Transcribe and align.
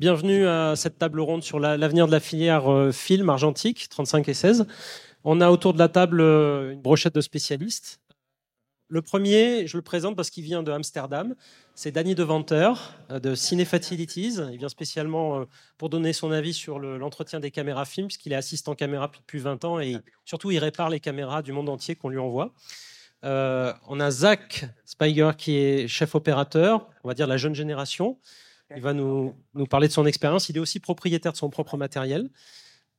Bienvenue 0.00 0.46
à 0.46 0.76
cette 0.76 0.96
table 0.96 1.20
ronde 1.20 1.42
sur 1.42 1.60
l'avenir 1.60 2.06
de 2.06 2.10
la 2.10 2.20
filière 2.20 2.72
euh, 2.72 2.90
film 2.90 3.28
argentique, 3.28 3.86
35 3.90 4.30
et 4.30 4.32
16. 4.32 4.66
On 5.24 5.42
a 5.42 5.50
autour 5.50 5.74
de 5.74 5.78
la 5.78 5.90
table 5.90 6.22
euh, 6.22 6.72
une 6.72 6.80
brochette 6.80 7.14
de 7.14 7.20
spécialistes. 7.20 8.00
Le 8.88 9.02
premier, 9.02 9.66
je 9.66 9.76
le 9.76 9.82
présente 9.82 10.16
parce 10.16 10.30
qu'il 10.30 10.42
vient 10.42 10.62
de 10.62 10.72
Amsterdam. 10.72 11.34
C'est 11.74 11.92
Danny 11.92 12.14
Deventer 12.14 12.72
euh, 13.10 13.20
de 13.20 13.34
Cine 13.34 13.62
Fatilities. 13.66 14.38
Il 14.50 14.56
vient 14.56 14.70
spécialement 14.70 15.44
pour 15.76 15.90
donner 15.90 16.14
son 16.14 16.30
avis 16.30 16.54
sur 16.54 16.78
l'entretien 16.78 17.38
des 17.38 17.50
caméras 17.50 17.84
film, 17.84 18.06
puisqu'il 18.06 18.32
est 18.32 18.36
assistant 18.36 18.74
caméra 18.74 19.10
depuis 19.14 19.38
20 19.38 19.66
ans 19.66 19.80
et 19.80 19.98
surtout 20.24 20.50
il 20.50 20.60
répare 20.60 20.88
les 20.88 21.00
caméras 21.00 21.42
du 21.42 21.52
monde 21.52 21.68
entier 21.68 21.94
qu'on 21.94 22.08
lui 22.08 22.18
envoie. 22.18 22.54
on 23.22 24.00
a 24.00 24.10
Zach 24.10 24.64
Spiger 24.86 25.32
qui 25.36 25.56
est 25.58 25.88
chef 25.88 26.14
opérateur, 26.14 26.88
on 27.04 27.08
va 27.08 27.12
dire 27.12 27.26
la 27.26 27.36
jeune 27.36 27.54
génération. 27.54 28.16
Il 28.76 28.82
va 28.82 28.92
nous, 28.92 29.34
parler 29.68 29.88
de 29.88 29.92
son 29.92 30.06
expérience. 30.06 30.48
Il 30.48 30.56
est 30.56 30.60
aussi 30.60 30.80
propriétaire 30.80 31.32
de 31.32 31.36
son 31.36 31.50
propre 31.50 31.76
matériel. 31.76 32.30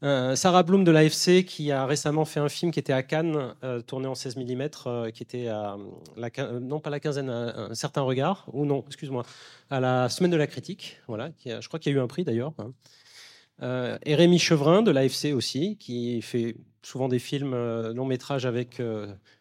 Euh, 0.04 0.36
Sarah 0.36 0.64
Bloom 0.64 0.84
de 0.84 0.90
l'AFC 0.90 1.46
qui 1.46 1.72
a 1.72 1.86
récemment 1.86 2.26
fait 2.26 2.40
un 2.40 2.50
film 2.50 2.72
qui 2.72 2.80
était 2.80 2.94
à 2.94 3.04
Cannes, 3.04 3.54
euh, 3.64 3.82
tourné 3.82 4.08
en 4.08 4.16
16 4.16 4.36
mm, 4.36 4.70
euh, 4.88 5.12
qui 5.12 5.22
était 5.22 5.48
à 5.48 5.78
la, 6.18 6.60
non 6.60 6.80
pas 6.80 6.90
la 6.90 7.00
quinzaine, 7.00 7.30
un, 7.30 7.76
certain 7.76 8.02
regard, 8.02 8.48
ou 8.52 8.66
non, 8.66 8.84
excuse-moi, 8.88 9.24
à 9.70 9.80
la 9.80 10.10
semaine 10.10 10.32
de 10.32 10.38
la 10.38 10.48
critique, 10.48 10.98
voilà, 11.08 11.30
je 11.46 11.68
crois 11.68 11.80
qu'il 11.80 11.92
y 11.92 11.96
a 11.96 12.00
eu 12.00 12.02
un 12.02 12.08
prix 12.08 12.24
d'ailleurs. 12.24 12.54
Hein. 12.58 14.00
et 14.04 14.16
Rémi 14.16 14.40
Chevrin 14.40 14.82
de 14.82 14.90
l'AFC 14.90 15.34
aussi, 15.36 15.78
qui 15.78 16.20
fait 16.24 16.56
souvent 16.82 17.08
des 17.08 17.20
films 17.20 17.54
long 17.92 18.06
métrage 18.06 18.48
avec 18.48 18.82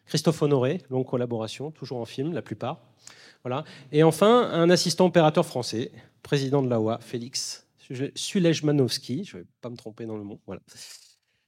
Christophe 0.05 0.43
Honoré, 0.43 0.83
longue 0.91 1.07
collaboration, 1.07 1.71
toujours 1.71 1.97
en 1.97 2.05
film 2.05 2.33
la 2.33 2.43
plupart. 2.43 2.81
Voilà. 3.43 3.63
Et 3.91 4.03
enfin, 4.03 4.51
un 4.51 4.69
assistant 4.69 5.07
opérateur 5.07 5.43
français, 5.43 5.91
président 6.21 6.61
de 6.61 6.69
l'AOA, 6.69 6.99
Félix 6.99 7.67
Sulejmanowski. 8.15 9.25
Je 9.25 9.37
ne 9.37 9.41
vais 9.41 9.47
pas 9.61 9.69
me 9.69 9.75
tromper 9.75 10.05
dans 10.05 10.17
le 10.17 10.23
mot. 10.23 10.39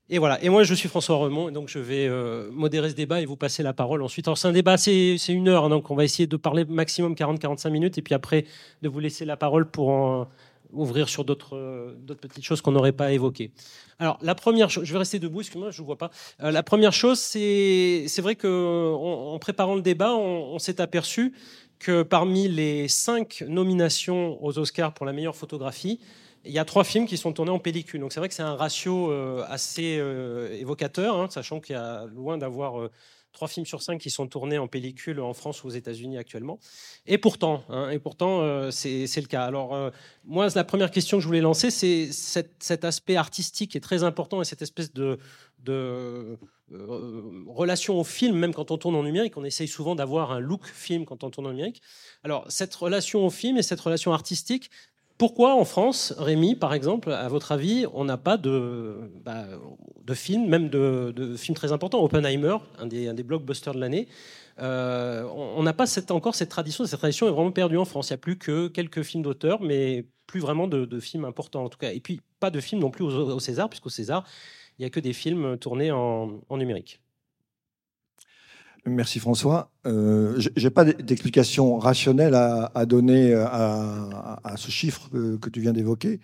Et 0.10 0.20
voilà. 0.20 0.44
Et 0.44 0.50
moi, 0.50 0.64
je 0.64 0.74
suis 0.74 0.90
François 0.90 1.16
Remond, 1.18 1.50
et 1.50 1.52
donc 1.52 1.70
je 1.70 1.80
vais 1.80 2.08
euh, 2.08 2.52
modérer 2.52 2.90
ce 2.90 2.96
débat 2.96 3.22
et 3.22 3.26
vous 3.26 3.38
passer 3.38 3.64
la 3.64 3.74
parole 3.74 4.04
ensuite. 4.04 4.28
Alors, 4.28 4.38
c'est 4.38 4.48
un 4.48 4.52
débat, 4.52 4.78
c'est 4.78 5.18
une 5.30 5.48
heure, 5.48 5.66
hein, 5.66 5.70
donc 5.70 5.90
on 5.92 5.96
va 5.96 6.04
essayer 6.04 6.28
de 6.28 6.38
parler 6.38 6.66
maximum 6.66 7.14
40-45 7.14 7.70
minutes, 7.70 7.98
et 7.98 8.02
puis 8.02 8.14
après, 8.14 8.46
de 8.82 8.90
vous 8.90 9.00
laisser 9.00 9.24
la 9.26 9.38
parole 9.38 9.70
pour 9.70 10.28
ouvrir 10.74 11.08
sur 11.08 11.24
d'autres 11.24 11.96
petites 12.20 12.44
choses 12.44 12.62
qu'on 12.62 12.72
n'aurait 12.72 12.92
pas 12.92 13.12
évoquées. 13.12 13.52
Alors, 14.00 14.18
la 14.22 14.36
première 14.36 14.70
chose, 14.70 14.84
je 14.84 14.92
vais 14.92 15.00
rester 15.00 15.20
debout, 15.20 15.42
excusez-moi, 15.42 15.72
je 15.72 15.82
ne 15.82 15.86
vois 15.86 15.98
pas. 15.98 16.10
Euh, 16.42 16.52
la 16.52 16.64
première 16.64 16.94
chose, 16.94 17.20
c'est 17.20 18.22
vrai 18.22 18.36
qu'en 18.36 18.50
en, 18.50 19.40
préparant 19.40 19.76
le 19.76 19.82
débat, 19.82 20.14
on 20.16 20.60
s'est 20.60 20.82
aperçu 20.82 21.34
parmi 21.92 22.48
les 22.48 22.88
cinq 22.88 23.44
nominations 23.48 24.44
aux 24.44 24.58
Oscars 24.58 24.94
pour 24.94 25.06
la 25.06 25.14
meilleure 25.14 25.36
photographie, 25.36 26.00
il 26.46 26.52
y 26.52 26.60
a 26.60 26.66
trois 26.66 26.84
films 26.84 27.06
qui 27.06 27.18
sont 27.18 27.32
tournés 27.34 27.52
en 27.52 27.60
pellicule. 27.60 28.02
Donc 28.02 28.12
c'est 28.12 28.20
vrai 28.20 28.30
que 28.30 28.36
c'est 28.36 28.44
un 28.44 28.56
ratio 28.56 29.12
euh, 29.12 29.46
assez 29.48 29.98
euh, 29.98 30.52
évocateur, 30.60 31.18
hein, 31.18 31.28
sachant 31.30 31.60
qu'il 31.60 31.76
y 31.76 31.80
a 31.80 32.06
loin 32.06 32.38
d'avoir 32.38 32.80
euh, 32.80 32.92
trois 33.32 33.48
films 33.48 33.66
sur 33.66 33.82
cinq 33.82 34.00
qui 34.00 34.10
sont 34.10 34.28
tournés 34.28 34.58
en 34.58 34.68
pellicule 34.68 35.20
en 35.20 35.34
France 35.34 35.64
ou 35.64 35.68
aux 35.68 35.72
États-Unis 35.72 36.18
actuellement. 36.18 36.60
Et 37.06 37.18
pourtant, 37.18 37.64
hein, 37.70 37.90
et 37.90 38.00
pourtant 38.00 38.70
c'est 38.72 39.08
le 39.16 39.28
cas. 39.28 39.44
Alors 39.46 39.92
moi, 40.24 40.48
la 40.54 40.64
première 40.64 40.92
question 40.92 41.18
que 41.18 41.22
je 41.22 41.28
voulais 41.28 41.42
lancer, 41.42 41.72
c'est 41.72 42.12
cet, 42.12 42.86
aspect 42.86 43.16
artistique 43.16 43.76
est 43.76 43.80
très 43.80 44.04
important 44.04 44.42
et 44.42 44.46
cette 44.46 44.62
espèce 44.62 44.94
de, 44.94 45.18
relation 46.72 48.00
au 48.00 48.04
film, 48.04 48.38
même 48.38 48.54
quand 48.54 48.72
on 48.72 48.78
tourne 48.78 48.96
en 48.96 49.04
numérique, 49.04 49.38
on 49.38 49.44
essaye 49.44 49.68
souvent 49.68 49.96
d'avoir 49.96 50.32
un 50.32 50.40
look 50.40 50.66
film 50.66 51.06
quand 51.06 51.24
on 51.24 51.30
tourne 51.30 51.48
en 51.48 51.52
numérique. 51.52 51.82
Alors, 52.24 52.46
cette 52.50 52.74
relation 52.74 53.26
au 53.26 53.30
film 53.30 53.58
et 53.58 53.64
cette 53.64 53.82
relation 53.82 54.14
artistique, 54.14 54.70
pourquoi 55.18 55.56
en 55.56 55.66
France, 55.66 56.14
Rémi, 56.18 56.56
par 56.56 56.74
exemple, 56.74 57.12
à 57.12 57.28
votre 57.28 57.52
avis, 57.52 57.86
on 57.94 58.04
n'a 58.04 58.18
pas 58.18 58.38
de, 58.38 59.12
bah, 59.24 59.46
de 60.04 60.14
films, 60.14 60.48
même 60.48 60.70
de, 60.70 61.36
films 61.38 61.56
très 61.56 61.72
importants 61.72 62.04
Oppenheimer, 62.04 62.58
un 62.80 62.88
des, 62.88 63.24
blockbusters 63.24 63.76
de 63.76 63.80
l'année. 63.80 64.08
Euh, 64.60 65.24
on 65.34 65.64
n'a 65.64 65.74
pas 65.74 65.86
encore 66.12 66.36
cette 66.36 66.50
tradition, 66.50 66.86
cette 66.86 67.00
tradition 67.00 67.28
est 67.28 67.32
vraiment 67.32 67.52
perdue 67.52 67.78
en 67.78 67.86
France. 67.86 68.10
Il 68.10 68.14
n'y 68.14 68.16
a 68.16 68.18
plus 68.18 68.38
que 68.38 68.68
quelques 68.68 69.04
films 69.04 69.24
d'auteurs, 69.24 69.62
mais 69.62 70.06
plus 70.26 70.40
vraiment 70.40 70.68
de, 70.68 71.00
films 71.00 71.26
importants 71.26 71.64
en 71.64 71.70
tout 71.70 71.78
cas. 71.78 71.92
Et 71.92 72.00
puis, 72.00 72.20
pas 72.40 72.50
de 72.50 72.60
films 72.60 72.82
non 72.82 72.90
plus 72.90 73.04
au, 73.04 73.10
au 73.10 73.40
César, 73.40 73.70
puisqu'au 73.70 73.90
César, 73.90 74.26
il 74.78 74.82
n'y 74.82 74.86
a 74.86 74.90
que 74.90 75.00
des 75.00 75.14
films 75.14 75.58
tournés 75.58 75.92
en, 75.92 76.42
numérique. 76.52 77.02
Merci 78.86 79.20
François. 79.20 79.72
Euh, 79.86 80.38
je 80.38 80.50
n'ai 80.62 80.70
pas 80.70 80.84
d'explication 80.84 81.78
rationnelle 81.78 82.36
à, 82.36 82.86
donner 82.86 83.34
à, 83.34 84.56
ce 84.58 84.72
chiffre 84.72 85.10
que, 85.10 85.50
tu 85.50 85.62
viens 85.62 85.72
d'évoquer. 85.72 86.20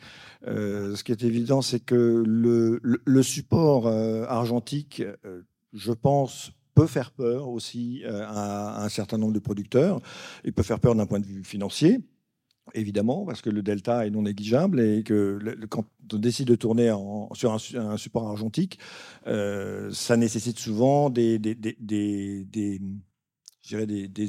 Euh, 0.46 0.96
ce 0.96 1.04
qui 1.04 1.14
est 1.14 1.24
évident, 1.24 1.62
c'est 1.62 1.80
que 1.80 2.24
le, 2.26 3.24
support 3.24 3.88
euh, 3.88 4.26
argentique, 4.28 5.04
je 5.74 5.92
pense, 5.94 6.52
peut 6.76 6.88
faire 6.88 7.12
peur 7.12 7.48
aussi 7.48 8.04
à, 8.06 8.84
un 8.84 8.90
certain 8.90 9.18
nombre 9.18 9.34
de 9.34 9.40
producteurs. 9.40 10.02
Il 10.44 10.52
peut 10.52 10.64
faire 10.64 10.80
peur 10.80 10.96
d'un 10.96 11.06
point 11.06 11.20
de 11.20 11.26
vue 11.26 11.46
financier 11.46 12.02
évidemment, 12.74 13.26
parce 13.26 13.42
que 13.42 13.50
le 13.50 13.62
delta 13.62 14.06
est 14.06 14.10
non 14.10 14.24
négligeable 14.24 14.80
et 14.80 15.04
que 15.04 15.40
quand 15.70 15.86
on 16.14 16.18
décide 16.18 16.48
de 16.48 16.56
tourner 16.56 16.94
sur 17.34 17.54
un, 17.54 17.98
support 17.98 18.28
argentique, 18.28 18.80
euh, 19.28 19.90
ça 19.92 20.18
nécessite 20.18 20.60
souvent 20.60 21.10
des, 21.10 21.40
des, 21.40 21.58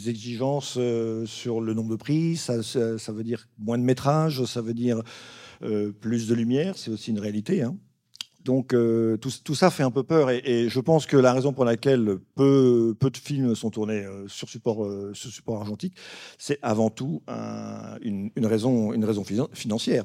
exigences 0.09 0.77
euh, 0.79 1.27
sur 1.27 1.61
le 1.61 1.75
nombre 1.75 1.91
de 1.91 1.97
prises, 1.97 2.43
ça, 2.43 3.13
veut 3.13 3.25
dire 3.25 3.49
moins 3.59 3.79
de 3.79 3.85
métrage, 3.85 4.45
ça 4.45 4.61
veut 4.61 4.75
dire 4.75 5.03
euh, 5.63 5.93
plus 5.93 6.29
de 6.29 6.35
lumière, 6.35 6.77
c'est 6.77 6.91
aussi 6.91 7.11
une 7.11 7.21
réalité. 7.21 7.63
Hein. 7.63 7.77
Donc 8.45 8.73
euh, 8.73 9.19
tout, 9.19 9.55
ça 9.55 9.71
fait 9.71 9.83
un 9.83 9.91
peu 9.91 10.03
peur 10.03 10.31
et, 10.31 10.69
je 10.69 10.81
pense 10.81 11.07
que 11.07 11.17
la 11.17 11.33
raison 11.33 11.53
pour 11.53 11.65
laquelle 11.65 12.19
peu, 12.35 12.97
de 13.01 13.17
films 13.17 13.55
sont 13.55 13.71
tournés 13.71 14.05
euh, 14.05 14.27
sur, 14.29 14.49
support, 14.49 14.85
euh, 14.85 15.13
sur 15.15 15.31
support 15.31 15.61
argentique, 15.61 15.95
c'est 16.39 16.59
avant 16.63 16.91
tout 16.91 17.23
une, 18.03 18.31
raison, 18.37 18.93
une 18.93 19.05
raison 19.05 19.25
financière. 19.53 20.05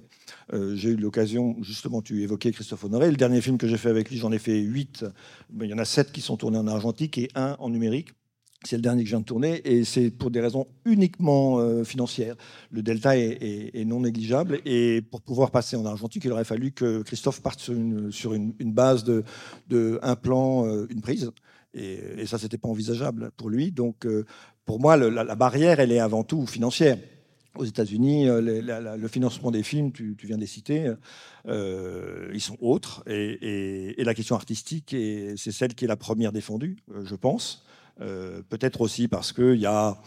j'ai 0.52 0.90
eu 0.90 0.96
l'occasion, 0.96 1.56
justement, 1.62 2.02
tu 2.02 2.22
évoquais 2.24 2.52
Christophe 2.52 2.84
Honoré, 2.84 3.10
le 3.10 3.18
dernier 3.18 3.42
film 3.42 3.58
que 3.58 3.68
j'ai 3.68 3.78
fait 3.78 3.90
avec 3.90 4.10
lui, 4.10 4.18
j'en 4.18 4.32
ai 4.32 4.40
fait 4.40 4.60
huit, 4.60 5.06
il 5.62 5.68
y 5.68 5.74
en 5.74 5.78
a 5.78 5.86
sept 5.86 6.12
qui 6.12 6.22
sont 6.22 6.38
tournés 6.38 6.58
en 6.58 6.68
argentique 6.68 7.18
et 7.18 7.30
un 7.36 7.56
en 7.60 7.70
numérique. 7.70 8.10
C'est 8.66 8.78
le 8.78 8.82
dernier 8.82 9.04
que 9.04 9.10
je 9.10 9.16
viens 9.16 9.20
de 9.20 9.26
tourner 9.26 9.62
et 9.64 9.84
c'est 9.84 10.10
pour 10.10 10.32
des 10.32 10.42
raisons 10.42 10.66
uniquement 10.86 11.60
euh, 11.60 11.84
financières. 11.84 12.36
Le 12.72 12.82
delta 12.82 13.16
est, 13.16 13.86
non 13.86 14.00
négligeable 14.00 14.60
et 14.66 15.02
pour 15.02 15.22
pouvoir 15.22 15.52
passer 15.52 15.76
en 15.76 15.86
argentique, 15.86 16.26
il 16.26 16.32
aurait 16.32 16.46
fallu 16.46 16.72
que 16.72 17.04
Christophe 17.04 17.42
parte 17.42 17.60
sur 17.60 18.34
une, 18.34 18.52
base 18.60 19.04
de, 19.04 20.00
un 20.02 20.16
plan, 20.16 20.66
euh, 20.66 20.88
une 20.90 21.02
prise. 21.02 21.32
Et, 21.76 22.26
ça, 22.26 22.40
c'était 22.40 22.58
pas 22.58 22.70
envisageable 22.70 23.32
pour 23.38 23.50
lui. 23.50 23.72
Donc, 23.72 24.06
euh, 24.06 24.26
pour 24.66 24.80
moi, 24.80 24.98
la, 24.98 25.36
barrière, 25.36 25.80
elle 25.80 25.92
est 25.92 26.00
avant 26.00 26.24
tout 26.24 26.48
financière. 26.48 26.98
Aux 27.56 27.66
États-Unis, 27.66 28.26
le 28.28 29.08
financement 29.08 29.50
des 29.50 29.64
films, 29.64 29.92
tu, 29.94 30.18
viens 30.24 30.36
de 30.36 30.42
les 30.42 30.48
citer, 30.48 30.92
ils 31.48 32.42
sont 32.42 32.58
autres. 32.60 33.04
Et, 33.08 34.02
et 34.02 34.04
la 34.04 34.14
question 34.14 34.36
artistique, 34.36 34.94
c'est 35.38 35.52
celle 35.52 35.74
qui 35.76 35.86
est 35.86 35.88
la 35.88 35.96
première 35.96 36.34
défendue, 36.34 36.78
je 37.04 37.16
pense. 37.16 37.65
Euh, 38.02 38.42
peut-être 38.50 38.82
aussi 38.82 39.08
parce 39.08 39.32
qu'il 39.32 39.56
y 39.56 39.66
a, 39.66 39.98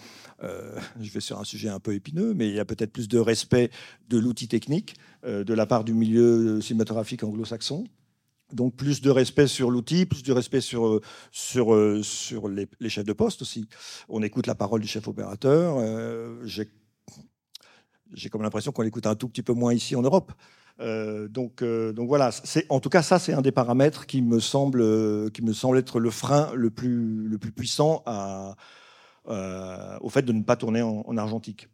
euh, 0.42 0.78
je 1.00 1.10
vais 1.10 1.20
sur 1.20 1.38
un 1.38 1.44
sujet 1.44 1.68
un 1.68 1.80
peu 1.80 1.94
épineux, 1.94 2.34
mais 2.34 2.48
il 2.48 2.54
y 2.54 2.60
a 2.60 2.64
peut-être 2.64 2.92
plus 2.92 3.08
de 3.08 3.18
respect 3.18 3.70
de 4.08 4.18
l'outil 4.18 4.48
technique 4.48 4.96
euh, 5.24 5.44
de 5.44 5.54
la 5.54 5.66
part 5.66 5.84
du 5.84 5.94
milieu 5.94 6.60
cinématographique 6.60 7.22
anglo-saxon. 7.24 7.86
Donc 8.52 8.76
plus 8.76 9.02
de 9.02 9.10
respect 9.10 9.46
sur 9.46 9.70
l'outil, 9.70 10.06
plus 10.06 10.22
de 10.22 10.32
respect 10.32 10.62
sur, 10.62 11.02
sur, 11.30 11.76
sur 12.02 12.48
les, 12.48 12.66
chefs 12.88 13.04
de 13.04 13.12
poste 13.12 13.42
aussi. 13.42 13.68
On 14.08 14.22
écoute 14.22 14.46
la 14.46 14.54
parole 14.54 14.80
du 14.80 14.88
chef 14.88 15.06
opérateur. 15.06 15.76
J'ai 16.46 16.70
comme 18.30 18.40
l'impression 18.40 18.72
qu'on 18.72 18.80
l'écoute 18.80 19.06
un 19.06 19.16
tout 19.16 19.28
petit 19.28 19.42
peu 19.42 19.52
moins 19.52 19.74
ici 19.74 19.94
en 19.96 20.02
Europe. 20.02 20.32
Euh, 20.80 21.28
donc, 21.28 21.62
euh, 21.62 21.92
donc 21.92 22.08
voilà, 22.08 22.30
en 22.68 22.80
tout 22.80 22.88
cas, 22.88 23.02
ça, 23.02 23.18
c'est 23.18 23.32
un 23.32 23.42
des 23.42 23.52
paramètres 23.52 24.06
qui 24.06 24.22
me 24.22 24.38
semble, 24.40 24.80
euh, 24.80 25.28
qui 25.30 25.42
me 25.42 25.52
semble 25.52 25.78
être 25.78 25.98
le 25.98 26.10
frein 26.10 26.50
le 26.54 26.70
plus, 26.70 27.28
le 27.28 27.38
plus 27.38 27.52
puissant 27.52 28.04
au 29.26 30.08
fait 30.08 30.22
de 30.22 30.32
ne 30.32 30.42
pas 30.42 30.56
tourner 30.56 30.82
en, 30.82 31.16
argentique. 31.16 31.68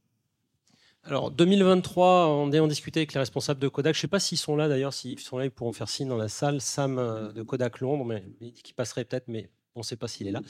Alors 1.07 1.31
2023, 1.31 2.29
on 2.29 2.51
est 2.51 2.59
en 2.59 2.67
discuté 2.67 3.01
avec 3.01 3.13
les 3.13 3.21
responsables 3.21 3.61
de 3.61 3.69
Kodak. 3.69 3.95
Je 3.95 3.99
ne 3.99 4.01
sais 4.03 4.09
pas 4.09 4.21
s'ils 4.21 4.39
sont 4.39 4.57
là 4.57 4.69
d'ailleurs, 4.69 4.95
s'ils 4.95 5.21
sont 5.21 5.37
là, 5.37 5.45
ils 5.45 5.51
pourront 5.51 5.75
faire 5.75 5.89
signe 5.89 6.09
dans 6.09 6.17
la 6.17 6.29
salle. 6.29 6.63
Sam 6.63 6.97
de 7.35 7.43
Kodak 7.43 7.81
Londres, 7.81 8.07
mais 8.07 8.25
qu'il 8.53 8.75
passerait 8.75 9.05
peut-être, 9.05 9.29
mais 9.29 9.51
on 9.77 9.81
ne 9.81 9.85
sait 9.85 9.97
pas 9.97 10.07
s'il 10.07 10.29
est 10.29 10.33
là, 10.33 10.41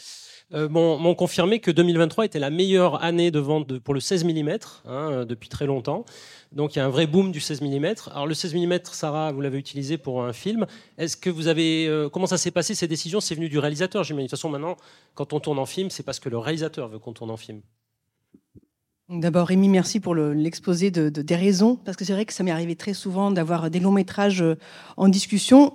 euh, 0.52 0.68
m'ont 0.68 1.14
confirmé 1.14 1.58
que 1.60 1.70
2023 1.70 2.26
était 2.26 2.38
la 2.38 2.50
meilleure 2.50 3.02
année 3.02 3.30
de 3.30 3.38
vente 3.38 3.78
pour 3.78 3.94
le 3.94 4.00
16 4.00 4.24
mm 4.24 4.58
hein, 4.84 5.24
depuis 5.26 5.48
très 5.48 5.66
longtemps. 5.66 6.04
Donc 6.52 6.76
il 6.76 6.78
y 6.78 6.82
a 6.82 6.84
un 6.84 6.90
vrai 6.90 7.06
boom 7.06 7.32
du 7.32 7.40
16 7.40 7.62
mm. 7.62 7.94
Alors 8.10 8.26
le 8.26 8.34
16 8.34 8.54
mm, 8.54 8.78
Sarah, 8.92 9.32
vous 9.32 9.40
l'avez 9.40 9.58
utilisé 9.58 9.96
pour 9.96 10.22
un 10.22 10.32
film. 10.32 10.66
Est-ce 10.98 11.16
que 11.16 11.30
vous 11.30 11.48
avez 11.48 11.86
euh, 11.88 12.08
comment 12.08 12.26
ça 12.26 12.38
s'est 12.38 12.50
passé 12.50 12.74
ces 12.74 12.86
décisions? 12.86 13.20
C'est 13.20 13.34
venu 13.34 13.48
du 13.48 13.58
réalisateur. 13.58 14.04
J'imagine. 14.04 14.26
De 14.26 14.30
toute 14.30 14.38
façon, 14.38 14.50
maintenant, 14.50 14.76
quand 15.14 15.32
on 15.32 15.40
tourne 15.40 15.58
en 15.58 15.66
film, 15.66 15.90
c'est 15.90 16.02
parce 16.02 16.20
que 16.20 16.28
le 16.28 16.38
réalisateur 16.38 16.88
veut 16.88 16.98
qu'on 16.98 17.12
tourne 17.12 17.30
en 17.30 17.36
film. 17.36 17.62
D'abord, 19.10 19.48
Rémi, 19.48 19.68
merci 19.68 20.00
pour 20.00 20.14
l'exposé 20.14 20.90
de, 20.90 21.10
des 21.10 21.36
raisons, 21.36 21.76
parce 21.76 21.94
que 21.96 22.06
c'est 22.06 22.14
vrai 22.14 22.24
que 22.24 22.32
ça 22.32 22.42
m'est 22.42 22.50
arrivé 22.50 22.74
très 22.74 22.94
souvent 22.94 23.30
d'avoir 23.30 23.70
des 23.70 23.78
longs 23.78 23.92
métrages 23.92 24.40
euh, 24.40 24.56
en 24.96 25.08
discussion, 25.08 25.74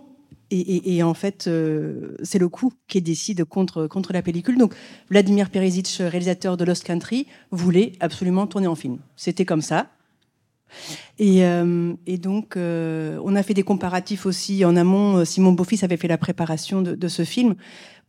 et, 0.51 1.03
en 1.03 1.13
fait, 1.13 1.45
euh, 1.47 2.15
c'est 2.23 2.39
le 2.39 2.49
coup 2.49 2.73
qui 2.87 3.01
décide 3.01 3.43
contre, 3.45 3.87
contre 3.87 4.13
la 4.13 4.21
pellicule. 4.21 4.57
Donc, 4.57 4.73
Vladimir 5.09 5.49
Perisic, 5.49 5.87
réalisateur 5.99 6.57
de 6.57 6.63
Lost 6.65 6.83
Country, 6.83 7.27
voulait 7.51 7.93
absolument 7.99 8.47
tourner 8.47 8.67
en 8.67 8.75
film. 8.75 8.97
C'était 9.15 9.45
comme 9.45 9.61
ça. 9.61 9.91
Et, 11.19 11.45
euh, 11.45 11.93
donc, 12.07 12.55
on 12.57 13.35
a 13.35 13.43
fait 13.43 13.53
des 13.53 13.63
comparatifs 13.63 14.25
aussi 14.25 14.65
en 14.65 14.75
amont. 14.75 15.23
Simon 15.23 15.51
Beaufils 15.51 15.83
avait 15.83 15.97
fait 15.97 16.07
la 16.07 16.17
préparation 16.17 16.81
de, 16.81 17.07
ce 17.07 17.23
film 17.23 17.55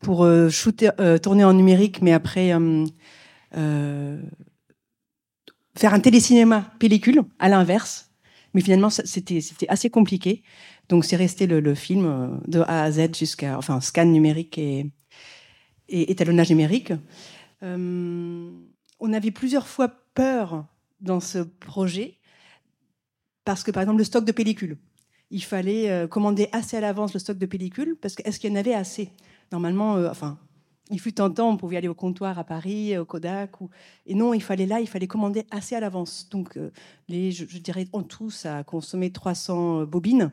pour 0.01 0.27
shooter, 0.49 0.91
tourner 1.23 1.45
en 1.45 1.53
numérique, 1.53 2.01
mais 2.01 2.13
après 2.13 2.55
faire 5.77 5.95
un 5.95 6.01
télécinéma 6.01 6.73
pellicule 6.79 7.23
à 7.39 7.49
l'inverse. 7.49 8.11
Mais 8.55 8.61
finalement, 8.61 8.91
c'était 8.91 9.41
assez 9.69 9.91
compliqué. 9.91 10.43
Donc, 10.91 11.05
c'est 11.05 11.17
resté 11.17 11.47
le, 11.47 11.75
film 11.77 12.05
euh, 12.05 12.27
de 12.49 12.61
A 12.63 12.83
à 12.83 12.91
Z 12.91 13.15
jusqu'à, 13.15 13.57
enfin, 13.57 13.81
scan 13.81 14.07
numérique 14.07 14.59
et, 14.59 14.91
étalonnage 15.89 16.51
numérique. 16.51 16.93
Euh, 17.63 18.51
on 18.99 19.13
avait 19.13 19.31
plusieurs 19.31 19.69
fois 19.69 19.89
peur 20.15 20.67
dans 21.01 21.21
ce 21.21 21.39
projet 21.39 22.19
parce 23.45 23.63
que, 23.63 23.71
par 23.71 23.83
exemple, 23.83 23.99
le 23.99 24.05
stock 24.05 24.25
de 24.25 24.33
pellicules. 24.33 24.79
Il 25.31 25.45
fallait 25.45 25.91
euh, 25.91 26.09
commander 26.09 26.49
assez 26.51 26.77
à 26.77 26.81
l'avance 26.81 27.15
le 27.15 27.21
stock 27.21 27.39
de 27.39 27.47
pellicules 27.47 27.97
parce 28.03 28.17
que 28.17 28.29
est-ce 28.29 28.41
qu'il 28.41 28.51
y 28.51 28.53
en 28.53 28.57
avait 28.57 28.75
assez? 28.75 29.11
Normalement, 29.53 29.95
enfin, 30.11 30.39
il 30.91 30.99
fut 30.99 31.21
un 31.21 31.31
temps, 31.31 31.51
on 31.51 31.57
pouvait 31.57 31.77
aller 31.77 31.89
au 31.89 31.95
comptoir 31.95 32.37
à 32.37 32.43
Paris, 32.43 32.99
au 32.99 33.05
Kodak. 33.05 33.61
Ou... 33.61 33.71
Et 34.07 34.17
non, 34.17 34.35
il 34.35 34.43
fallait 34.43 34.67
là, 34.67 34.81
il 34.81 34.89
fallait 34.89 35.07
commander 35.07 35.47
assez 35.53 35.77
à 35.77 35.81
l'avance. 35.81 36.29
Donc, 36.31 36.59
les, 37.09 37.31
je, 37.31 37.45
dirais 37.59 37.87
en 37.93 38.03
tout, 38.03 38.31
ça 38.31 38.59
a 38.59 38.65
consommé 38.65 39.13
300 39.13 39.85
bobines. 39.85 40.33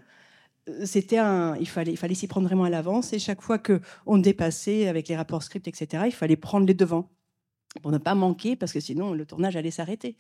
C'était 0.83 1.17
un, 1.17 1.55
il 1.57 1.67
fallait, 1.67 1.91
il 1.91 1.97
fallait 1.97 2.15
s'y 2.15 2.27
prendre 2.27 2.47
vraiment 2.47 2.65
à 2.65 2.69
l'avance. 2.69 3.13
Et 3.13 3.19
chaque 3.19 3.41
fois 3.41 3.57
que 3.57 3.81
on 4.05 4.17
dépassait 4.17 4.87
avec 4.87 5.07
les 5.07 5.15
rapports 5.15 5.43
script, 5.43 5.67
etc., 5.67 6.03
il 6.07 6.11
fallait 6.13 6.35
prendre 6.35 6.65
les 6.65 6.73
devants 6.73 7.09
pour 7.81 7.91
ne 7.91 7.97
pas 7.97 8.15
manquer, 8.15 8.55
parce 8.55 8.73
que 8.73 8.79
sinon 8.79 9.13
le 9.13 9.25
tournage 9.25 9.55
allait 9.55 9.71
s'arrêter. 9.71 10.17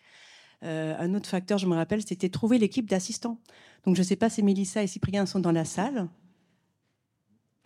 Euh, 0.63 0.95
un 0.97 1.13
autre 1.13 1.29
facteur, 1.29 1.57
je 1.57 1.67
me 1.67 1.75
rappelle, 1.75 2.01
c'était 2.01 2.29
trouver 2.29 2.57
l'équipe 2.57 2.89
d'assistants. 2.89 3.39
Donc, 3.85 3.95
je 3.95 4.01
ne 4.01 4.05
sais 4.05 4.15
pas 4.15 4.29
si 4.29 4.41
Mélissa 4.41 4.83
et 4.83 4.87
Cyprien 4.87 5.25
sont 5.25 5.39
dans 5.39 5.51
la 5.51 5.65
salle. 5.65 6.07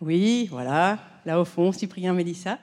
Oui, 0.02 0.48
voilà, 0.50 1.00
là 1.26 1.40
au 1.40 1.46
fond, 1.46 1.72
Cyprien, 1.72 2.14
Mélissa. 2.14 2.60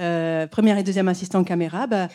Euh, 0.00 0.46
première 0.46 0.78
et 0.78 0.82
deuxième 0.82 1.08
assistant 1.08 1.42
caméra. 1.44 1.86
Bah, 1.86 2.08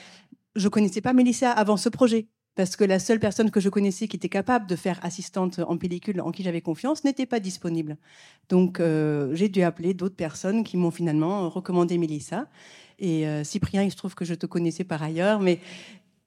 je 0.55 0.65
ne 0.65 0.69
connaissais 0.69 1.01
pas 1.01 1.13
Mélissa 1.13 1.51
avant 1.51 1.77
ce 1.77 1.89
projet, 1.89 2.27
parce 2.55 2.75
que 2.75 2.83
la 2.83 2.99
seule 2.99 3.19
personne 3.19 3.51
que 3.51 3.59
je 3.59 3.69
connaissais 3.69 4.07
qui 4.07 4.17
était 4.17 4.29
capable 4.29 4.67
de 4.67 4.75
faire 4.75 4.99
assistante 5.03 5.59
en 5.59 5.77
pellicule, 5.77 6.21
en 6.21 6.31
qui 6.31 6.43
j'avais 6.43 6.61
confiance, 6.61 7.03
n'était 7.03 7.25
pas 7.25 7.39
disponible. 7.39 7.97
Donc 8.49 8.79
euh, 8.79 9.33
j'ai 9.33 9.49
dû 9.49 9.61
appeler 9.61 9.93
d'autres 9.93 10.15
personnes 10.15 10.63
qui 10.63 10.75
m'ont 10.75 10.91
finalement 10.91 11.49
recommandé 11.49 11.97
Mélissa. 11.97 12.47
Et 12.99 13.27
euh, 13.27 13.45
Cyprien, 13.45 13.83
il 13.83 13.91
se 13.91 13.95
trouve 13.95 14.13
que 14.13 14.25
je 14.25 14.33
te 14.33 14.45
connaissais 14.45 14.83
par 14.83 15.01
ailleurs, 15.01 15.39
mais 15.39 15.59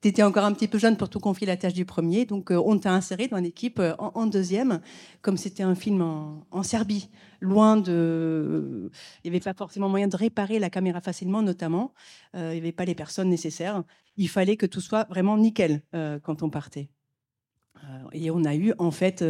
tu 0.02 0.08
étais 0.08 0.24
encore 0.24 0.44
un 0.44 0.52
petit 0.52 0.66
peu 0.66 0.78
jeune 0.78 0.96
pour 0.96 1.08
tout 1.08 1.20
confier 1.20 1.46
la 1.46 1.56
tâche 1.56 1.74
du 1.74 1.84
premier, 1.84 2.24
donc 2.26 2.50
euh, 2.50 2.60
on 2.66 2.76
t'a 2.76 2.92
inséré 2.92 3.28
dans 3.28 3.38
l'équipe 3.38 3.78
euh, 3.78 3.94
en, 3.98 4.26
deuxième, 4.26 4.80
comme 5.22 5.36
c'était 5.36 5.62
un 5.62 5.76
film 5.76 6.02
en, 6.02 6.62
Serbie, 6.64 7.08
loin 7.40 7.76
de... 7.76 8.90
Il 9.22 9.30
n'y 9.30 9.36
avait 9.36 9.42
pas 9.42 9.54
forcément 9.54 9.88
moyen 9.88 10.08
de 10.08 10.16
réparer 10.16 10.58
la 10.58 10.70
caméra 10.70 11.00
facilement, 11.00 11.40
notamment. 11.40 11.94
Euh, 12.34 12.50
il 12.50 12.54
n'y 12.54 12.60
avait 12.62 12.72
pas 12.72 12.84
les 12.84 12.96
personnes 12.96 13.28
nécessaires. 13.28 13.84
Il 14.16 14.28
fallait 14.28 14.56
que 14.56 14.66
tout 14.66 14.80
soit 14.80 15.04
vraiment 15.08 15.38
nickel 15.38 15.82
quand 16.22 16.42
on 16.42 16.50
partait. 16.50 16.90
et 18.12 18.30
on 18.30 18.44
a 18.44 18.54
eu 18.54 18.74
en 18.78 18.90
fait 18.90 19.24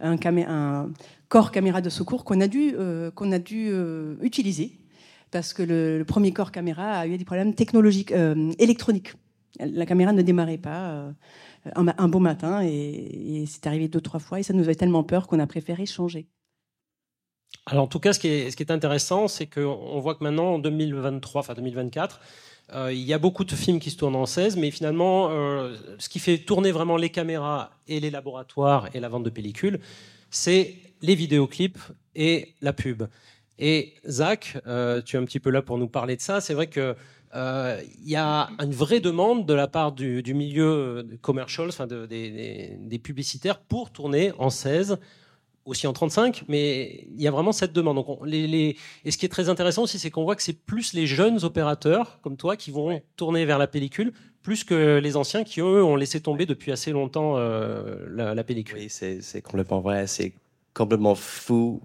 un, 0.00 0.88
corps 1.28 1.50
caméra 1.50 1.80
de 1.80 1.90
secours 1.90 2.24
qu'on 2.24 2.40
a 2.40 2.46
dû, 2.48 2.76
qu'on 3.14 3.32
a 3.32 3.38
dû 3.38 3.72
utiliser 4.20 4.78
parce 5.30 5.52
que 5.52 5.62
le, 5.62 6.04
premier 6.04 6.32
corps 6.32 6.52
caméra 6.52 6.98
a 6.98 7.06
eu 7.06 7.18
des 7.18 7.24
problèmes 7.24 7.54
technologiques, 7.54 8.12
électroniques. 8.58 9.14
La 9.58 9.86
caméra 9.86 10.12
ne 10.12 10.22
démarrait 10.22 10.58
pas 10.58 10.90
euh, 10.90 11.12
un, 11.74 12.08
beau 12.08 12.18
matin 12.18 12.62
et, 12.62 13.44
c'est 13.46 13.66
arrivé 13.66 13.88
deux, 13.88 14.00
trois 14.00 14.20
fois 14.20 14.40
et 14.40 14.42
ça 14.42 14.52
nous 14.52 14.64
avait 14.64 14.74
tellement 14.74 15.02
peur 15.02 15.26
qu'on 15.26 15.40
a 15.40 15.46
préféré 15.46 15.86
changer. 15.86 16.28
Alors 17.66 17.84
en 17.84 17.88
tout 17.88 18.00
cas, 18.00 18.12
ce 18.12 18.18
qui 18.18 18.28
est, 18.28 18.70
intéressant, 18.70 19.28
c'est 19.28 19.46
qu'on 19.46 20.00
voit 20.00 20.14
que 20.14 20.24
maintenant, 20.24 20.54
en 20.54 20.58
2023, 20.58 21.40
enfin 21.40 21.54
2024, 21.54 22.20
euh, 22.74 22.92
il 22.92 23.00
y 23.00 23.12
a 23.12 23.18
beaucoup 23.18 23.44
de 23.44 23.54
films 23.54 23.80
qui 23.80 23.90
se 23.90 23.96
tournent 23.96 24.16
en 24.16 24.26
16, 24.26 24.56
mais 24.56 24.70
finalement, 24.70 25.30
euh, 25.30 25.76
ce 25.98 26.08
qui 26.08 26.18
fait 26.18 26.38
tourner 26.38 26.70
vraiment 26.70 26.96
les 26.96 27.10
caméras 27.10 27.70
et 27.86 28.00
les 28.00 28.10
laboratoires 28.10 28.88
et 28.94 29.00
la 29.00 29.08
vente 29.08 29.24
de 29.24 29.30
pellicules, 29.30 29.80
c'est 30.30 30.76
les 31.00 31.14
vidéoclips 31.14 31.78
et 32.14 32.54
la 32.60 32.72
pub. 32.72 33.04
Et 33.58 33.94
Zach, 34.06 34.56
tu 35.04 35.16
es 35.16 35.18
un 35.18 35.24
petit 35.24 35.40
peu 35.40 35.50
là 35.50 35.62
pour 35.62 35.78
nous 35.78 35.88
parler 35.88 36.14
de 36.16 36.20
ça. 36.20 36.40
C'est 36.40 36.54
vrai 36.54 36.68
que 36.68 36.94
il 37.34 38.08
y 38.08 38.16
a 38.16 38.48
une 38.60 38.72
vraie 38.72 39.00
demande 39.00 39.46
de 39.46 39.54
la 39.54 39.68
part 39.68 39.92
du, 39.92 40.34
milieu 40.34 41.06
commercial, 41.22 41.68
enfin 41.68 41.86
des, 41.86 43.00
publicitaires, 43.02 43.60
pour 43.60 43.90
tourner 43.90 44.32
en 44.38 44.50
16, 44.50 44.98
aussi 45.68 45.86
en 45.86 45.92
35, 45.92 46.44
mais 46.48 47.06
il 47.14 47.20
y 47.20 47.28
a 47.28 47.30
vraiment 47.30 47.52
cette 47.52 47.72
demande. 47.72 47.96
Donc 47.96 48.18
les, 48.24 48.76
Et 49.04 49.10
ce 49.10 49.18
qui 49.18 49.26
est 49.26 49.28
très 49.28 49.48
intéressant 49.48 49.82
aussi, 49.82 49.98
c'est 49.98 50.10
qu'on 50.10 50.24
voit 50.24 50.34
que 50.34 50.42
c'est 50.42 50.58
plus 50.58 50.94
les 50.94 51.06
jeunes 51.06 51.44
opérateurs 51.44 52.18
comme 52.22 52.36
toi 52.36 52.56
qui 52.56 52.70
vont 52.70 53.00
tourner 53.16 53.44
vers 53.44 53.58
la 53.58 53.66
pellicule, 53.66 54.12
plus 54.42 54.64
que 54.64 54.98
les 54.98 55.16
anciens 55.16 55.44
qui, 55.44 55.60
eux, 55.60 55.84
ont 55.84 55.96
laissé 55.96 56.20
tomber 56.20 56.46
depuis 56.46 56.72
assez 56.72 56.90
longtemps 56.90 57.36
euh, 57.36 58.06
la, 58.08 58.44
pellicule. 58.44 58.78
Oui, 58.78 58.88
c'est 58.88 59.42
complètement 59.42 59.80
vrai. 59.80 60.06
C'est 60.06 60.32
complètement 60.74 61.14
fou 61.14 61.82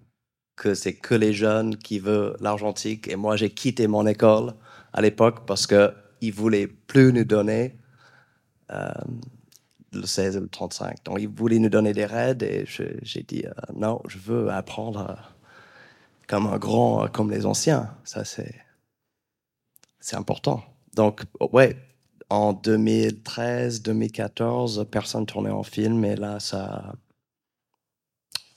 que 0.56 0.74
c'est 0.74 0.94
que 0.94 1.16
les 1.16 1.34
jeunes 1.34 1.76
qui 1.76 2.00
veulent 2.00 2.38
l'argentique. 2.40 3.08
Et 3.08 3.16
moi, 3.16 3.36
j'ai 3.36 3.50
quitté 3.50 3.88
mon 3.88 4.06
école 4.06 4.54
à 4.94 5.02
l'époque 5.02 5.46
parce 5.46 5.68
qu'ils 5.68 5.94
ne 6.22 6.32
voulaient 6.32 6.68
plus 6.68 7.12
nous 7.12 7.26
donner 7.26 7.78
euh, 8.72 8.92
le 9.92 10.06
16 10.06 10.38
et 10.38 10.40
le 10.40 10.48
35. 10.48 11.04
Donc, 11.04 11.20
ils 11.20 11.28
voulaient 11.28 11.60
nous 11.60 11.70
donner 11.70 11.94
des 11.94 12.06
raids 12.06 12.38
et 12.42 12.66
j'ai 12.66 13.24
dit 13.24 13.46
euh, 13.46 13.52
non, 13.76 14.02
je 14.08 14.18
veux 14.18 14.50
apprendre 14.50 15.10
euh, 15.10 15.14
comme 16.28 16.48
un 16.48 16.58
grand, 16.58 17.08
comme 17.12 17.30
les 17.30 17.46
anciens. 17.46 17.96
Ça, 18.04 18.24
c'est, 18.26 18.56
important. 20.14 20.64
Donc, 20.96 21.24
ouais, 21.40 21.78
en 22.30 22.54
2013, 22.54 23.82
2014, 23.82 24.88
personne 24.92 25.26
tournait 25.26 25.50
en 25.50 25.64
film 25.64 26.06
et 26.06 26.16
là, 26.16 26.40
ça. 26.40 26.96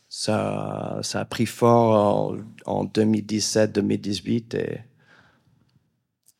Ça, 0.08 1.00
ça 1.02 1.20
a 1.20 1.24
pris 1.26 1.44
fort 1.44 2.38
en, 2.64 2.80
en 2.80 2.84
2017-2018 2.86 4.56
et 4.56 4.80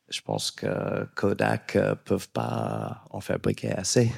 je 0.09 0.21
pense 0.21 0.51
que 0.51 1.05
Kodak 1.15 1.75
ne 1.75 1.81
euh, 1.81 1.95
peuvent 1.95 2.29
pas 2.29 3.03
en 3.09 3.19
fabriquer 3.19 3.71
assez. 3.71 4.11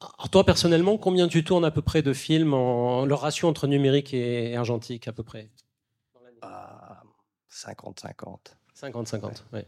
Alors 0.00 0.30
toi, 0.30 0.44
personnellement, 0.44 0.96
combien 0.96 1.28
tu 1.28 1.44
tournes 1.44 1.64
à 1.64 1.70
peu 1.70 1.82
près 1.82 2.02
de 2.02 2.12
films 2.12 2.54
en 2.54 3.04
leur 3.04 3.20
ratio 3.20 3.48
entre 3.48 3.66
numérique 3.66 4.14
et 4.14 4.56
argentique 4.56 5.08
à 5.08 5.12
peu 5.12 5.22
près? 5.22 5.50
50-50. 7.50 8.36
50-50, 8.80 9.42
oui. 9.52 9.60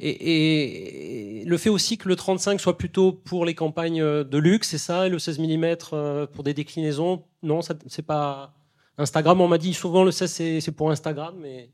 Et, 0.00 1.44
le 1.46 1.56
fait 1.56 1.70
aussi 1.70 1.98
que 1.98 2.08
le 2.08 2.16
35 2.16 2.60
soit 2.60 2.76
plutôt 2.76 3.12
pour 3.12 3.44
les 3.44 3.54
campagnes 3.54 4.02
de 4.02 4.38
luxe, 4.38 4.70
c'est 4.70 4.78
ça, 4.78 5.06
et 5.06 5.08
le 5.08 5.18
16 5.18 5.38
mm 5.38 5.76
euh, 5.92 6.26
pour 6.26 6.44
des 6.44 6.54
déclinaisons, 6.54 7.24
non, 7.42 7.60
c'est 7.62 8.02
pas 8.02 8.54
Instagram. 8.96 9.40
On 9.40 9.48
m'a 9.48 9.58
dit 9.58 9.74
souvent 9.74 10.04
le 10.04 10.10
16 10.10 10.60
c'est 10.60 10.72
pour 10.72 10.90
Instagram, 10.90 11.36
mais 11.40 11.70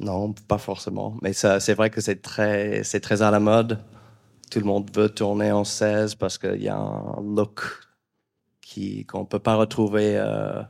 non, 0.00 0.32
pas 0.32 0.58
forcément. 0.58 1.16
Mais 1.22 1.32
c'est 1.32 1.74
vrai 1.74 1.90
que 1.90 2.00
c'est 2.00 2.22
très, 2.22 2.82
très 2.82 3.22
à 3.22 3.30
la 3.30 3.40
mode. 3.40 3.78
Tout 4.50 4.58
le 4.58 4.64
monde 4.64 4.90
veut 4.94 5.08
tourner 5.08 5.52
en 5.52 5.64
16 5.64 6.16
parce 6.16 6.38
qu'il 6.38 6.62
y 6.62 6.68
a 6.68 6.76
un 6.76 7.20
look 7.22 7.62
qu'on 9.08 9.20
ne 9.20 9.26
peut 9.26 9.40
pas 9.40 9.56
retrouver 9.56 10.16
euh, 10.16 10.62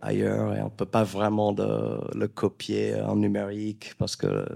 ailleurs 0.00 0.54
et 0.54 0.62
on 0.62 0.66
ne 0.66 0.70
peut 0.70 0.86
pas 0.86 1.04
vraiment 1.04 1.52
le 1.52 2.26
copier 2.26 2.94
en 3.02 3.16
numérique 3.16 3.94
parce 3.98 4.16
que 4.16 4.46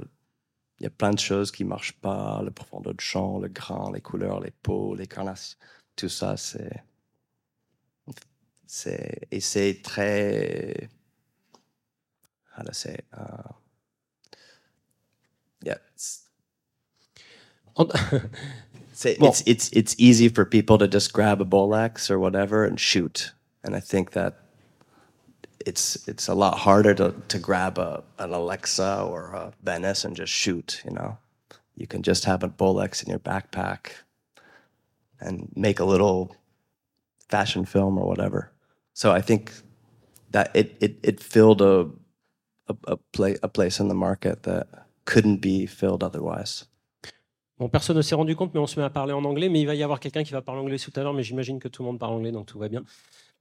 il 0.78 0.84
y 0.84 0.86
a 0.86 0.90
plein 0.90 1.10
de 1.10 1.18
choses 1.18 1.50
qui 1.52 1.64
ne 1.64 1.68
marchent 1.68 2.00
pas, 2.00 2.40
le 2.42 2.50
profondeur 2.50 2.94
de 2.94 3.00
champ, 3.02 3.38
le 3.38 3.48
grain, 3.48 3.90
les 3.92 4.00
couleurs, 4.00 4.40
les 4.40 4.50
peaux, 4.50 4.94
les 4.94 5.06
carnasses, 5.06 5.58
tout 5.94 6.08
ça, 6.08 6.38
c'est 6.38 6.82
et 9.30 9.40
c'est 9.40 9.80
très... 9.82 10.88
How 12.60 12.64
to 12.64 12.74
say, 12.74 12.98
uh, 13.16 13.54
yeah. 15.62 15.76
It's, 15.94 16.28
it's, 19.02 19.42
it's, 19.46 19.70
it's 19.70 19.94
easy 19.96 20.28
for 20.28 20.44
people 20.44 20.76
to 20.76 20.86
just 20.86 21.14
grab 21.14 21.40
a 21.40 21.46
Bolex 21.46 22.10
or 22.10 22.18
whatever 22.18 22.66
and 22.66 22.78
shoot. 22.78 23.32
And 23.64 23.74
I 23.74 23.80
think 23.80 24.10
that 24.10 24.40
it's 25.64 26.06
it's 26.06 26.28
a 26.28 26.34
lot 26.34 26.58
harder 26.58 26.92
to, 26.96 27.14
to 27.28 27.38
grab 27.38 27.78
a, 27.78 28.02
an 28.18 28.34
Alexa 28.34 29.04
or 29.04 29.32
a 29.32 29.52
Venice 29.62 30.04
and 30.04 30.14
just 30.14 30.32
shoot, 30.34 30.82
you 30.84 30.90
know. 30.90 31.16
you 31.76 31.86
can 31.86 32.02
just 32.02 32.26
have 32.26 32.42
a 32.42 32.48
Bolex 32.50 33.02
in 33.02 33.08
your 33.08 33.18
backpack 33.20 33.92
and 35.18 35.50
make 35.56 35.80
a 35.80 35.84
little 35.86 36.36
fashion 37.30 37.64
film 37.64 37.96
or 37.96 38.06
whatever. 38.06 38.52
So 38.92 39.12
I 39.12 39.22
think 39.22 39.50
that 40.30 40.50
it 40.54 40.76
it, 40.80 40.98
it 41.02 41.20
filled 41.20 41.62
a 41.62 41.88
a, 42.70 42.92
a, 42.92 43.26
a 43.42 43.48
place 43.48 43.80
in 43.80 43.88
the 43.88 43.94
market 43.94 44.42
that 44.42 44.66
couldn't 45.04 45.40
be 45.40 45.66
filled 45.66 46.02
otherwise. 46.02 46.66
Bon, 47.58 47.68
personne 47.68 47.98
ne 47.98 48.02
s'est 48.02 48.14
rendu 48.14 48.34
compte, 48.34 48.54
mais 48.54 48.60
on 48.60 48.66
se 48.66 48.80
met 48.80 48.86
à 48.86 48.90
parler 48.90 49.12
en 49.12 49.24
anglais. 49.24 49.50
Mais 49.50 49.60
il 49.60 49.66
va 49.66 49.74
y 49.74 49.82
avoir 49.82 50.00
quelqu'un 50.00 50.24
qui 50.24 50.32
va 50.32 50.40
parler 50.40 50.62
anglais 50.62 50.78
tout 50.78 50.92
à 50.96 51.02
l'heure, 51.02 51.12
mais 51.12 51.22
j'imagine 51.22 51.58
que 51.58 51.68
tout 51.68 51.82
le 51.82 51.88
monde 51.88 51.98
parle 51.98 52.14
anglais, 52.14 52.32
donc 52.32 52.46
tout 52.46 52.58
va 52.58 52.68
bien. 52.68 52.82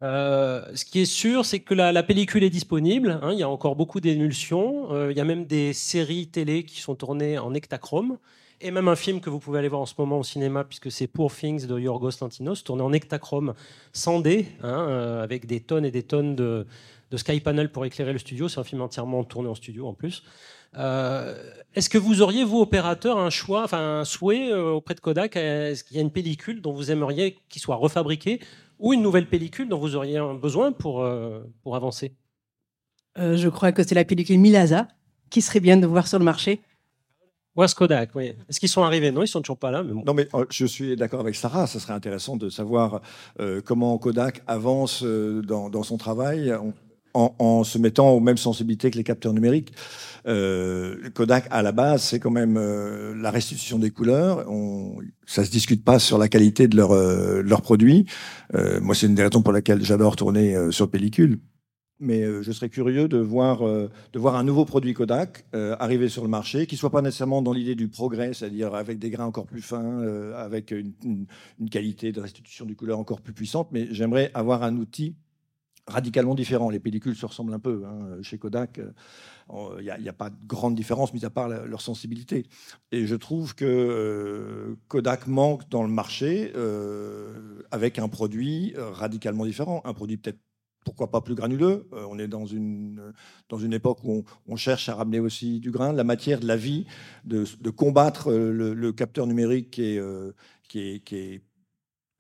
Euh, 0.02 0.62
ce 0.76 0.84
qui 0.86 1.00
est 1.00 1.06
sûr, 1.06 1.46
c'est 1.46 1.60
que 1.60 1.74
la, 1.74 2.04
pellicule 2.04 2.44
est 2.44 2.50
disponible. 2.50 3.20
Hein, 3.22 3.32
il 3.32 3.40
y 3.40 3.44
a 3.44 3.50
encore 3.50 3.78
beaucoup 3.78 4.02
d'émulsions. 4.02 4.94
Euh, 4.94 5.12
il 5.12 5.18
y 5.18 5.22
a 5.22 5.26
même 5.26 5.46
des 5.46 5.72
séries 5.72 6.28
télé 6.28 6.64
qui 6.64 6.82
sont 6.82 6.96
tournées 6.96 7.38
en 7.38 7.54
Ektachrome. 7.54 8.18
Et 8.62 8.72
même 8.72 8.90
un 8.90 8.98
film 8.98 9.22
que 9.22 9.30
vous 9.30 9.40
pouvez 9.40 9.60
aller 9.60 9.70
voir 9.70 9.80
en 9.80 9.86
ce 9.86 9.94
moment 9.98 10.20
au 10.20 10.24
cinéma, 10.24 10.66
puisque 10.66 10.92
c'est 10.92 11.08
Poor 11.08 11.34
Things 11.34 11.66
de 11.66 11.80
Yorgos 11.80 12.12
Lanthimos, 12.20 12.56
tourné 12.56 12.84
en 12.84 12.92
Ektachrome 12.92 13.54
sans 13.94 14.20
D, 14.20 14.48
hein, 14.62 14.86
euh, 14.90 15.24
avec 15.24 15.46
des 15.46 15.62
tonnes 15.62 15.86
et 15.86 15.92
des 15.92 16.04
tonnes 16.04 16.36
de, 16.36 16.68
de 17.12 17.18
Sky 17.18 17.40
Panel 17.40 17.72
pour 17.72 17.86
éclairer 17.86 18.14
le 18.14 18.20
studio. 18.20 18.48
C'est 18.48 18.60
un 18.60 18.64
film 18.64 18.82
entièrement 18.82 19.24
tourné 19.24 19.50
en 19.50 19.56
studio 19.56 19.88
en 19.88 19.94
plus. 19.94 20.24
Euh, 20.78 21.36
Est-ce 21.74 21.90
que 21.90 21.98
vous 21.98 22.22
auriez, 22.22 22.44
vous, 22.44 22.60
opérateur, 22.60 23.18
un 23.18 23.30
choix, 23.30 23.64
enfin 23.64 24.00
un 24.00 24.06
souhait 24.06 24.52
euh, 24.52 24.72
auprès 24.72 24.94
de 24.96 25.00
Kodak? 25.00 25.36
Est-ce 25.36 25.84
qu'il 25.84 25.98
y 25.98 26.00
a 26.00 26.04
une 26.04 26.12
pellicule 26.12 26.62
dont 26.62 26.74
vous 26.74 26.92
aimeriez 26.92 27.38
qu'il 27.50 27.62
soit 27.62 27.76
refabriquée 27.76 28.40
ou 28.78 28.94
une 28.94 29.02
nouvelle 29.02 29.28
pellicule 29.28 29.68
dont 29.68 29.80
vous 29.80 29.96
auriez 29.96 30.22
besoin 30.40 30.72
pour, 30.72 31.02
euh, 31.02 31.42
pour 31.64 31.76
avancer? 31.76 32.14
Euh, 33.18 33.36
Je 33.36 33.50
crois 33.50 33.72
que 33.72 33.84
c'est 33.84 33.96
la 33.96 34.06
pellicule 34.06 34.40
Milasa 34.40 34.88
qui 35.30 35.42
serait 35.42 35.60
bien 35.60 35.78
de 35.78 35.88
voir 35.88 36.08
sur 36.08 36.20
le 36.20 36.26
marché. 36.26 36.62
West 37.56 37.76
Kodak, 37.76 38.12
oui. 38.16 38.34
Est-ce 38.48 38.60
qu'ils 38.60 38.70
sont 38.70 38.84
arrivés? 38.84 39.12
Non, 39.12 39.22
ils 39.22 39.28
sont 39.28 39.42
toujours 39.42 39.58
pas 39.58 39.72
là. 39.72 39.84
Mais 39.84 39.92
bon. 39.92 40.04
Non, 40.06 40.14
mais 40.14 40.28
je 40.50 40.66
suis 40.66 40.96
d'accord 40.96 41.20
avec 41.20 41.36
Sarah. 41.36 41.68
Ce 41.68 41.80
serait 41.80 41.94
intéressant 41.94 42.38
de 42.38 42.50
savoir 42.50 43.02
euh, 43.40 43.60
comment 43.62 43.98
Kodak 43.98 44.44
avance 44.48 45.04
euh, 45.04 45.42
dans, 45.42 45.70
dans, 45.70 45.84
son 45.84 45.98
travail 45.98 46.54
en, 47.14 47.64
se 47.64 47.78
mettant 47.78 48.12
aux 48.12 48.20
mêmes 48.20 48.38
sensibilités 48.38 48.92
que 48.92 48.98
les 48.98 49.04
capteurs 49.04 49.34
numériques. 49.34 49.74
Euh, 50.28 51.10
Kodak, 51.14 51.48
à 51.50 51.62
la 51.62 51.72
base, 51.72 52.04
c'est 52.04 52.20
quand 52.20 52.32
même 52.32 52.58
euh, 52.58 53.16
la 53.16 53.32
restitution 53.32 53.80
des 53.80 53.92
couleurs. 53.92 54.50
On, 54.50 54.98
ça 55.26 55.44
se 55.44 55.52
discute 55.52 55.84
pas 55.84 56.00
sur 56.00 56.18
la 56.18 56.28
qualité 56.28 56.68
de 56.68 56.78
leurs 56.78 56.92
euh, 56.92 57.44
produits. 57.62 58.06
moi, 58.82 58.96
c'est 58.96 59.08
une 59.08 59.16
des 59.16 59.24
raisons 59.24 59.42
pour 59.42 59.54
laquelle 59.54 59.84
j'adore 59.84 60.16
tourner 60.16 60.56
sur 60.72 60.90
pellicule 60.90 61.40
mais 62.02 62.24
je 62.42 62.54
serais 62.54 62.70
curieux 62.70 63.10
de 63.10 63.18
voir, 63.18 63.62
de 63.62 64.20
voir 64.20 64.38
un 64.38 64.46
nouveau 64.46 64.64
produit 64.64 64.94
Kodak 64.94 65.44
arriver 65.52 66.08
sur 66.08 66.24
le 66.24 66.30
marché, 66.30 66.66
qui 66.66 66.78
soit 66.78 66.92
pas 66.92 67.02
nécessairement 67.02 67.42
dans 67.42 67.52
l'idée 67.52 67.76
du 67.76 67.90
progrès, 67.90 68.34
c'est-à-dire 68.34 68.74
avec 68.74 69.00
des 69.00 69.10
grains 69.10 69.26
encore 69.26 69.46
plus 69.46 69.62
fins, 69.62 70.02
avec 70.34 70.72
une, 70.72 70.94
une, 71.04 71.26
une, 71.60 71.70
qualité 71.70 72.14
de 72.14 72.22
restitution 72.22 72.66
du 72.66 72.78
couleur 72.78 73.00
encore 73.00 73.20
plus 73.20 73.34
puissante, 73.34 73.68
mais 73.74 73.90
j'aimerais 73.92 74.32
avoir 74.34 74.64
un 74.64 74.78
outil 74.78 75.18
radicalement 75.90 76.36
différent. 76.36 76.70
Les 76.70 76.80
pellicules 76.80 77.16
se 77.16 77.26
ressemblent 77.26 77.54
un 77.54 77.60
peu. 77.60 77.84
Hein. 77.86 78.22
Chez 78.22 78.38
Kodak, 78.38 78.80
il 79.50 80.02
n'y 80.02 80.10
a, 80.10 80.14
pas 80.14 80.30
de 80.30 80.36
grande 80.46 80.76
différence, 80.76 81.14
mis 81.14 81.26
à 81.26 81.30
part 81.30 81.50
leur 81.50 81.82
sensibilité. 81.82 82.46
Et 82.92 83.06
je 83.08 83.16
trouve 83.16 83.56
que 83.56 84.78
Kodak 84.88 85.28
manque 85.28 85.68
dans 85.70 85.84
le 85.84 85.90
marché 85.90 86.54
avec 87.72 88.00
un 88.00 88.08
produit 88.08 88.74
radicalement 88.78 89.46
différent, 89.46 89.82
un 89.86 89.94
produit 89.94 90.18
peut-être 90.18 90.40
pourquoi 90.90 91.12
pas 91.12 91.22
plus 91.22 91.36
granuleux. 91.36 91.88
Euh, 91.94 92.06
on 92.10 92.18
est 92.20 92.28
dans 92.28 92.46
une, 92.46 93.14
époque 93.72 94.00
où 94.04 94.24
on, 94.48 94.56
cherche 94.56 94.90
à 94.90 94.96
ramener 94.96 95.20
aussi 95.20 95.60
du 95.60 95.72
grain, 95.72 95.92
de 95.92 95.98
la 95.98 96.04
matière, 96.04 96.40
de 96.40 96.48
la 96.48 96.58
vie, 96.58 96.86
de, 97.26 97.70
combattre 97.70 98.32
euh, 98.32 98.74
le, 98.74 98.92
capteur 98.92 99.28
numérique 99.28 99.72
qui 99.72 99.84
est, 99.84 100.00
euh, 100.00 100.32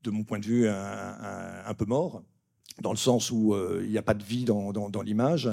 de 0.03 0.11
mon 0.11 0.23
point 0.23 0.39
de 0.39 0.45
vue, 0.45 0.67
un 0.67 1.73
peu 1.73 1.85
mort 1.85 2.23
dans 2.81 2.91
le 2.91 2.97
sens 2.97 3.31
où 3.31 3.53
euh, 3.53 3.81
il 3.83 3.89
n'y 3.89 3.97
a 3.97 4.01
pas 4.01 4.13
de 4.13 4.23
vie 4.23 4.45
dans, 4.45 5.01
l'image. 5.03 5.49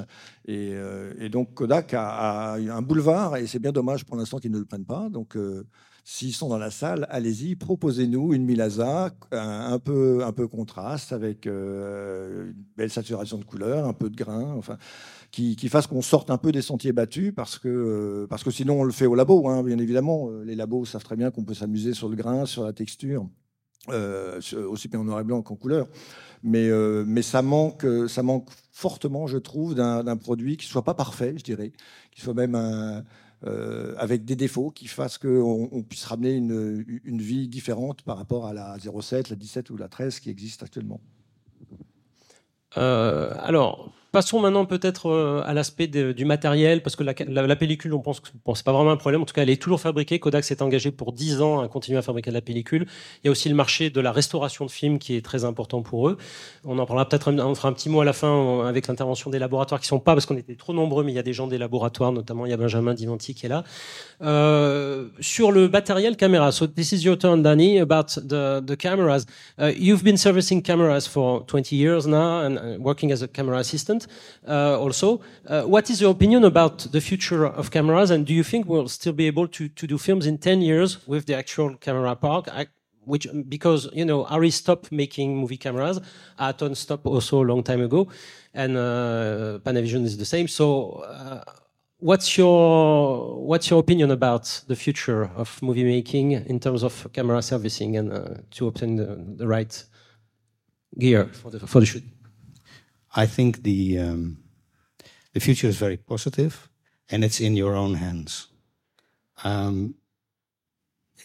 Et, 0.47 0.71
euh, 0.75 1.13
et, 1.19 1.29
donc 1.29 1.55
Kodak 1.55 1.95
a, 1.95 2.55
un 2.55 2.83
boulevard, 2.83 3.37
et 3.37 3.47
c'est 3.47 3.59
bien 3.59 3.73
dommage 3.73 4.05
pour 4.05 4.17
l'instant 4.17 4.39
qu'ils 4.39 4.53
ne 4.53 4.59
le 4.59 4.65
prennent 4.65 4.85
pas. 4.85 5.09
Donc 5.09 5.37
euh, 5.37 5.65
s'ils 6.05 6.35
sont 6.35 6.49
dans 6.49 6.59
la 6.59 6.71
salle, 6.71 7.07
allez-y, 7.11 7.57
proposez-nous 7.57 8.33
une 8.33 8.45
Milasa 8.45 9.11
un, 9.33 9.73
un, 9.73 9.79
peu, 9.79 10.25
un 10.25 10.33
peu 10.33 10.47
contraste, 10.47 11.13
avec 11.13 11.47
une 11.47 12.55
belle 12.77 12.91
saturation 12.91 13.39
de 13.39 13.45
couleurs, 13.45 13.87
un 13.87 13.93
peu 13.93 14.09
de 14.09 14.17
grain, 14.17 14.55
enfin, 14.57 14.79
qui, 15.33 15.57
qui 15.57 15.69
fasse 15.69 15.89
qu'on 15.89 16.03
sorte 16.03 16.31
un 16.31 16.39
peu 16.39 16.53
des 16.53 16.63
sentiers 16.63 16.93
battus, 16.93 17.33
parce 17.35 17.59
que, 17.59 18.27
parce 18.31 18.45
que 18.45 18.51
sinon 18.51 18.81
on 18.81 18.85
le 18.85 18.93
fait 18.93 19.07
au 19.07 19.17
labo, 19.17 19.49
hein, 19.49 19.63
bien 19.65 19.79
évidemment. 19.79 20.31
Les 20.45 20.55
labos 20.55 20.85
savent 20.85 21.05
très 21.05 21.17
bien 21.17 21.31
qu'on 21.33 21.45
peut 21.45 21.55
s'amuser 21.55 21.93
sur 21.93 22.09
le 22.09 22.15
grain, 22.15 22.47
sur 22.47 22.65
la 22.65 22.73
texture. 22.73 23.29
Euh, 23.91 24.41
aussi 24.69 24.89
bien 24.89 25.01
en 25.01 25.05
noir 25.05 25.21
et 25.21 25.25
blanc 25.25 25.43
qu'en 25.43 25.57
couleur. 25.57 25.87
Mais, 26.43 26.69
euh, 26.69 27.05
mais 27.07 27.23
ça, 27.23 27.43
manque, 27.43 27.87
ça 28.09 28.23
manque 28.23 28.49
fortement, 28.73 29.27
je 29.27 29.39
trouve, 29.39 29.75
d'un 29.75 30.17
produit 30.17 30.57
qui 30.57 30.67
soit 30.67 30.85
pas 30.85 30.95
parfait, 30.95 31.35
je 31.37 31.45
dirais, 31.45 31.73
qui 32.11 32.21
soit 32.21 32.35
même 32.35 32.55
euh, 33.45 33.95
avec 33.99 34.25
des 34.25 34.37
défauts, 34.37 34.71
qui 34.71 34.87
fasse 34.87 35.19
qu'on 35.19 35.69
on 35.73 35.83
puisse 35.83 36.05
ramener 36.05 36.33
une, 36.33 36.85
une, 37.05 37.21
vie 37.21 37.49
différente 37.49 38.03
par 38.03 38.17
rapport 38.19 38.47
à 38.47 38.53
la 38.53 38.77
07, 38.79 39.31
la 39.31 39.37
17 39.37 39.71
ou 39.71 39.77
la 39.77 39.89
13 39.89 40.21
qui 40.21 40.31
existe 40.31 40.63
actuellement. 40.63 41.01
Alors, 42.75 43.93
Passons 44.13 44.41
maintenant 44.41 44.65
peut-être 44.65 45.11
euh, 45.11 45.43
à 45.45 45.53
l'aspect 45.53 45.89
du 45.89 46.25
matériel, 46.25 46.83
parce 46.83 46.97
que 46.97 47.03
la, 47.03 47.57
pellicule, 47.57 47.93
on 47.93 48.01
pense 48.01 48.21
que 48.21 48.29
bon, 48.45 48.55
c'est 48.55 48.65
pas 48.65 48.73
vraiment 48.73 48.93
un 48.93 48.97
problème. 48.97 49.23
En 49.23 49.25
tout 49.25 49.35
cas, 49.35 49.43
elle 49.43 49.51
est 49.51 49.61
toujours 49.61 49.81
fabriquée. 49.81 50.19
Kodak 50.19 50.45
s'est 50.45 50.63
engagé 50.63 50.91
pour 50.91 51.13
10 51.13 51.43
ans 51.43 51.61
à 51.61 51.69
continuer 51.69 51.99
à 51.99 52.03
fabriquer 52.03 52.31
de 52.31 52.35
la 52.35 52.41
pellicule. 52.41 52.87
Il 53.23 53.27
y 53.27 53.29
a 53.29 53.31
aussi 53.31 53.49
le 53.49 53.55
marché 53.55 53.91
de 53.91 54.01
la 54.01 54.13
restauration 54.13 54.65
de 54.65 54.71
films 54.71 54.99
qui 54.99 55.17
est 55.17 55.25
très 55.25 55.45
important 55.45 55.83
pour 55.83 56.09
eux. 56.09 56.17
On 56.65 56.79
en 56.79 56.87
parlera 56.87 57.09
peut-être, 57.09 57.33
on 57.33 57.55
fera 57.55 57.69
un 57.69 57.73
petit 57.73 57.89
mot 57.89 58.01
à 58.01 58.05
la 58.05 58.13
fin 58.13 58.67
avec 58.67 58.87
l'intervention 58.87 59.31
des 59.31 59.39
laboratoires 59.39 59.81
qui 59.81 59.87
sont 59.87 59.99
pas, 59.99 60.15
parce 60.15 60.25
qu'on 60.25 60.37
était 60.37 60.55
trop 60.55 60.73
nombreux, 60.73 61.05
mais 61.05 61.13
il 61.13 61.17
y 61.17 61.19
a 61.19 61.23
des 61.23 61.33
gens 61.33 61.47
des 61.47 61.59
laboratoires, 61.59 62.13
notamment 62.13 62.47
il 62.47 62.51
y 62.51 62.55
a 62.55 62.57
Benjamin 62.57 62.95
Divanti 62.95 63.35
qui 63.35 63.47
est 63.47 63.51
là. 63.51 63.65
Euh, 64.23 65.09
sur 65.21 65.53
le 65.53 65.69
matériel 65.69 66.17
caméra, 66.17 66.53
so 66.53 66.67
this 66.67 66.93
is 66.93 67.05
your 67.05 67.19
turn, 67.19 67.43
Danny, 67.43 67.81
about 67.81 68.07
the, 68.17 68.65
the 68.65 68.77
cameras. 68.77 69.27
Uh, 69.59 69.73
you've 69.77 70.03
been 70.03 70.17
servicing 70.17 70.63
cameras 70.63 71.07
for 71.07 71.45
20 71.47 71.77
years 71.77 72.07
now 72.07 72.41
and 72.41 72.57
uh, 72.57 72.79
working 72.79 73.13
as 73.13 73.23
a 73.23 73.29
camera 73.29 73.59
assistant. 73.59 73.96
Uh, 74.47 74.79
also. 74.79 75.21
Uh, 75.47 75.63
what 75.63 75.91
is 75.91 76.01
your 76.01 76.11
opinion 76.11 76.45
about 76.45 76.79
the 76.93 77.01
future 77.01 77.47
of 77.47 77.71
cameras, 77.71 78.11
and 78.11 78.27
do 78.27 78.35
you 78.35 78.45
think 78.45 78.67
we'll 78.67 78.89
still 78.89 79.13
be 79.13 79.27
able 79.27 79.47
to, 79.49 79.69
to 79.69 79.87
do 79.87 79.97
films 79.99 80.27
in 80.27 80.39
10 80.39 80.61
years 80.61 81.07
with 81.07 81.27
the 81.27 81.35
actual 81.35 81.77
camera 81.77 82.15
park? 82.17 82.49
I, 82.49 82.67
which 83.07 83.27
because 83.49 83.89
you 83.93 84.05
know 84.05 84.25
Ari 84.27 84.51
stopped 84.51 84.93
making 84.93 85.37
movie 85.37 85.57
cameras, 85.57 86.01
Aton 86.39 86.75
stopped 86.75 87.07
also 87.07 87.43
a 87.43 87.47
long 87.47 87.63
time 87.63 87.81
ago, 87.81 88.09
and 88.53 88.77
uh, 88.77 89.59
Panavision 89.65 90.05
is 90.05 90.17
the 90.19 90.25
same. 90.25 90.49
So, 90.49 91.05
uh, 91.07 91.45
what's 91.99 92.37
your 92.37 93.41
what's 93.47 93.71
your 93.71 93.81
opinion 93.81 94.11
about 94.11 94.63
the 94.67 94.77
future 94.77 95.31
of 95.37 95.63
movie 95.63 95.85
making 95.85 96.33
in 96.33 96.61
terms 96.61 96.83
of 96.83 97.07
camera 97.13 97.41
servicing 97.43 97.97
and 97.97 98.13
uh, 98.13 98.35
to 98.51 98.67
obtain 98.67 98.97
the, 98.97 99.25
the 99.37 99.47
right 99.47 99.85
gear 100.99 101.27
for 101.27 101.51
the 101.51 101.61
for 101.67 101.81
the 101.81 101.87
shoot? 101.87 102.05
I 103.17 103.27
think 103.27 103.63
the 103.63 103.99
um, 103.99 104.39
the 105.33 105.41
future 105.41 105.69
is 105.69 105.79
very 105.79 105.97
positive, 105.97 106.69
and 107.11 107.25
it's 107.25 107.41
in 107.41 107.57
your 107.57 107.75
own 107.75 107.95
hands. 107.95 108.49
Um, 109.43 109.95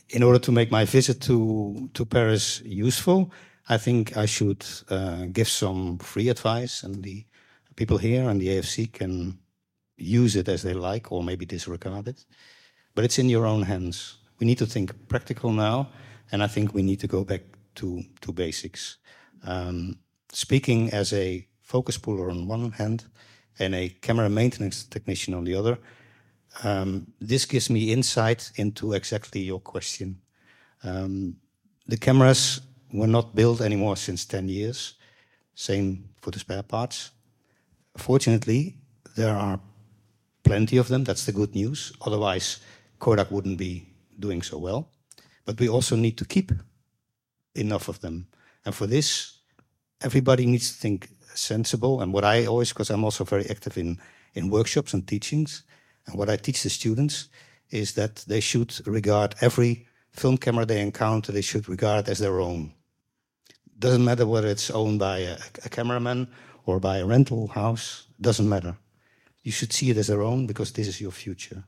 in 0.09 0.23
order 0.23 0.39
to 0.39 0.51
make 0.51 0.71
my 0.71 0.85
visit 0.85 1.19
to 1.21 1.89
to 1.93 2.05
Paris 2.05 2.61
useful, 2.65 3.31
I 3.67 3.77
think 3.77 4.15
I 4.15 4.25
should 4.25 4.65
uh, 4.89 5.25
give 5.33 5.49
some 5.49 5.97
free 5.97 6.29
advice, 6.29 6.83
and 6.83 7.03
the 7.03 7.25
people 7.75 7.97
here 7.97 8.29
and 8.29 8.39
the 8.39 8.47
AFC 8.47 8.91
can 8.91 9.39
use 9.97 10.37
it 10.39 10.47
as 10.47 10.61
they 10.61 10.73
like, 10.73 11.11
or 11.11 11.23
maybe 11.23 11.45
disregard 11.45 12.07
it. 12.07 12.25
But 12.95 13.03
it's 13.03 13.19
in 13.19 13.29
your 13.29 13.45
own 13.45 13.63
hands. 13.63 14.17
We 14.39 14.45
need 14.47 14.57
to 14.59 14.65
think 14.65 15.07
practical 15.09 15.51
now, 15.51 15.89
and 16.31 16.41
I 16.41 16.47
think 16.47 16.73
we 16.73 16.83
need 16.83 16.99
to 17.01 17.07
go 17.07 17.25
back 17.25 17.41
to 17.75 18.03
to 18.21 18.31
basics. 18.31 18.97
Um, 19.43 19.99
speaking 20.31 20.93
as 20.93 21.11
a 21.13 21.47
focus 21.71 21.97
puller 21.97 22.29
on 22.29 22.47
one 22.47 22.71
hand 22.71 23.05
and 23.59 23.73
a 23.75 23.89
camera 24.01 24.29
maintenance 24.29 24.83
technician 24.83 25.33
on 25.33 25.45
the 25.45 25.55
other. 25.55 25.77
Um, 26.63 27.07
this 27.29 27.45
gives 27.45 27.69
me 27.69 27.93
insight 27.93 28.51
into 28.55 28.93
exactly 28.93 29.41
your 29.41 29.61
question. 29.61 30.19
Um, 30.83 31.37
the 31.87 31.97
cameras 31.97 32.61
were 32.91 33.11
not 33.17 33.35
built 33.35 33.61
anymore 33.61 33.95
since 33.95 34.25
10 34.25 34.49
years. 34.49 34.95
Same 35.55 36.09
for 36.21 36.31
the 36.31 36.39
spare 36.39 36.63
parts. 36.63 37.11
Fortunately, 37.97 38.75
there 39.15 39.35
are 39.35 39.59
plenty 40.43 40.77
of 40.77 40.87
them. 40.87 41.03
That's 41.03 41.25
the 41.25 41.31
good 41.31 41.55
news. 41.55 41.93
Otherwise, 42.01 42.59
Kodak 42.99 43.31
wouldn't 43.31 43.57
be 43.57 43.87
doing 44.19 44.41
so 44.43 44.57
well. 44.57 44.89
But 45.45 45.59
we 45.59 45.69
also 45.69 45.95
need 45.95 46.17
to 46.17 46.25
keep 46.25 46.51
enough 47.55 47.87
of 47.87 47.99
them. 47.99 48.27
And 48.65 48.75
for 48.75 48.87
this, 48.87 49.37
everybody 50.01 50.45
needs 50.45 50.71
to 50.71 50.77
think 50.77 51.09
sensible. 51.33 52.01
And 52.01 52.13
what 52.13 52.23
I 52.23 52.45
always, 52.45 52.69
because 52.69 52.89
I'm 52.89 53.03
also 53.03 53.23
very 53.23 53.49
active 53.49 53.77
in, 53.77 53.99
in 54.33 54.49
workshops 54.49 54.93
and 54.93 55.07
teachings, 55.07 55.63
and 56.07 56.17
what 56.17 56.29
I 56.29 56.37
teach 56.37 56.63
the 56.63 56.69
students 56.69 57.29
is 57.69 57.93
that 57.93 58.17
they 58.27 58.39
should 58.39 58.85
regard 58.87 59.35
every 59.41 59.87
film 60.11 60.37
camera 60.37 60.65
they 60.65 60.81
encounter, 60.81 61.31
they 61.31 61.41
should 61.41 61.69
regard 61.69 62.09
as 62.09 62.19
their 62.19 62.39
own. 62.39 62.73
Doesn't 63.79 64.03
matter 64.03 64.27
whether 64.27 64.47
it's 64.47 64.69
owned 64.69 64.99
by 64.99 65.19
a, 65.19 65.37
a 65.65 65.69
cameraman 65.69 66.27
or 66.65 66.79
by 66.79 66.97
a 66.97 67.05
rental 67.05 67.47
house, 67.47 68.07
doesn't 68.19 68.47
matter. 68.47 68.77
You 69.43 69.51
should 69.51 69.73
see 69.73 69.89
it 69.89 69.97
as 69.97 70.07
their 70.07 70.21
own 70.21 70.45
because 70.45 70.71
this 70.73 70.87
is 70.87 71.01
your 71.01 71.11
future. 71.11 71.63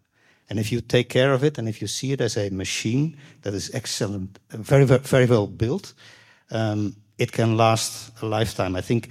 And 0.50 0.60
if 0.60 0.72
you 0.72 0.82
take 0.82 1.10
care 1.10 1.34
of 1.34 1.44
it 1.44 1.58
and 1.58 1.68
if 1.68 1.82
you 1.82 1.88
see 1.88 2.12
it 2.12 2.22
as 2.22 2.38
a 2.38 2.50
machine 2.50 3.18
that 3.42 3.54
is 3.54 3.74
excellent, 3.74 4.40
very, 4.50 4.86
very, 4.86 5.00
very 5.00 5.26
well 5.26 5.48
built, 5.48 5.94
um, 6.52 6.96
it 7.18 7.32
can 7.32 7.58
last 7.58 8.12
a 8.22 8.26
lifetime. 8.26 8.76
I 8.76 8.82
think 8.82 9.10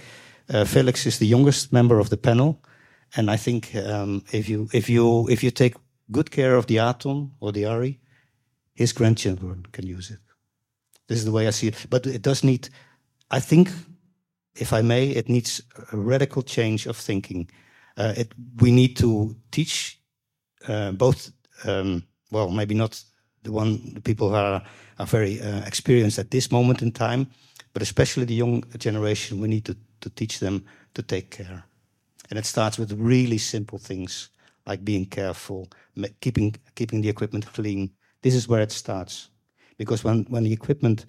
uh, 0.52 0.64
Felix 0.64 1.06
is 1.06 1.18
the 1.18 1.26
youngest 1.26 1.72
member 1.72 1.98
of 1.98 2.08
the 2.08 2.16
panel. 2.16 2.62
And 3.16 3.30
I 3.30 3.36
think 3.36 3.74
um, 3.74 4.24
if 4.32 4.48
you 4.48 4.68
if 4.72 4.88
you 4.88 5.28
if 5.28 5.42
you 5.42 5.50
take 5.50 5.74
good 6.10 6.30
care 6.30 6.56
of 6.56 6.66
the 6.66 6.78
Atom 6.78 7.32
or 7.40 7.52
the 7.52 7.66
Ari, 7.66 8.00
his 8.74 8.92
grandchildren 8.92 9.66
can 9.72 9.86
use 9.86 10.10
it. 10.10 10.20
This 11.06 11.18
is 11.18 11.24
the 11.24 11.32
way 11.32 11.46
I 11.46 11.50
see 11.50 11.68
it. 11.68 11.86
But 11.90 12.06
it 12.06 12.22
does 12.22 12.42
need, 12.42 12.68
I 13.30 13.40
think, 13.40 13.70
if 14.54 14.72
I 14.72 14.82
may, 14.82 15.08
it 15.08 15.28
needs 15.28 15.62
a 15.92 15.96
radical 15.96 16.42
change 16.42 16.86
of 16.86 16.96
thinking. 16.96 17.50
Uh, 17.96 18.14
it, 18.16 18.32
we 18.60 18.70
need 18.70 18.96
to 18.96 19.36
teach 19.50 20.00
uh, 20.68 20.92
both, 20.92 21.32
um, 21.64 22.02
well, 22.30 22.50
maybe 22.50 22.74
not 22.74 23.04
the 23.42 23.52
one 23.52 23.94
the 23.94 24.00
people 24.00 24.28
who 24.28 24.36
are, 24.36 24.62
are 24.98 25.06
very 25.06 25.40
uh, 25.40 25.66
experienced 25.66 26.18
at 26.18 26.30
this 26.30 26.50
moment 26.50 26.82
in 26.82 26.92
time, 26.92 27.26
but 27.72 27.82
especially 27.82 28.24
the 28.26 28.34
young 28.34 28.64
generation. 28.78 29.40
We 29.40 29.48
need 29.48 29.64
to, 29.64 29.76
to 30.00 30.10
teach 30.10 30.38
them 30.38 30.64
to 30.94 31.02
take 31.02 31.30
care, 31.30 31.64
and 32.30 32.38
it 32.38 32.46
starts 32.46 32.78
with 32.78 32.92
really 32.92 33.38
simple 33.38 33.78
things 33.78 34.30
like 34.66 34.84
being 34.84 35.06
careful, 35.06 35.68
keeping 36.20 36.54
keeping 36.74 37.02
the 37.02 37.08
equipment 37.08 37.46
clean. 37.52 37.90
This 38.22 38.34
is 38.34 38.48
where 38.48 38.62
it 38.62 38.72
starts, 38.72 39.30
because 39.76 40.04
when 40.04 40.26
when 40.28 40.44
the 40.44 40.52
equipment 40.52 41.06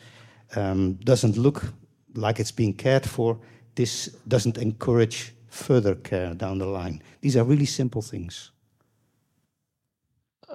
um, 0.56 0.94
doesn't 1.04 1.38
look 1.38 1.74
like 2.16 2.40
it's 2.40 2.52
being 2.52 2.74
cared 2.74 3.06
for, 3.06 3.40
this 3.76 4.10
doesn't 4.28 4.58
encourage 4.58 5.34
further 5.50 5.96
care 5.96 6.34
down 6.34 6.58
the 6.60 6.66
line. 6.66 7.02
These 7.22 7.38
are 7.38 7.44
really 7.44 7.66
simple 7.66 8.02
things. 8.02 8.52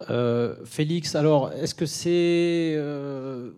Euh, 0.08 0.64
Félix, 0.64 1.16
alors, 1.16 1.52
est-ce 1.52 1.74
que 1.74 1.86
c'est, 1.86 2.74
euh, 2.76 3.50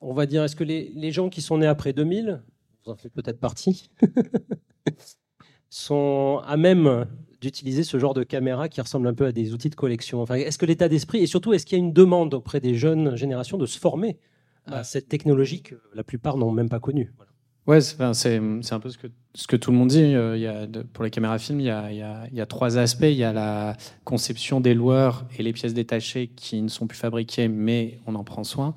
on 0.00 0.14
va 0.14 0.26
dire, 0.26 0.44
est-ce 0.44 0.56
que 0.56 0.64
les, 0.64 0.90
les, 0.94 1.12
gens 1.12 1.28
qui 1.28 1.42
sont 1.42 1.58
nés 1.58 1.66
après 1.66 1.92
2000, 1.92 2.42
vous 2.84 2.92
en 2.92 2.96
faites 2.96 3.12
peut-être 3.12 3.40
partie, 3.40 3.90
sont 5.70 6.40
à 6.44 6.56
même 6.56 7.06
d'utiliser 7.40 7.82
ce 7.82 7.98
genre 7.98 8.14
de 8.14 8.22
caméra 8.22 8.68
qui 8.68 8.80
ressemble 8.80 9.08
un 9.08 9.14
peu 9.14 9.26
à 9.26 9.32
des 9.32 9.52
outils 9.52 9.70
de 9.70 9.74
collection? 9.74 10.22
Enfin, 10.22 10.34
Est-ce 10.34 10.58
que 10.58 10.66
l'état 10.66 10.88
d'esprit, 10.88 11.22
et 11.22 11.26
surtout, 11.26 11.52
est-ce 11.52 11.66
qu'il 11.66 11.78
y 11.78 11.80
a 11.80 11.84
une 11.84 11.92
demande 11.92 12.34
auprès 12.34 12.60
des 12.60 12.74
jeunes 12.74 13.16
générations 13.16 13.58
de 13.58 13.66
se 13.66 13.78
former 13.78 14.18
à 14.66 14.82
cette 14.82 15.08
technologie 15.08 15.62
que 15.62 15.76
la 15.94 16.02
plupart 16.02 16.36
n'ont 16.36 16.50
même 16.50 16.68
pas 16.68 16.80
connue? 16.80 17.12
Voilà. 17.16 17.30
Ouais, 17.66 17.80
c'est 17.80 18.00
un 18.00 18.80
peu 18.80 18.90
ce 18.90 18.98
que, 18.98 19.08
ce 19.34 19.48
que 19.48 19.56
tout 19.56 19.72
le 19.72 19.76
monde 19.76 19.88
dit. 19.88 20.14
Euh, 20.14 20.36
il 20.36 20.42
y 20.42 20.46
a, 20.46 20.68
pour 20.92 21.02
les 21.02 21.10
caméras 21.10 21.38
films, 21.38 21.58
il 21.58 21.66
y, 21.66 21.70
a, 21.70 21.90
il, 21.90 21.98
y 21.98 22.02
a, 22.02 22.28
il 22.30 22.36
y, 22.36 22.40
a, 22.40 22.46
trois 22.46 22.78
aspects. 22.78 23.02
Il 23.02 23.16
y 23.16 23.24
a 23.24 23.32
la 23.32 23.76
conception 24.04 24.60
des 24.60 24.72
loueurs 24.72 25.26
et 25.36 25.42
les 25.42 25.52
pièces 25.52 25.74
détachées 25.74 26.28
qui 26.28 26.62
ne 26.62 26.68
sont 26.68 26.86
plus 26.86 26.98
fabriquées, 26.98 27.48
mais 27.48 27.98
on 28.06 28.14
en 28.14 28.22
prend 28.22 28.44
soin. 28.44 28.76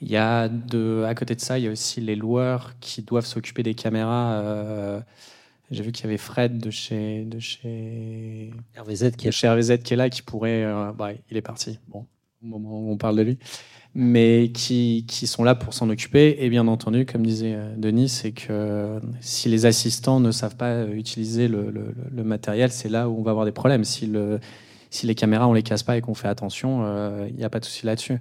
Il 0.00 0.10
y 0.10 0.16
a 0.16 0.48
de, 0.48 1.04
à 1.06 1.14
côté 1.14 1.34
de 1.34 1.40
ça, 1.40 1.58
il 1.58 1.64
y 1.64 1.68
a 1.68 1.70
aussi 1.70 2.00
les 2.00 2.16
loueurs 2.16 2.74
qui 2.80 3.02
doivent 3.02 3.26
s'occuper 3.26 3.62
des 3.62 3.74
caméras. 3.74 4.40
Euh, 4.40 5.00
J'ai 5.70 5.82
vu 5.82 5.92
qu'il 5.92 6.04
y 6.04 6.08
avait 6.08 6.18
Fred 6.18 6.58
de 6.58 6.70
chez, 6.70 7.24
de 7.24 7.38
chez 7.38 8.50
RVZ 8.78 9.12
qui 9.16 9.28
est, 9.28 9.32
chez 9.32 9.48
RVZ 9.48 9.78
qui 9.82 9.94
est 9.94 9.96
là, 9.96 10.08
qui 10.10 10.22
pourrait. 10.22 10.64
Euh, 10.64 10.92
bah, 10.92 11.10
il 11.30 11.36
est 11.36 11.42
parti. 11.42 11.78
Bon, 11.88 12.06
au 12.42 12.46
moment 12.46 12.80
où 12.80 12.90
on 12.92 12.96
parle 12.96 13.16
de 13.16 13.22
lui 13.22 13.38
mais 13.94 14.50
qui, 14.54 15.04
qui 15.08 15.26
sont 15.26 15.42
là 15.44 15.54
pour 15.54 15.74
s'en 15.74 15.88
occuper. 15.90 16.36
Et 16.44 16.48
bien 16.50 16.66
entendu, 16.68 17.06
comme 17.06 17.26
disait 17.26 17.54
euh, 17.54 17.74
Denis, 17.76 18.08
c'est 18.08 18.32
que 18.32 19.00
si 19.20 19.48
les 19.48 19.66
assistants 19.66 20.20
ne 20.20 20.30
savent 20.30 20.56
pas 20.56 20.86
utiliser 20.86 21.48
le, 21.48 21.70
le, 21.70 21.94
le 22.10 22.24
matériel, 22.24 22.70
c'est 22.70 22.88
là 22.88 23.08
où 23.08 23.18
on 23.18 23.22
va 23.22 23.32
avoir 23.32 23.46
des 23.46 23.52
problèmes. 23.52 23.84
Si, 23.84 24.06
le, 24.06 24.38
si 24.90 25.06
les 25.06 25.14
caméras, 25.14 25.48
on 25.48 25.52
les 25.52 25.62
casse 25.62 25.82
pas 25.82 25.96
et 25.96 26.00
qu'on 26.00 26.14
fait 26.14 26.28
attention, 26.28 26.82
il 26.82 26.86
euh, 26.86 27.30
n'y 27.30 27.44
a 27.44 27.50
pas 27.50 27.60
de 27.60 27.64
souci 27.64 27.86
là-dessus. 27.86 28.18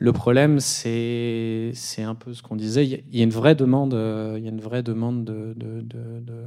Le 0.00 0.12
problème, 0.12 0.58
c'est 0.58 1.72
un 1.98 2.14
peu 2.16 2.34
ce 2.34 2.42
qu'on 2.42 2.56
disait. 2.56 2.84
Il 2.84 3.16
y 3.16 3.20
a 3.20 3.24
une 3.24 3.30
vraie 3.30 3.54
demande, 3.54 3.94
euh, 3.94 4.34
il 4.38 4.44
y 4.44 4.48
a 4.48 4.50
une 4.50 4.60
vraie 4.60 4.82
demande 4.82 5.24
de, 5.24 5.54
de, 5.56 5.80
de, 5.82 6.20
de 6.20 6.44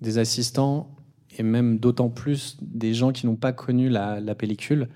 des 0.00 0.18
assistants 0.18 0.88
et 1.38 1.42
même 1.42 1.78
d'autant 1.78 2.08
plus 2.08 2.56
des 2.60 2.94
gens 2.94 3.12
qui 3.12 3.26
n'ont 3.26 3.36
pas 3.36 3.52
connu 3.52 3.88
la, 3.88 4.34
pellicule. 4.34 4.88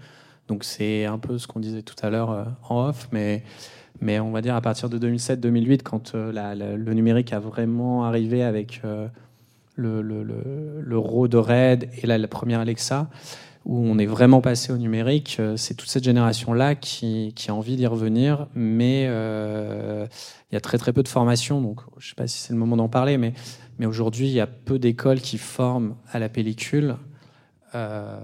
Donc 0.49 0.65
c'est 0.65 1.05
un 1.05 1.19
peu 1.19 1.39
ce 1.39 1.47
qu'on 1.47 1.61
disait 1.61 1.83
tout 1.83 1.95
à 2.03 2.11
l'heure 2.11 2.31
euh, 2.31 2.45
en 2.69 2.89
off, 2.89 3.09
mais, 3.13 3.43
on 4.03 4.31
va 4.31 4.41
dire 4.41 4.55
à 4.55 4.61
partir 4.61 4.89
de 4.89 4.99
2007-2008, 4.99 5.83
quand 5.83 6.15
euh, 6.15 6.77
le 6.77 6.95
numérique 6.95 7.33
a 7.33 7.39
vraiment 7.39 8.05
arrivé 8.05 8.43
avec 8.43 8.81
euh, 8.85 9.09
le, 9.77 10.03
le, 10.03 10.23
le, 10.23 11.29
de 11.29 11.37
Red 11.37 11.89
et 12.03 12.07
la, 12.07 12.29
première 12.29 12.61
Alexa, 12.61 13.11
où 13.65 13.79
on 13.79 13.99
est 13.99 14.07
vraiment 14.07 14.41
passé 14.41 14.73
au 14.73 14.79
numérique, 14.79 15.41
c'est 15.57 15.75
toute 15.75 15.89
cette 15.89 16.05
génération-là 16.05 16.75
qui, 16.75 17.35
a 17.49 17.55
envie 17.55 17.77
d'y 17.77 17.87
revenir, 17.87 18.47
mais 18.55 19.03
il 19.05 20.55
y 20.55 20.57
a 20.57 20.61
très 20.61 20.79
très 20.79 20.93
peu 20.93 21.03
de 21.03 21.09
formation, 21.09 21.61
donc 21.61 21.81
je 21.99 22.07
ne 22.07 22.09
sais 22.09 22.15
pas 22.15 22.27
si 22.27 22.39
c'est 22.39 22.53
le 22.53 22.59
moment 22.59 22.77
d'en 22.77 22.89
parler, 22.89 23.19
mais 23.19 23.35
aujourd'hui 23.87 24.29
il 24.29 24.33
y 24.33 24.41
a 24.41 24.47
peu 24.47 24.79
d'écoles 24.79 25.21
qui 25.21 25.39
forment 25.39 25.95
à 26.11 26.19
la 26.19 26.29
pellicule. 26.29 26.97
Euh, 27.75 28.19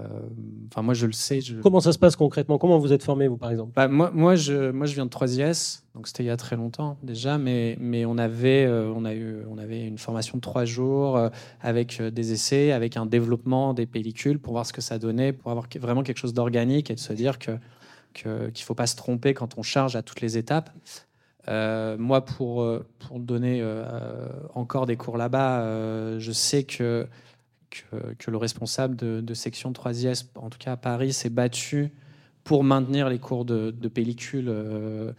enfin, 0.71 0.83
moi, 0.83 0.95
je 0.95 1.07
le 1.07 1.13
sais. 1.13 1.41
Je... 1.41 1.61
Comment 1.61 1.81
ça 1.81 1.93
se 1.93 1.99
passe 1.99 2.17
concrètement? 2.17 2.59
Comment 2.59 2.79
vous 2.79 2.93
êtes 2.93 3.03
formé, 3.03 3.29
vous, 3.29 3.37
par 3.37 3.51
exemple? 3.51 3.73
Bah, 3.75 3.89
moi, 3.89 4.11
moi, 4.13 4.35
je, 4.35 4.71
moi, 4.71 4.87
je 4.87 4.95
viens 4.95 5.07
de 5.07 5.11
3IS, 5.11 5.83
donc 5.95 6.09
c'était 6.09 6.25
il 6.25 6.27
y 6.27 6.31
a 6.31 6.37
très 6.37 6.57
longtemps 6.57 6.99
déjà, 7.03 7.39
mais, 7.39 7.77
mais 7.81 8.05
on, 8.05 8.19
avait, 8.19 8.65
euh, 8.67 8.93
on, 8.95 9.05
a 9.05 9.15
eu, 9.15 9.45
on 9.49 9.59
avait 9.59 9.87
une 9.87 9.99
formation 9.99 10.37
de 10.39 10.41
trois 10.43 10.65
jours 10.65 11.17
euh, 11.17 11.29
avec 11.61 12.03
des 12.03 12.33
essais, 12.33 12.73
avec 12.73 12.97
un 12.97 13.07
développement 13.07 13.75
des 13.75 13.87
pellicules 13.87 14.39
pour 14.39 14.53
voir 14.53 14.67
ce 14.67 14.73
que 14.73 14.81
ça 14.81 14.99
donnait, 14.99 15.33
pour 15.33 15.51
avoir 15.51 15.67
vraiment 15.81 16.03
quelque 16.03 16.19
chose 16.19 16.35
d'organique 16.35 16.91
et 16.91 16.95
de 16.95 17.01
se 17.01 17.13
dire 17.13 17.39
que 17.39 17.53
qu'il 18.15 18.31
ne 18.31 18.65
faut 18.65 18.75
pas 18.75 18.87
se 18.87 18.97
tromper 18.97 19.35
quand 19.35 19.59
on 19.59 19.63
charge 19.63 19.95
à 19.95 20.03
toutes 20.03 20.23
les 20.23 20.39
étapes. 20.39 20.71
moi, 21.49 22.25
pour, 22.25 22.67
pour 22.99 23.21
donner 23.21 23.63
encore 24.55 24.87
des 24.87 24.97
cours 24.97 25.19
là-bas, 25.19 26.19
je 26.19 26.33
sais 26.33 26.65
que 26.65 27.07
que, 28.19 28.31
le 28.31 28.37
responsable 28.37 28.97
de, 28.97 29.35
section 29.35 29.73
3IS, 29.73 30.27
en 30.37 30.51
tout 30.51 30.59
cas 30.59 30.73
à 30.73 30.77
Paris, 30.77 31.13
s'est 31.13 31.31
battu 31.31 31.93
pour 32.45 32.65
maintenir 32.65 33.09
les 33.09 33.19
cours 33.19 33.45
de, 33.45 33.71
pellicule. 33.89 34.49
Euh, 34.49 35.13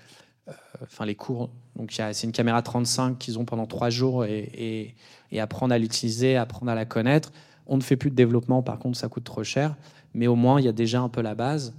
euh, 0.48 0.54
enfin, 0.84 1.06
les 1.06 1.16
cours. 1.16 1.50
Donc, 1.76 1.92
c'est 1.92 2.24
une 2.24 2.32
caméra 2.32 2.62
35 2.62 3.18
qu'ils 3.18 3.38
ont 3.38 3.46
pendant 3.46 3.68
trois 3.68 3.90
jours 3.90 4.26
et, 4.26 4.96
apprendre 5.38 5.74
à 5.74 5.78
l'utiliser, 5.78 6.38
apprendre 6.38 6.72
à 6.72 6.76
la 6.76 6.86
connaître. 6.86 7.32
On 7.68 7.78
ne 7.78 7.84
fait 7.84 7.98
plus 7.98 8.10
de 8.10 8.16
développement, 8.16 8.64
par 8.64 8.80
contre, 8.80 8.98
ça 8.98 9.10
coûte 9.10 9.26
trop 9.26 9.44
cher. 9.44 9.76
Mais 10.14 10.28
au 10.28 10.36
moins, 10.36 10.60
il 10.60 10.66
y 10.66 10.70
a 10.70 10.74
déjà 10.74 11.02
un 11.02 11.10
peu 11.10 11.22
la 11.22 11.36
base. 11.36 11.74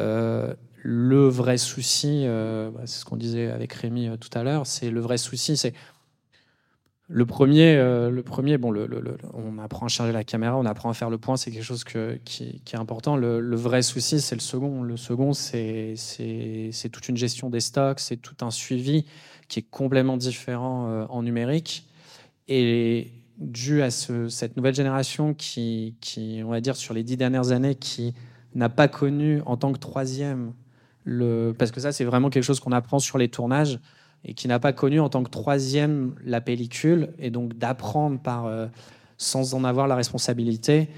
Euh, 0.00 0.54
le 0.82 1.26
vrai 1.26 1.58
souci, 1.58 2.24
bah, 2.26 2.82
c'est 2.84 3.00
ce 3.00 3.04
qu'on 3.04 3.16
disait 3.16 3.50
avec 3.50 3.72
Rémi 3.72 4.08
tout 4.20 4.30
à 4.38 4.44
l'heure, 4.44 4.66
c'est 4.66 4.90
le 4.90 5.00
vrai 5.00 5.18
souci, 5.18 5.56
c'est 5.56 5.74
le 7.08 7.24
premier, 7.24 7.76
euh, 7.76 8.10
le 8.10 8.22
premier 8.24 8.58
bon, 8.58 8.74
on 9.32 9.58
apprend 9.58 9.86
à 9.86 9.88
charger 9.88 10.12
la 10.12 10.24
caméra, 10.24 10.56
on 10.56 10.66
apprend 10.66 10.90
à 10.90 10.94
faire 10.94 11.08
le 11.08 11.18
point, 11.18 11.36
c'est 11.36 11.52
quelque 11.52 11.62
chose 11.62 11.84
qui, 11.84 12.02
est 12.02 12.74
important. 12.74 13.16
Le, 13.16 13.56
vrai 13.56 13.82
souci, 13.82 14.20
c'est 14.20 14.34
le 14.34 14.40
second. 14.40 14.82
Le 14.82 14.96
second, 14.96 15.32
c'est 15.32 15.94
toute 16.92 17.08
une 17.08 17.16
gestion 17.16 17.48
des 17.48 17.60
stocks, 17.60 18.00
c'est 18.00 18.16
tout 18.16 18.44
un 18.44 18.50
suivi 18.50 19.04
qui 19.48 19.60
est 19.60 19.70
complètement 19.70 20.16
différent 20.16 20.88
euh, 20.88 21.06
en 21.08 21.22
numérique. 21.22 21.86
Et 22.48 23.12
dû 23.38 23.82
à 23.82 23.90
cette 23.90 24.56
nouvelle 24.56 24.74
génération 24.74 25.34
qui, 25.34 25.94
qui, 26.00 26.40
on 26.44 26.48
va 26.48 26.60
dire, 26.60 26.74
sur 26.74 26.92
les 26.92 27.04
dix 27.04 27.16
dernières 27.16 27.52
années, 27.52 27.76
qui 27.76 28.14
n'a 28.54 28.68
pas 28.68 28.88
connu 28.88 29.42
en 29.46 29.56
tant 29.56 29.72
que 29.72 29.78
troisième, 29.78 30.54
le, 31.04 31.54
parce 31.56 31.70
que 31.70 31.80
ça, 31.80 31.92
c'est 31.92 32.04
vraiment 32.04 32.30
quelque 32.30 32.42
chose 32.42 32.58
qu'on 32.58 32.72
apprend 32.72 32.98
sur 32.98 33.16
les 33.16 33.28
tournages 33.28 33.78
et 34.24 34.34
qui 34.34 34.48
n'a 34.48 34.58
pas 34.58 34.72
connu 34.72 35.00
en 35.00 35.08
tant 35.08 35.22
que 35.22 35.30
troisième 35.30 36.14
la 36.24 36.40
pellicule, 36.40 37.10
et 37.18 37.30
donc 37.30 37.54
d'apprendre 37.54 38.18
par 38.18 38.46
euh, 38.46 38.66
sans 39.18 39.54
en 39.54 39.64
avoir 39.64 39.86
la 39.86 39.94
responsabilité, 39.94 40.88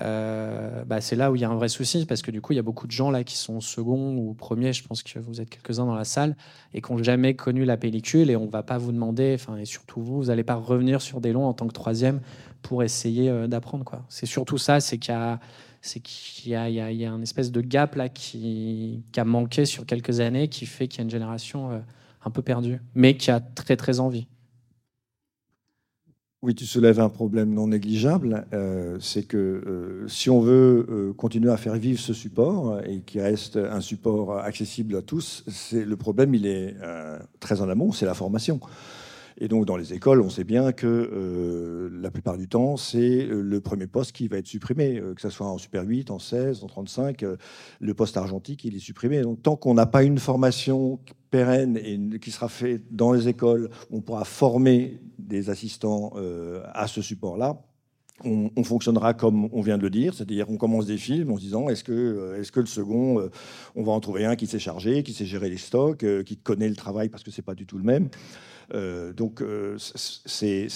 euh, 0.00 0.84
bah, 0.84 1.00
c'est 1.00 1.16
là 1.16 1.32
où 1.32 1.36
il 1.36 1.40
y 1.40 1.44
a 1.44 1.50
un 1.50 1.54
vrai 1.54 1.68
souci, 1.68 2.06
parce 2.06 2.22
que 2.22 2.30
du 2.30 2.40
coup, 2.40 2.52
il 2.52 2.56
y 2.56 2.60
a 2.60 2.62
beaucoup 2.62 2.86
de 2.86 2.92
gens 2.92 3.10
là 3.10 3.24
qui 3.24 3.36
sont 3.36 3.60
second 3.60 4.16
ou 4.16 4.34
premier, 4.34 4.72
je 4.72 4.86
pense 4.86 5.02
que 5.02 5.18
vous 5.18 5.40
êtes 5.40 5.50
quelques-uns 5.50 5.86
dans 5.86 5.94
la 5.94 6.04
salle, 6.04 6.36
et 6.72 6.80
qui 6.80 6.92
n'ont 6.92 7.02
jamais 7.02 7.34
connu 7.34 7.64
la 7.64 7.76
pellicule, 7.76 8.30
et 8.30 8.36
on 8.36 8.46
ne 8.46 8.50
va 8.50 8.62
pas 8.62 8.78
vous 8.78 8.92
demander, 8.92 9.36
et 9.58 9.64
surtout 9.64 10.00
vous, 10.00 10.16
vous 10.18 10.24
n'allez 10.26 10.44
pas 10.44 10.54
revenir 10.54 11.00
sur 11.00 11.20
des 11.20 11.32
longs 11.32 11.46
en 11.46 11.54
tant 11.54 11.66
que 11.66 11.72
troisième 11.72 12.20
pour 12.62 12.82
essayer 12.82 13.28
euh, 13.28 13.46
d'apprendre. 13.46 13.84
C'est 14.08 14.26
surtout 14.26 14.58
ça, 14.58 14.80
c'est 14.80 14.98
qu'il 14.98 15.12
y 15.12 15.16
a 15.16 15.40
c'est 15.80 16.02
un 17.06 17.22
espèce 17.22 17.50
de 17.50 17.60
gap 17.60 17.94
là 17.94 18.08
qui, 18.08 19.02
a 19.16 19.24
manqué 19.24 19.64
sur 19.64 19.86
quelques 19.86 20.20
années, 20.20 20.48
qui 20.48 20.66
fait 20.66 20.86
qu'il 20.86 20.98
y 20.98 21.02
a 21.02 21.04
une 21.04 21.10
génération 21.10 21.82
un 22.28 22.30
peu 22.30 22.42
perdu, 22.42 22.80
mais 22.94 23.16
qui 23.16 23.30
a 23.30 23.40
très 23.40 23.76
très 23.76 24.00
envie. 24.00 24.28
Oui, 26.40 26.54
tu 26.54 26.66
soulèves 26.66 27.00
un 27.00 27.08
problème 27.08 27.52
non 27.52 27.66
négligeable. 27.66 28.46
Euh, 28.52 28.96
c'est 29.00 29.24
que 29.24 29.36
euh, 29.36 30.06
si 30.06 30.30
on 30.30 30.40
veut 30.40 30.86
euh, 30.88 31.12
continuer 31.12 31.50
à 31.50 31.56
faire 31.56 31.74
vivre 31.74 31.98
ce 31.98 32.14
support 32.14 32.80
et 32.84 33.00
qu'il 33.00 33.22
reste 33.22 33.56
un 33.56 33.80
support 33.80 34.38
accessible 34.38 34.94
à 34.94 35.02
tous, 35.02 35.42
c'est 35.48 35.84
le 35.84 35.96
problème. 35.96 36.34
Il 36.34 36.46
est 36.46 36.76
très 37.40 37.60
en 37.60 37.68
amont, 37.68 37.90
c'est 37.90 38.06
la 38.06 38.14
formation. 38.14 38.60
Et 39.40 39.46
donc, 39.46 39.66
dans 39.66 39.76
les 39.76 39.94
écoles, 39.94 40.20
on 40.20 40.30
sait 40.30 40.42
bien 40.42 40.72
que 40.72 40.86
euh, 40.86 41.88
la 42.02 42.10
plupart 42.10 42.36
du 42.36 42.48
temps, 42.48 42.76
c'est 42.76 43.24
euh, 43.24 43.40
le 43.40 43.60
premier 43.60 43.86
poste 43.86 44.10
qui 44.10 44.26
va 44.26 44.38
être 44.38 44.48
supprimé, 44.48 44.98
euh, 44.98 45.14
que 45.14 45.20
ce 45.20 45.30
soit 45.30 45.46
en 45.46 45.58
Super 45.58 45.84
8, 45.84 46.10
en 46.10 46.18
16, 46.18 46.64
en 46.64 46.66
35, 46.66 47.24
le 47.80 47.94
poste 47.94 48.16
argentique, 48.16 48.64
il 48.64 48.74
est 48.74 48.80
supprimé. 48.80 49.22
Donc, 49.22 49.40
tant 49.42 49.54
qu'on 49.54 49.74
n'a 49.74 49.86
pas 49.86 50.02
une 50.02 50.18
formation 50.18 50.98
pérenne 51.30 51.76
et 51.76 52.18
qui 52.18 52.30
sera 52.30 52.48
faite 52.48 52.82
dans 52.90 53.12
les 53.12 53.28
écoles, 53.28 53.70
on 53.90 54.00
pourra 54.00 54.24
former 54.24 55.00
des 55.18 55.50
assistants 55.50 56.12
à 56.72 56.86
ce 56.86 57.02
support-là, 57.02 57.60
on, 58.24 58.64
fonctionnera 58.64 59.14
comme 59.14 59.48
on 59.52 59.60
vient 59.60 59.78
de 59.78 59.82
le 59.82 59.90
dire, 59.90 60.14
c'est-à-dire 60.14 60.46
qu'on 60.46 60.56
commence 60.56 60.86
des 60.86 60.96
films 60.96 61.30
en 61.30 61.36
se 61.36 61.42
disant 61.42 61.68
est-ce 61.68 61.84
que, 61.84 62.36
est 62.40 62.50
que 62.50 62.60
le 62.60 62.66
second, 62.66 63.28
on 63.76 63.82
va 63.82 63.92
en 63.92 64.00
trouver 64.00 64.24
un 64.24 64.36
qui 64.36 64.46
sait 64.46 64.58
charger, 64.58 65.02
qui 65.02 65.12
sait 65.12 65.26
gérer 65.26 65.50
les 65.50 65.56
stocks, 65.56 66.04
qui 66.24 66.36
connaît 66.36 66.68
le 66.68 66.76
travail 66.76 67.08
parce 67.08 67.22
que 67.22 67.30
c'est 67.30 67.42
pas 67.42 67.54
du 67.54 67.66
tout 67.66 67.78
le 67.78 67.84
même. 67.84 68.08
Euh, 68.74 69.12
donc, 69.12 69.40
euh, 69.40 69.76
c'est, 69.78 70.68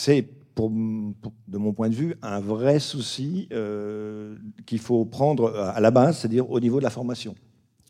de 0.57 1.59
mon 1.59 1.73
point 1.73 1.89
de 1.89 1.95
vue, 1.95 2.15
un 2.23 2.41
vrai 2.41 2.79
souci 2.79 3.49
euh, 3.53 4.37
qu'il 4.67 4.79
faut 4.79 5.05
prendre 5.05 5.55
à 5.57 5.81
la 5.81 5.91
base, 5.91 6.19
c'est-à-dire 6.19 6.51
au 6.51 6.61
niveau 6.61 6.79
de 6.79 6.85
la 6.85 6.91
formation. 6.91 7.35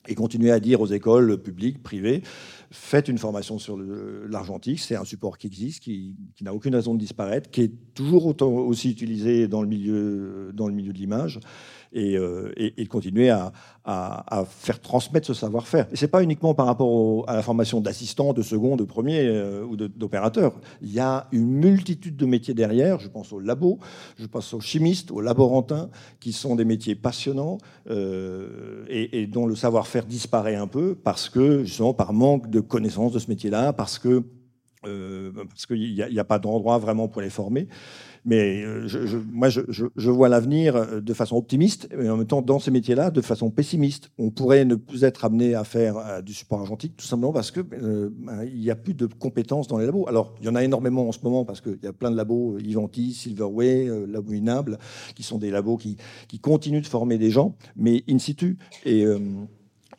Et 0.08 0.16
continuer 0.16 0.50
à 0.50 0.58
dire 0.58 0.80
aux 0.80 0.86
écoles 0.86 1.40
publiques, 1.40 1.80
privées, 1.82 2.22
faites 2.72 3.06
une 3.06 3.18
formation 3.18 3.58
sur 3.60 3.78
l'argentique, 3.78 4.80
c'est 4.80 4.96
un 4.96 5.04
support 5.04 5.38
qui 5.38 5.46
existe, 5.46 5.80
qui, 5.80 6.16
n'a 6.40 6.52
aucune 6.52 6.74
raison 6.74 6.94
de 6.94 6.98
disparaître, 6.98 7.50
qui 7.50 7.62
est 7.62 7.72
toujours 7.94 8.34
aussi 8.42 8.90
utilisé 8.90 9.46
dans 9.46 9.62
le 9.62 10.50
dans 10.52 10.66
le 10.66 10.74
milieu 10.74 10.92
de 10.92 10.98
l'image 10.98 11.38
euh, 11.94 12.52
et, 12.56 12.86
continuer 12.86 13.30
à, 13.30 13.52
faire 14.48 14.80
transmettre 14.80 15.26
ce 15.26 15.34
savoir-faire. 15.34 15.86
Et 15.92 15.96
ce 15.96 16.04
n'est 16.04 16.10
pas 16.10 16.22
uniquement 16.22 16.54
par 16.54 16.66
rapport 16.66 17.28
à 17.28 17.34
la 17.34 17.42
formation 17.42 17.80
d'assistant, 17.80 18.32
de 18.32 18.42
second, 18.42 18.76
de 18.76 18.84
premier 18.84 19.26
euh, 19.26 19.64
ou 19.64 19.76
d'opérateur. 19.76 20.54
Il 20.80 20.92
y 20.92 21.00
a 21.00 21.28
une 21.32 21.48
multitude 21.48 22.16
de 22.16 22.26
métiers 22.26 22.54
derrière. 22.54 23.00
Je 23.00 23.08
pense 23.08 23.32
aux 23.32 23.40
labos, 23.40 23.78
je 24.18 24.26
pense 24.26 24.54
aux 24.54 24.60
chimistes, 24.60 25.10
aux 25.10 25.20
laborantins, 25.20 25.90
qui 26.20 26.32
sont 26.32 26.56
des 26.56 26.64
métiers 26.64 26.94
passionnants 26.94 27.58
euh, 27.90 28.84
et, 28.88 29.26
dont 29.26 29.46
le 29.46 29.54
savoir-faire 29.54 30.06
disparaît 30.06 30.56
un 30.56 30.66
peu 30.66 30.94
parce 30.94 31.28
que, 31.28 31.64
justement, 31.64 31.94
par 31.94 32.12
manque 32.12 32.48
de 32.48 32.60
connaissances 32.60 33.12
de 33.12 33.18
ce 33.18 33.28
métier-là, 33.28 33.72
parce 33.72 34.00
parce 34.82 35.66
qu'il 35.66 35.94
n'y 35.94 36.18
a, 36.18 36.24
pas 36.24 36.38
d'endroit 36.38 36.78
vraiment 36.78 37.06
pour 37.06 37.22
les 37.22 37.30
former. 37.30 37.68
Mais 38.24 38.62
euh, 38.64 38.86
moi, 39.32 39.48
je, 39.48 40.10
vois 40.10 40.28
l'avenir 40.28 40.76
euh, 40.76 41.00
de 41.00 41.14
façon 41.14 41.36
optimiste, 41.36 41.88
mais 41.96 42.08
en 42.08 42.16
même 42.16 42.26
temps, 42.26 42.42
dans 42.42 42.60
ces 42.60 42.70
métiers-là, 42.70 43.10
de 43.10 43.20
façon 43.20 43.50
pessimiste. 43.50 44.10
On 44.18 44.30
pourrait 44.30 44.64
ne 44.64 44.76
plus 44.76 45.02
être 45.04 45.24
amené 45.24 45.54
à 45.54 45.64
faire 45.64 45.96
euh, 45.96 46.22
du 46.22 46.32
support 46.32 46.60
argentique, 46.60 46.96
tout 46.96 47.04
simplement 47.04 47.32
parce 47.32 47.50
qu'il 47.50 47.62
ben, 47.62 48.10
il 48.44 48.60
n'y 48.60 48.70
a 48.70 48.76
plus 48.76 48.94
de 48.94 49.06
compétences 49.06 49.66
dans 49.66 49.78
les 49.78 49.86
labos. 49.86 50.06
Alors, 50.08 50.34
il 50.40 50.46
y 50.46 50.48
en 50.48 50.54
a 50.54 50.62
énormément 50.62 51.08
en 51.08 51.12
ce 51.12 51.20
moment, 51.22 51.44
parce 51.44 51.60
qu'il 51.60 51.78
y 51.82 51.86
a 51.86 51.92
plein 51.92 52.10
de 52.10 52.16
labos, 52.16 52.58
Ivanti, 52.58 53.12
Silverway, 53.12 53.88
Labo 54.06 54.32
Inable, 54.32 54.78
qui 55.14 55.22
sont 55.22 55.38
des 55.38 55.50
labos 55.50 55.76
qui, 55.76 55.96
qui, 56.28 56.38
continuent 56.38 56.80
de 56.80 56.86
former 56.86 57.18
des 57.18 57.30
gens, 57.30 57.56
mais 57.76 58.04
in 58.08 58.18
situ. 58.18 58.58
Et 58.84 59.04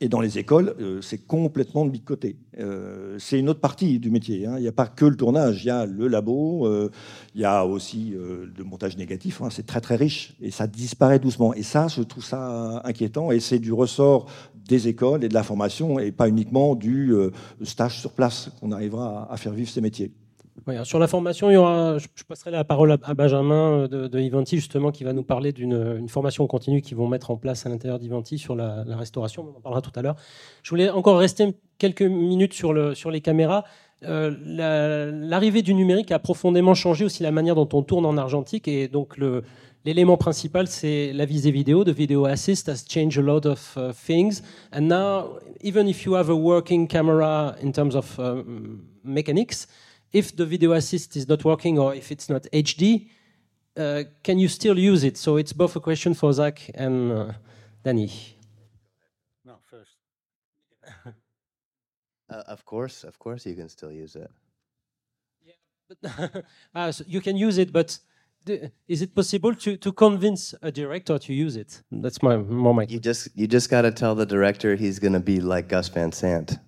et 0.03 0.09
dans 0.09 0.19
les 0.19 0.37
écoles, 0.37 0.75
euh, 0.81 1.01
c'est 1.01 1.25
complètement 1.25 1.85
de 1.85 1.97
côté. 1.97 2.35
Euh, 2.59 3.15
c'est 3.19 3.39
une 3.39 3.47
autre 3.47 3.61
partie 3.61 3.99
du 3.99 4.11
métier. 4.11 4.45
Hein. 4.45 4.55
Il 4.57 4.61
n'y 4.61 4.67
a 4.67 4.73
pas 4.73 4.85
que 4.85 5.05
le 5.05 5.15
tournage, 5.15 5.63
il 5.63 5.67
y 5.67 5.69
a 5.69 5.85
le 5.85 6.09
labo, 6.09 6.67
euh, 6.67 6.89
il 7.35 7.39
y 7.39 7.45
a 7.45 7.65
aussi 7.65 8.13
le 8.13 8.63
montage 8.65 8.97
négatif. 8.97 9.41
Hein. 9.41 9.47
C'est 9.49 9.65
très 9.65 9.79
très 9.79 9.95
riche 9.95 10.35
et 10.41 10.51
ça 10.51 10.67
disparaît 10.67 11.19
doucement. 11.19 11.53
Et 11.53 11.63
ça, 11.63 11.87
je 11.87 12.01
trouve 12.01 12.25
ça 12.25 12.81
inquiétant 12.83 13.31
et 13.31 13.39
c'est 13.39 13.59
du 13.59 13.71
ressort 13.71 14.25
des 14.67 14.89
écoles 14.89 15.23
et 15.23 15.29
de 15.29 15.33
la 15.33 15.43
formation 15.43 15.99
et 15.99 16.11
pas 16.11 16.27
uniquement 16.27 16.75
du 16.75 17.13
stage 17.61 17.99
sur 18.01 18.11
place 18.11 18.49
qu'on 18.59 18.73
arrivera 18.73 19.31
à 19.31 19.37
faire 19.37 19.53
vivre 19.53 19.69
ces 19.69 19.81
métiers 19.81 20.11
sur 20.83 20.99
la 20.99 21.07
formation, 21.07 21.49
je, 21.49 22.23
passerai 22.27 22.51
la 22.51 22.63
parole 22.63 22.91
à, 22.91 23.13
Benjamin 23.13 23.81
euh, 23.81 23.87
de, 23.87 24.07
de, 24.07 24.45
justement, 24.45 24.91
qui 24.91 25.03
va 25.03 25.13
nous 25.13 25.23
parler 25.23 25.51
d'une 25.51 26.07
formation 26.07 26.47
continue 26.47 26.81
qu'ils 26.81 26.97
vont 26.97 27.07
mettre 27.07 27.31
en 27.31 27.37
place 27.37 27.65
à 27.65 27.69
l'intérieur 27.69 27.99
d'Ivanti 27.99 28.37
sur 28.37 28.55
la, 28.55 28.83
restauration. 28.87 29.45
On 29.53 29.57
en 29.57 29.61
parlera 29.61 29.81
tout 29.81 29.91
à 29.95 30.01
l'heure. 30.01 30.15
Je 30.61 30.69
voulais 30.69 30.89
encore 30.89 31.17
rester 31.17 31.53
quelques 31.77 32.03
minutes 32.03 32.53
sur, 32.53 32.73
le, 32.73 32.95
sur 32.95 33.11
les 33.11 33.21
caméras. 33.21 33.65
Euh, 34.03 34.35
l'arrivée 35.11 35.61
du 35.61 35.73
numérique 35.73 36.11
a 36.11 36.19
profondément 36.19 36.73
changé 36.73 37.05
aussi 37.05 37.23
la 37.23 37.31
manière 37.31 37.55
dont 37.55 37.69
on 37.73 37.83
tourne 37.83 38.05
en 38.05 38.17
argentique. 38.17 38.67
Et 38.67 38.87
donc, 38.87 39.17
l'élément 39.85 40.17
principal, 40.17 40.67
c'est 40.67 41.11
la 41.13 41.25
visée 41.25 41.51
vidéo. 41.51 41.83
The 41.83 41.89
video 41.89 42.25
assist 42.25 42.69
has 42.69 42.85
changed 42.87 43.17
a 43.17 43.21
lot 43.21 43.45
of 43.45 43.77
things. 43.93 44.41
And 44.71 44.81
now, 44.81 45.39
even 45.61 45.87
if 45.87 46.05
you 46.05 46.13
have 46.15 46.29
a 46.29 46.35
working 46.35 46.87
camera 46.87 47.55
in 47.61 47.71
terms 47.71 47.95
of 47.95 48.17
mechanics, 49.03 49.67
if 50.13 50.35
the 50.35 50.45
video 50.45 50.73
assist 50.73 51.15
is 51.15 51.27
not 51.27 51.43
working 51.43 51.79
or 51.79 51.93
if 51.95 52.11
it's 52.11 52.29
not 52.29 52.43
HD, 52.53 53.09
uh, 53.75 54.03
can 54.23 54.37
you 54.37 54.47
still 54.47 54.77
use 54.77 55.03
it? 55.03 55.17
So 55.17 55.37
it's 55.37 55.51
both 55.51 55.75
a 55.75 55.79
question 55.79 56.13
for 56.13 56.31
Zach 56.31 56.69
and 56.75 57.11
uh, 57.11 57.33
Danny. 57.83 58.11
No, 59.43 59.55
first. 59.65 59.97
uh, 61.05 61.11
of 62.29 62.63
course, 62.63 63.03
of 63.03 63.17
course, 63.17 63.45
you 63.47 63.55
can 63.55 63.67
still 63.67 63.91
use 63.91 64.15
it. 64.15 64.29
Yeah, 65.41 65.53
but 65.89 66.45
uh, 66.75 66.91
so 66.91 67.03
you 67.07 67.19
can 67.19 67.35
use 67.35 67.57
it, 67.57 67.73
but 67.73 67.97
is 68.87 69.01
it 69.01 69.15
possible 69.15 69.55
to, 69.55 69.77
to 69.77 69.91
convince 69.91 70.53
a 70.61 70.71
director 70.71 71.17
to 71.17 71.33
use 71.33 71.55
it? 71.55 71.81
That's 71.91 72.21
my 72.21 72.37
more 72.37 72.75
my. 72.75 72.85
You 72.87 72.99
just 72.99 73.29
you 73.35 73.47
just 73.47 73.69
got 73.69 73.81
to 73.83 73.91
tell 73.91 74.13
the 74.15 74.25
director 74.25 74.75
he's 74.75 74.99
going 74.99 75.13
to 75.13 75.19
be 75.19 75.39
like 75.39 75.69
Gus 75.69 75.87
Van 75.89 76.11
Sant. 76.11 76.59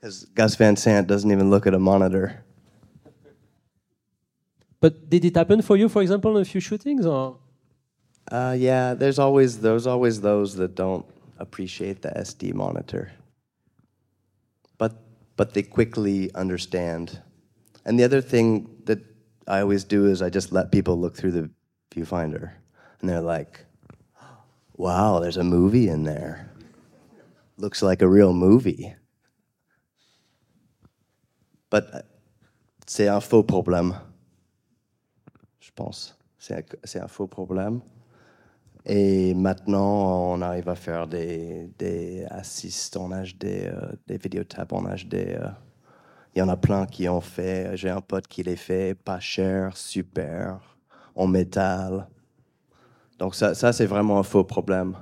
Because 0.00 0.26
Gus 0.26 0.54
Van 0.54 0.76
Sant 0.76 1.08
doesn't 1.08 1.30
even 1.30 1.50
look 1.50 1.66
at 1.66 1.74
a 1.74 1.78
monitor. 1.78 2.44
But 4.80 5.10
did 5.10 5.24
it 5.24 5.34
happen 5.34 5.60
for 5.60 5.76
you, 5.76 5.88
for 5.88 6.02
example, 6.02 6.36
in 6.36 6.42
a 6.42 6.44
few 6.44 6.60
shootings, 6.60 7.04
or? 7.04 7.38
Uh, 8.30 8.54
yeah, 8.56 8.94
there's 8.94 9.18
always 9.18 9.60
there's 9.60 9.86
always 9.86 10.20
those 10.20 10.54
that 10.56 10.76
don't 10.76 11.04
appreciate 11.38 12.02
the 12.02 12.10
SD 12.10 12.54
monitor. 12.54 13.10
But 14.76 15.02
but 15.36 15.54
they 15.54 15.62
quickly 15.62 16.32
understand. 16.34 17.20
And 17.84 17.98
the 17.98 18.04
other 18.04 18.20
thing 18.20 18.68
that 18.84 19.00
I 19.48 19.60
always 19.60 19.82
do 19.82 20.06
is 20.06 20.22
I 20.22 20.30
just 20.30 20.52
let 20.52 20.70
people 20.70 21.00
look 21.00 21.16
through 21.16 21.32
the 21.32 21.50
viewfinder, 21.90 22.52
and 23.00 23.08
they're 23.08 23.20
like, 23.20 23.64
"Wow, 24.76 25.18
there's 25.18 25.38
a 25.38 25.44
movie 25.44 25.88
in 25.88 26.04
there. 26.04 26.50
Looks 27.56 27.82
like 27.82 28.02
a 28.02 28.08
real 28.08 28.32
movie." 28.32 28.94
But 31.70 31.84
c'est 32.86 33.08
un 33.08 33.20
faux 33.20 33.42
problème. 33.42 33.94
Je 35.60 35.70
pense. 35.74 36.18
C'est 36.38 37.00
un 37.00 37.08
faux 37.08 37.26
problème. 37.26 37.80
Et 38.86 39.34
maintenant, 39.34 40.32
on 40.32 40.40
arrive 40.40 40.68
à 40.70 40.74
faire 40.74 41.06
des, 41.06 41.70
des 41.78 42.24
assists 42.30 42.96
en 42.96 43.10
HD, 43.10 43.44
euh, 43.44 43.92
des 44.06 44.16
vidéotapes 44.16 44.72
en 44.72 44.82
HD. 44.82 45.14
Euh. 45.14 45.48
Il 46.34 46.38
y 46.38 46.42
en 46.42 46.48
a 46.48 46.56
plein 46.56 46.86
qui 46.86 47.08
ont 47.08 47.20
fait. 47.20 47.76
J'ai 47.76 47.90
un 47.90 48.00
pote 48.00 48.26
qui 48.26 48.42
les 48.42 48.56
fait, 48.56 48.94
pas 48.94 49.20
cher, 49.20 49.76
super, 49.76 50.60
en 51.14 51.26
métal. 51.26 52.08
Donc 53.18 53.34
ça, 53.34 53.54
ça 53.54 53.72
c'est 53.72 53.86
vraiment 53.86 54.18
un 54.18 54.22
faux 54.22 54.44
problème. 54.44 54.96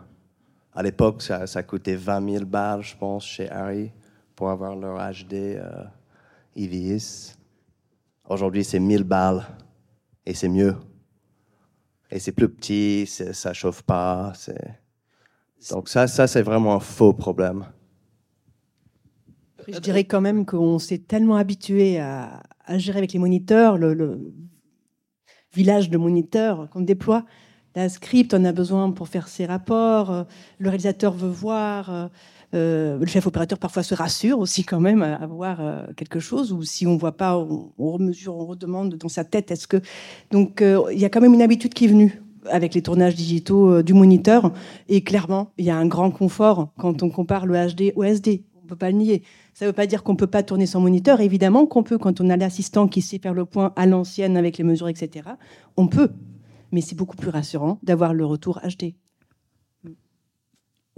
À 0.75 0.83
l'époque, 0.83 1.23
ça, 1.23 1.47
ça, 1.47 1.63
coûtait 1.63 1.95
20 1.95 2.33
000 2.33 2.45
balles, 2.45 2.83
je 2.83 2.97
pense, 2.97 3.25
chez 3.25 3.49
Harry, 3.51 3.93
pour 4.35 4.51
avoir 4.51 4.75
leur 4.75 4.99
HD. 4.99 5.35
Euh, 5.35 5.85
ils. 6.57 6.99
Aujourd'hui, 8.29 8.65
c'est 8.65 8.81
1000 8.81 9.05
balles 9.05 9.47
et 10.25 10.35
c'est 10.35 10.49
mieux. 10.49 10.75
Et 12.11 12.19
c'est 12.19 12.33
plus 12.33 12.49
petit, 12.49 13.07
ça 13.07 13.53
chauffe 13.53 13.83
pas. 13.83 14.33
Donc 15.71 15.89
ça, 15.89 16.07
ça 16.07 16.27
c'est 16.27 16.43
vraiment 16.43 16.75
un 16.75 16.81
faux 16.81 17.13
problème. 17.13 17.67
Je 19.69 19.79
dirais 19.79 20.05
quand 20.05 20.21
même 20.21 20.47
qu'on 20.47 20.79
s'est 20.79 20.99
tellement 20.99 21.37
habitué 21.37 21.99
à, 21.99 22.43
gérer 22.77 22.99
avec 22.99 23.13
les 23.13 23.19
moniteurs, 23.19 23.77
le, 23.77 24.33
village 25.53 25.91
de 25.91 25.97
moniteurs 25.97 26.69
qu'on 26.71 26.83
déploie. 26.83 27.25
La 27.75 27.89
script, 27.89 28.35
on 28.35 28.45
a 28.45 28.53
besoin 28.53 28.91
pour 28.91 29.09
faire 29.09 29.29
ses 29.29 29.47
rapports, 29.47 30.11
euh, 30.11 30.25
le 30.59 30.69
réalisateur 30.69 31.13
veut 31.13 31.29
voir, 31.29 32.11
euh, 32.55 32.99
le 32.99 33.07
chef 33.07 33.27
opérateur 33.27 33.59
parfois 33.59 33.83
se 33.83 33.95
rassure 33.95 34.39
aussi 34.39 34.65
quand 34.65 34.81
même 34.81 35.03
à, 35.03 35.27
voir 35.27 35.59
euh, 35.61 35.85
quelque 35.97 36.21
chose, 36.21 36.53
ou 36.53 36.63
si 36.63 36.87
on 36.87 36.97
voit 36.97 37.17
pas, 37.17 37.37
on, 37.37 37.73
remesure, 37.79 38.37
on 38.37 38.47
redemande 38.47 38.95
dans 38.95 39.09
sa 39.09 39.25
tête. 39.25 39.51
Est-ce 39.51 39.67
que 39.67 39.79
donc 40.31 40.63
euh, 40.63 40.85
il 40.93 40.99
y 40.99 41.05
a 41.05 41.09
quand 41.09 41.21
même 41.21 41.35
une 41.35 41.43
habitude 41.43 41.75
qui 41.75 41.87
est 41.87 41.89
venue 41.89 42.23
avec 42.49 42.75
les 42.75 42.83
tournages 42.83 43.17
digitaux 43.17 43.83
du 43.83 43.93
moniteur, 43.93 44.53
et 44.89 45.03
clairement 45.03 45.51
il 45.59 45.65
y 45.65 45.71
a 45.71 45.77
un 45.77 45.87
grand 45.87 46.13
confort 46.13 46.69
quand 46.79 47.03
on 47.03 47.11
compare 47.11 47.47
le 47.47 47.55
HD 47.55 47.93
au 47.97 48.05
SD. 48.05 48.45
On 48.63 48.69
peut 48.69 48.77
pas 48.77 48.91
le 48.91 48.97
nier. 48.97 49.23
Ça 49.55 49.65
ne 49.65 49.71
veut 49.71 49.75
pas 49.75 49.87
dire 49.87 50.03
qu'on 50.03 50.17
peut 50.17 50.27
pas 50.27 50.43
tourner 50.43 50.67
son 50.67 50.81
moniteur. 50.81 51.21
Évidemment 51.21 51.67
qu'on 51.67 51.83
peut 51.83 51.99
quand 51.99 52.21
on 52.21 52.31
a 52.31 52.37
l'assistant 52.37 52.89
qui 52.89 53.01
sait 53.01 53.19
faire 53.19 53.35
le 53.35 53.45
point 53.45 53.73
à 53.77 53.87
l'ancienne 53.87 54.37
avec 54.37 54.59
les 54.59 54.65
mesures, 54.65 54.89
etc. 54.89 55.29
On 55.77 55.87
peut, 55.87 56.11
mais 56.73 56.81
c'est 56.81 56.97
beaucoup 56.97 57.17
plus 57.17 57.31
rassurant 57.31 57.79
d'avoir 57.83 58.13
le 58.15 58.25
retour 58.25 58.61
HD. 58.61 58.95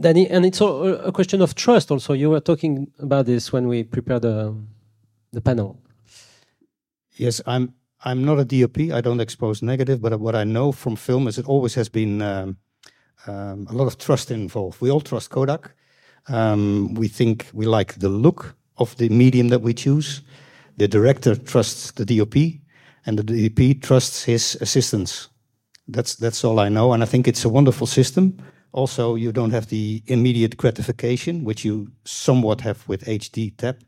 Danny, 0.00 0.28
and 0.28 0.46
it's 0.46 0.60
a, 0.60 1.10
question 1.12 1.42
of 1.42 1.54
trust 1.56 1.90
also. 1.90 2.12
You 2.12 2.30
were 2.30 2.40
talking 2.40 2.86
about 3.00 3.26
this 3.26 3.52
when 3.52 3.66
we 3.66 3.82
prepared 3.82 4.22
the, 4.22 4.54
the 5.32 5.40
panel. 5.40 5.80
Yes, 7.16 7.40
I'm. 7.46 7.74
I'm 8.04 8.24
not 8.24 8.38
a 8.38 8.44
DOP. 8.44 8.92
I 8.92 9.00
don't 9.00 9.18
expose 9.18 9.60
negative, 9.60 10.00
but 10.00 10.20
what 10.20 10.36
I 10.36 10.44
know 10.44 10.70
from 10.70 10.94
film 10.94 11.26
is 11.26 11.36
it 11.36 11.48
always 11.48 11.74
has 11.74 11.88
been 11.88 12.22
um, 12.22 12.56
um, 13.26 13.66
a 13.68 13.72
lot 13.72 13.88
of 13.88 13.98
trust 13.98 14.30
involved. 14.30 14.80
We 14.80 14.88
all 14.88 15.00
trust 15.00 15.30
Kodak. 15.30 15.74
Um, 16.28 16.94
we 16.94 17.08
think 17.08 17.46
we 17.52 17.66
like 17.66 17.98
the 17.98 18.08
look 18.08 18.54
of 18.76 18.96
the 18.98 19.08
medium 19.08 19.48
that 19.48 19.62
we 19.62 19.74
choose. 19.74 20.22
The 20.76 20.86
director 20.86 21.34
trusts 21.34 21.90
the 21.90 22.04
DOP, 22.04 22.36
and 23.04 23.18
the 23.18 23.48
DOP 23.48 23.82
trusts 23.82 24.22
his 24.22 24.56
assistants. 24.60 25.28
That's 25.88 26.14
that's 26.14 26.44
all 26.44 26.60
I 26.60 26.68
know, 26.68 26.92
and 26.92 27.02
I 27.02 27.06
think 27.06 27.26
it's 27.26 27.44
a 27.44 27.48
wonderful 27.48 27.88
system. 27.88 28.38
Also, 28.72 29.14
you 29.14 29.32
don't 29.32 29.50
have 29.50 29.68
the 29.68 30.02
immediate 30.06 30.56
gratification, 30.56 31.44
which 31.44 31.64
you 31.64 31.90
somewhat 32.04 32.60
have 32.60 32.86
with 32.86 33.04
HD 33.04 33.56
tap, 33.56 33.78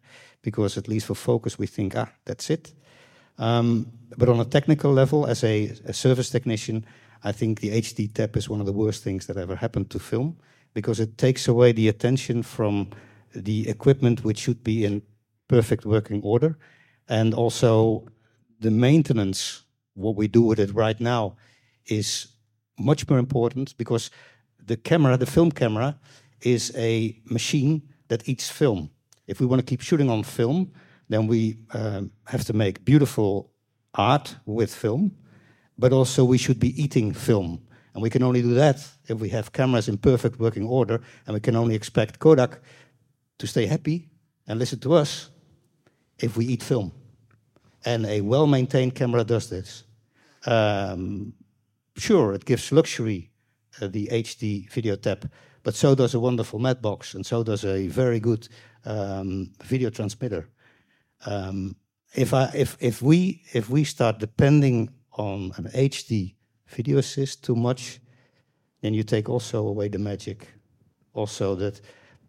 because 0.42 0.78
at 0.78 0.88
least 0.88 1.06
for 1.06 1.14
focus, 1.14 1.58
we 1.58 1.66
think, 1.66 1.94
ah, 1.96 2.08
that's 2.24 2.48
it. 2.50 2.72
Um, 3.38 3.92
but 4.16 4.28
on 4.28 4.40
a 4.40 4.44
technical 4.44 4.92
level, 4.92 5.26
as 5.26 5.44
a, 5.44 5.72
a, 5.86 5.92
service 5.92 6.30
technician, 6.30 6.84
I 7.24 7.32
think 7.32 7.60
the 7.60 7.70
HD 7.70 8.12
tap 8.12 8.36
is 8.36 8.48
one 8.48 8.60
of 8.60 8.66
the 8.66 8.72
worst 8.72 9.02
things 9.02 9.26
that 9.26 9.36
ever 9.36 9.56
happened 9.56 9.90
to 9.90 9.98
film 9.98 10.36
because 10.74 11.00
it 11.00 11.16
takes 11.16 11.48
away 11.48 11.72
the 11.72 11.88
attention 11.88 12.42
from 12.42 12.90
the 13.34 13.68
equipment 13.68 14.24
which 14.24 14.38
should 14.38 14.62
be 14.62 14.84
in 14.84 15.02
perfect 15.48 15.84
working 15.84 16.22
order. 16.22 16.58
And 17.08 17.34
also, 17.34 18.06
the 18.60 18.70
maintenance, 18.70 19.64
what 19.94 20.16
we 20.16 20.28
do 20.28 20.42
with 20.42 20.60
it 20.60 20.74
right 20.74 21.00
now, 21.00 21.36
is 21.86 22.28
much 22.78 23.08
more 23.08 23.18
important 23.18 23.76
because 23.76 24.10
the 24.70 24.76
camera, 24.76 25.16
the 25.16 25.26
film 25.26 25.50
camera, 25.50 25.98
is 26.42 26.72
a 26.76 27.18
machine 27.24 27.82
that 28.06 28.28
eats 28.28 28.48
film. 28.48 28.88
If 29.26 29.40
we 29.40 29.46
want 29.46 29.58
to 29.60 29.66
keep 29.66 29.80
shooting 29.80 30.08
on 30.08 30.22
film, 30.22 30.70
then 31.08 31.26
we 31.26 31.58
um, 31.74 32.12
have 32.26 32.44
to 32.44 32.52
make 32.52 32.84
beautiful 32.84 33.50
art 33.94 34.36
with 34.46 34.72
film, 34.72 35.10
but 35.76 35.92
also 35.92 36.24
we 36.24 36.38
should 36.38 36.60
be 36.60 36.72
eating 36.80 37.12
film. 37.12 37.60
And 37.94 38.02
we 38.02 38.10
can 38.10 38.22
only 38.22 38.42
do 38.42 38.54
that 38.54 38.78
if 39.08 39.18
we 39.18 39.28
have 39.30 39.50
cameras 39.52 39.88
in 39.88 39.98
perfect 39.98 40.38
working 40.38 40.66
order, 40.68 41.00
and 41.26 41.34
we 41.34 41.40
can 41.40 41.56
only 41.56 41.74
expect 41.74 42.20
Kodak 42.20 42.60
to 43.38 43.46
stay 43.48 43.66
happy 43.66 44.08
and 44.46 44.60
listen 44.60 44.78
to 44.80 44.94
us 44.94 45.30
if 46.20 46.36
we 46.36 46.46
eat 46.46 46.62
film. 46.62 46.92
And 47.84 48.06
a 48.06 48.20
well 48.20 48.46
maintained 48.46 48.94
camera 48.94 49.24
does 49.24 49.48
this. 49.48 49.82
Um, 50.46 51.32
sure, 51.96 52.34
it 52.34 52.44
gives 52.44 52.70
luxury, 52.70 53.29
uh, 53.80 53.88
the 53.88 54.08
HD 54.08 54.70
video 54.70 54.96
tap, 54.96 55.24
but 55.62 55.74
so 55.74 55.94
does 55.94 56.14
a 56.14 56.20
wonderful 56.20 56.58
mat 56.58 56.80
box, 56.82 57.14
and 57.14 57.24
so 57.24 57.42
does 57.42 57.64
a 57.64 57.88
very 57.88 58.20
good 58.20 58.48
um, 58.84 59.52
video 59.62 59.90
transmitter. 59.90 60.48
Um, 61.26 61.76
if 62.14 62.34
I 62.34 62.50
if 62.54 62.76
if 62.80 63.02
we 63.02 63.42
if 63.52 63.68
we 63.70 63.84
start 63.84 64.18
depending 64.18 64.90
on 65.12 65.52
an 65.56 65.64
HD 65.74 66.34
video 66.66 66.98
assist 66.98 67.44
too 67.44 67.54
much, 67.54 68.00
then 68.80 68.94
you 68.94 69.02
take 69.02 69.28
also 69.28 69.66
away 69.66 69.88
the 69.88 69.98
magic. 69.98 70.48
Also, 71.12 71.54
that 71.56 71.80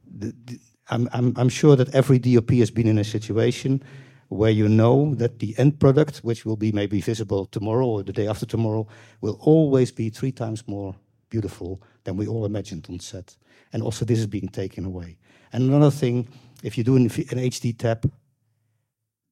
the, 0.06 0.34
the, 0.46 0.60
I'm 0.90 1.08
I'm 1.14 1.34
I'm 1.38 1.50
sure 1.50 1.76
that 1.76 1.94
every 1.96 2.20
DOP 2.20 2.52
has 2.52 2.72
been 2.72 2.88
in 2.88 2.98
a 2.98 3.04
situation 3.04 3.84
where 4.28 4.52
you 4.52 4.68
know 4.68 5.14
that 5.16 5.40
the 5.40 5.54
end 5.58 5.80
product, 5.80 6.18
which 6.20 6.46
will 6.46 6.56
be 6.56 6.72
maybe 6.72 7.02
visible 7.02 7.46
tomorrow 7.46 7.86
or 7.86 8.04
the 8.04 8.14
day 8.14 8.28
after 8.28 8.46
tomorrow, 8.46 8.88
will 9.20 9.38
always 9.42 9.92
be 9.92 10.10
three 10.10 10.32
times 10.32 10.68
more 10.68 10.96
beautiful 11.32 11.82
than 12.04 12.16
we 12.16 12.28
all 12.28 12.46
imagined 12.46 12.86
on 12.90 13.00
set. 13.00 13.36
And 13.74 13.82
also, 13.82 14.06
this 14.06 14.20
is 14.20 14.28
being 14.28 14.50
taken 14.50 14.86
away. 14.86 15.18
And 15.52 15.64
another 15.64 15.90
thing, 15.90 16.28
if 16.62 16.78
you 16.78 16.84
do 16.84 16.96
an, 16.96 17.06
an 17.06 17.40
HD 17.50 17.76
tap, 17.76 18.06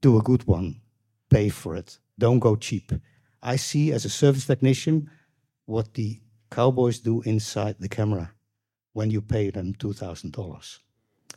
do 0.01 0.17
a 0.17 0.23
good 0.23 0.47
one, 0.47 0.81
pay 1.29 1.49
for 1.49 1.75
it, 1.75 1.99
don't 2.17 2.39
go 2.39 2.55
cheap. 2.55 2.91
I 3.43 3.57
see 3.57 3.91
as 3.91 4.05
a 4.05 4.09
service 4.09 4.47
technician 4.47 5.09
what 5.65 5.93
the 5.93 6.19
cowboys 6.49 6.99
do 6.99 7.21
inside 7.21 7.75
the 7.79 7.89
camera 7.89 8.31
when 8.93 9.11
you 9.11 9.21
pay 9.21 9.51
them 9.51 9.73
$2,000. 9.75 10.79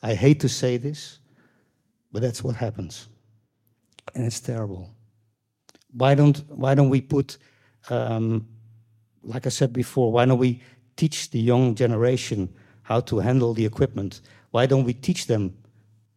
I 0.02 0.14
hate 0.14 0.40
to 0.40 0.48
say 0.48 0.78
this, 0.78 1.18
but 2.10 2.22
that's 2.22 2.42
what 2.42 2.56
happens. 2.56 3.08
And 4.14 4.24
it's 4.24 4.40
terrible. 4.40 4.90
Why 5.92 6.14
don't, 6.14 6.38
why 6.48 6.74
don't 6.74 6.88
we 6.88 7.00
put, 7.00 7.38
um, 7.90 8.48
like 9.22 9.46
I 9.46 9.50
said 9.50 9.72
before, 9.72 10.12
why 10.12 10.24
don't 10.24 10.38
we 10.38 10.60
teach 10.96 11.30
the 11.30 11.40
young 11.40 11.74
generation 11.74 12.48
how 12.82 13.00
to 13.00 13.18
handle 13.18 13.54
the 13.54 13.64
equipment? 13.64 14.20
Why 14.50 14.66
don't 14.66 14.84
we 14.84 14.92
teach 14.92 15.26
them 15.26 15.56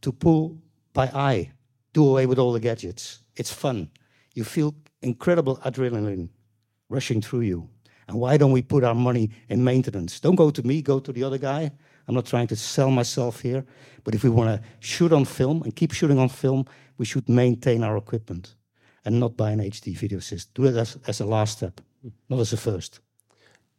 to 0.02 0.12
pull 0.12 0.58
by 0.94 1.08
eye 1.08 1.52
do 1.96 2.06
away 2.08 2.26
with 2.26 2.38
all 2.38 2.52
the 2.52 2.60
gadgets. 2.60 3.20
It's 3.38 3.52
fun. 3.52 3.90
You 4.34 4.44
feel 4.44 4.76
incredible 5.02 5.58
adrenaline 5.66 6.30
rushing 6.90 7.22
through 7.22 7.42
you. 7.42 7.70
And 8.08 8.20
why 8.20 8.38
don't 8.38 8.52
we 8.52 8.62
put 8.62 8.84
our 8.84 8.94
money 8.94 9.32
in 9.50 9.64
maintenance? 9.64 10.20
Don't 10.20 10.36
go 10.36 10.52
to 10.52 10.62
me, 10.62 10.82
go 10.82 11.00
to 11.00 11.12
the 11.12 11.24
other 11.24 11.38
guy. 11.38 11.72
I'm 12.08 12.14
not 12.14 12.26
trying 12.26 12.48
to 12.48 12.56
sell 12.56 12.92
myself 12.92 13.40
here, 13.40 13.66
but 14.04 14.14
if 14.14 14.24
we 14.24 14.30
want 14.30 14.50
to 14.50 14.68
shoot 14.80 15.12
on 15.12 15.26
film 15.26 15.64
and 15.64 15.76
keep 15.76 15.92
shooting 15.94 16.20
on 16.20 16.30
film, 16.30 16.66
we 16.98 17.06
should 17.06 17.28
maintain 17.30 17.84
our 17.84 17.98
equipment 17.98 18.56
and 19.06 19.20
not 19.20 19.38
buy 19.38 19.52
an 19.52 19.60
HD 19.60 19.98
video 19.98 20.20
system. 20.20 20.52
Do 20.54 20.70
it 20.70 20.78
as, 20.78 20.98
as 21.08 21.22
a 21.22 21.26
last 21.26 21.58
step, 21.58 21.82
not 22.30 22.40
as 22.40 22.54
a 22.54 22.58
first. 22.58 23.00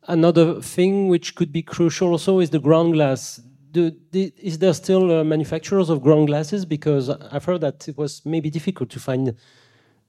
Another 0.09 0.61
thing 0.61 1.09
which 1.09 1.35
could 1.35 1.53
be 1.53 1.62
crucial 1.62 2.11
also 2.11 2.39
is 2.41 2.51
the 2.51 2.61
ground 2.61 2.95
glass 2.95 3.41
do, 3.77 3.93
is 4.12 4.59
there 4.59 4.73
still 4.75 5.11
uh, 5.11 5.25
manufacturers 5.25 5.91
of 5.91 6.03
ground 6.03 6.27
glasses? 6.29 6.65
Because 6.65 7.11
I've 7.11 7.45
heard 7.45 7.61
that 7.61 7.89
it 7.89 7.97
was 7.97 8.25
maybe 8.25 8.51
difficult 8.51 8.91
to 8.91 9.01
find 9.01 9.35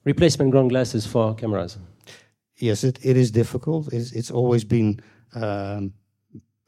replacement 0.03 0.51
ground 0.51 0.69
glasses 0.69 1.05
for 1.05 1.35
cameras. 1.35 1.77
Yes, 2.57 2.83
it, 2.83 2.99
it 3.03 3.17
is 3.17 3.31
difficult. 3.31 3.93
It's, 3.93 4.11
it's 4.13 4.31
always 4.31 4.63
been, 4.63 5.01
um, 5.35 5.93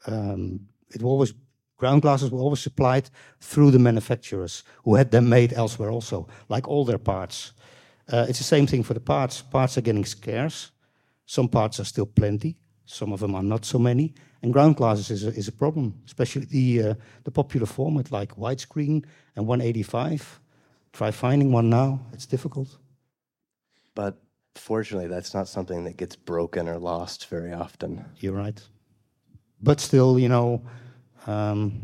um, 0.06 0.60
it 0.94 1.02
always, 1.02 1.32
ground 1.76 2.02
glasses 2.02 2.30
were 2.30 2.40
always 2.40 2.60
supplied 2.60 3.10
through 3.40 3.70
the 3.70 3.78
manufacturers 3.78 4.62
who 4.84 4.94
had 4.94 5.10
them 5.10 5.28
made 5.28 5.52
elsewhere 5.52 5.90
also, 5.90 6.28
like 6.48 6.68
all 6.68 6.84
their 6.84 6.98
parts. 6.98 7.52
Uh, 8.12 8.26
it's 8.28 8.38
the 8.38 8.44
same 8.44 8.66
thing 8.66 8.82
for 8.82 8.94
the 8.94 9.00
parts. 9.00 9.40
Parts 9.42 9.78
are 9.78 9.82
getting 9.82 10.04
scarce. 10.04 10.70
Some 11.30 11.48
parts 11.48 11.78
are 11.78 11.84
still 11.84 12.06
plenty. 12.06 12.56
Some 12.86 13.12
of 13.12 13.20
them 13.20 13.36
are 13.36 13.42
not 13.44 13.64
so 13.64 13.78
many. 13.78 14.14
And 14.42 14.52
ground 14.52 14.74
glasses 14.74 15.12
is 15.12 15.24
a, 15.24 15.28
is 15.28 15.46
a 15.46 15.52
problem, 15.52 15.94
especially 16.04 16.46
the, 16.46 16.82
uh, 16.82 16.94
the 17.22 17.30
popular 17.30 17.66
format 17.66 18.10
like 18.10 18.34
widescreen 18.34 19.04
and 19.36 19.46
185. 19.46 20.40
Try 20.92 21.12
finding 21.12 21.52
one 21.52 21.70
now, 21.70 22.00
it's 22.12 22.26
difficult. 22.26 22.78
But 23.94 24.20
fortunately, 24.56 25.06
that's 25.06 25.32
not 25.32 25.46
something 25.46 25.84
that 25.84 25.96
gets 25.96 26.16
broken 26.16 26.68
or 26.68 26.78
lost 26.78 27.26
very 27.26 27.52
often. 27.52 28.04
You're 28.18 28.32
right. 28.32 28.60
But 29.62 29.78
still, 29.78 30.18
you 30.18 30.28
know, 30.28 30.60
um, 31.28 31.82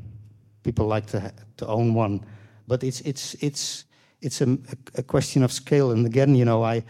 people 0.65 0.89
like 0.89 1.07
to, 1.07 1.33
to 1.59 1.67
own 1.69 1.95
one. 1.95 2.27
But 2.67 2.83
it's, 2.83 3.01
it's, 3.03 3.35
it's, 3.35 3.85
it's 4.21 4.41
a, 4.41 4.59
a 4.97 5.05
question 5.05 5.45
of 5.45 5.53
scale. 5.53 5.93
And 5.93 6.05
again, 6.05 6.35
you 6.35 6.45
know, 6.45 6.65
I 6.65 6.83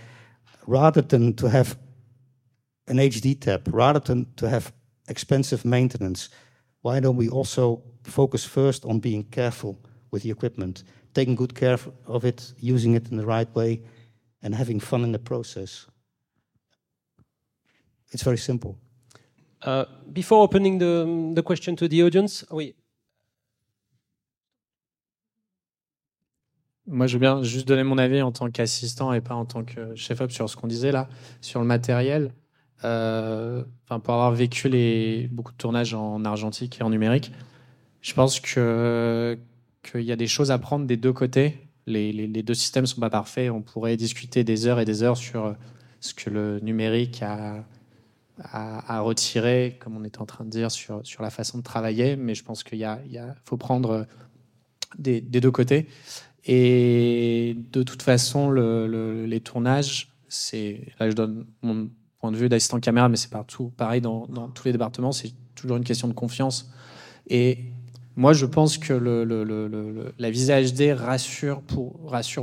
rather 0.67 1.03
than 1.03 1.35
to 1.35 1.51
have 1.51 1.77
an 2.89 2.99
HD 2.99 3.39
tap, 3.39 3.63
rather 3.73 4.01
than 4.01 4.27
to 4.37 4.49
have 4.49 4.73
expensive 5.09 5.65
maintenance, 5.65 6.29
why 6.83 7.01
don't 7.01 7.17
we 7.17 7.29
also 7.29 7.83
focus 8.05 8.45
first 8.45 8.85
on 8.85 9.01
being 9.01 9.25
careful 9.25 9.79
with 10.11 10.23
the 10.23 10.31
equipment, 10.31 10.85
taking 11.15 11.35
good 11.35 11.55
care 11.55 11.79
of 12.07 12.25
it, 12.25 12.53
using 12.59 12.95
it 12.95 13.11
in 13.11 13.17
the 13.17 13.27
right 13.27 13.53
way, 13.55 13.83
and 14.43 14.55
having 14.55 14.81
fun 14.81 15.03
in 15.03 15.13
the 15.13 15.19
process? 15.19 15.87
It's 18.13 18.23
very 18.23 18.39
simple. 18.39 18.77
Uh, 19.63 19.85
before 20.13 20.43
opening 20.43 20.79
the, 20.79 21.33
the 21.35 21.43
question 21.43 21.75
to 21.77 21.89
the 21.89 22.03
audience, 22.03 22.45
oui. 22.51 22.75
Moi, 26.89 27.09
je 27.09 27.15
veux 27.15 27.21
bien 27.21 27.43
juste 27.43 27.67
donner 27.67 27.83
mon 27.83 27.99
avis 27.99 28.23
en 28.23 28.31
tant 28.31 28.49
qu'assistant 28.49 29.13
et 29.13 29.21
pas 29.21 29.35
en 29.35 29.45
tant 29.45 29.65
que 29.65 29.97
chef-op 29.97 30.31
sur 30.31 30.49
ce 30.49 30.55
qu'on 30.55 30.69
disait 30.69 30.93
là, 30.93 31.09
sur 31.41 31.59
le 31.59 31.67
matériel. 31.67 32.33
Euh, 32.85 33.65
pour 33.87 34.15
avoir 34.15 34.33
vécu 34.33 35.29
beaucoup 35.31 35.53
de 35.53 35.57
tournages 35.57 35.95
en 35.95 36.25
argentique 36.25 36.79
et 36.81 36.83
en 36.83 36.91
numérique, 36.91 37.33
je 38.03 38.15
pense 38.15 38.41
qu'il 38.41 39.39
y 39.95 40.13
a 40.13 40.17
des 40.17 40.27
choses 40.27 40.51
à 40.51 40.59
prendre 40.59 40.87
des 40.87 40.97
deux 40.97 41.13
côtés. 41.13 41.69
Les, 41.87 42.29
deux 42.29 42.55
systèmes 42.55 42.83
ne 42.83 42.89
sont 42.89 43.01
pas 43.01 43.11
parfaits. 43.11 43.51
On 43.51 43.63
pourrait 43.63 43.97
discuter 43.97 44.45
des 44.45 44.67
heures 44.67 44.81
et 44.81 44.85
des 44.85 45.03
heures 45.03 45.17
sur 45.17 45.55
ce 46.01 46.15
que 46.15 46.31
le 46.31 46.61
numérique 46.61 47.23
a, 47.23 47.65
retiré, 49.01 49.79
comme 49.81 49.97
on 49.97 50.05
est 50.05 50.21
en 50.21 50.27
train 50.27 50.45
de 50.45 50.51
dire, 50.51 50.71
sur, 50.71 51.03
la 51.21 51.31
façon 51.31 51.59
de 51.59 51.63
travailler. 51.63 52.17
Mais 52.17 52.35
je 52.35 52.45
pense 52.45 52.63
qu'il 52.63 52.87
faut 53.45 53.57
prendre 53.57 54.07
des, 54.99 55.21
deux 55.21 55.51
côtés. 55.51 55.87
Et 56.45 57.57
de 57.73 57.83
toute 57.83 58.03
façon, 58.03 58.51
les 58.51 59.41
tournages, 59.41 60.13
là 60.99 61.09
je 61.09 61.15
donne 61.15 61.47
mon 61.63 61.89
point 62.27 62.33
de 62.33 62.37
vue 62.37 62.49
d'assistant 62.49 62.81
caméra, 62.81 63.09
mais 63.09 63.17
c'est 63.17 63.31
partout 63.31 63.73
pareil 63.77 64.01
dans, 64.01 64.27
tous 64.55 64.65
les 64.65 64.73
départements, 64.73 65.13
c'est 65.13 65.33
toujours 65.55 65.77
une 65.77 65.85
question 65.85 66.09
de 66.09 66.13
confiance. 66.13 66.71
Et 67.29 67.59
moi, 68.17 68.33
je 68.33 68.47
pense 68.47 68.79
que 68.79 68.93
la 70.19 70.31
visée 70.31 70.73
HD 70.73 70.93
rassure, 70.93 71.63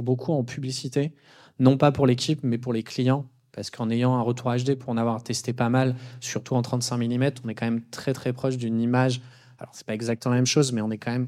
beaucoup 0.01 0.31
en 0.31 0.43
publicité, 0.43 1.11
non 1.59 1.77
pas 1.77 1.91
pour 1.91 2.07
l'équipe, 2.07 2.39
mais 2.43 2.57
pour 2.57 2.73
les 2.73 2.83
clients. 2.83 3.25
Parce 3.51 3.69
qu'en 3.69 3.91
ayant 3.91 4.15
un 4.15 4.21
retour 4.21 4.51
HD, 4.51 4.73
pour 4.73 4.89
en 4.89 4.97
avoir 4.97 5.21
testé 5.21 5.53
pas 5.53 5.69
mal, 5.69 5.95
surtout 6.21 6.55
en 6.55 6.63
35 6.63 6.97
mm, 6.97 7.31
on 7.45 7.49
est 7.49 7.53
quand 7.53 7.67
même 7.67 7.83
très 7.91 8.13
très 8.13 8.33
proche 8.33 8.57
d'une 8.57 8.81
image. 8.81 9.21
Alors, 9.59 9.71
c'est 9.75 9.85
pas 9.85 9.93
exactement 9.93 10.33
la 10.33 10.39
même 10.39 10.47
chose, 10.47 10.71
mais 10.71 10.81
on 10.81 10.89
est 10.89 10.97
quand 10.97 11.11
même 11.11 11.27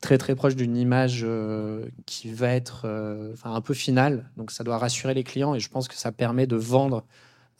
très 0.00 0.18
très 0.18 0.34
proche 0.34 0.56
d'une 0.56 0.76
image 0.76 1.20
euh, 1.22 1.86
qui 2.06 2.32
va 2.32 2.48
être 2.48 2.82
euh, 2.84 3.34
un 3.44 3.60
peu 3.60 3.72
finale. 3.72 4.30
Donc 4.36 4.50
ça 4.50 4.64
doit 4.64 4.76
rassurer 4.76 5.14
les 5.14 5.24
clients 5.24 5.54
et 5.54 5.60
je 5.60 5.70
pense 5.70 5.88
que 5.88 5.94
ça 5.94 6.12
permet 6.12 6.46
de 6.46 6.56
vendre, 6.56 7.04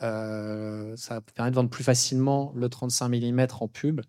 euh, 0.03 0.95
ça 0.97 1.21
permet 1.21 1.51
de 1.51 1.57
vendre 1.57 1.71
plus 1.71 1.85
facilement 1.85 2.53
le 2.55 2.69
35 2.69 3.09
mm 3.09 3.47
en 3.61 3.69
pub. 3.69 4.01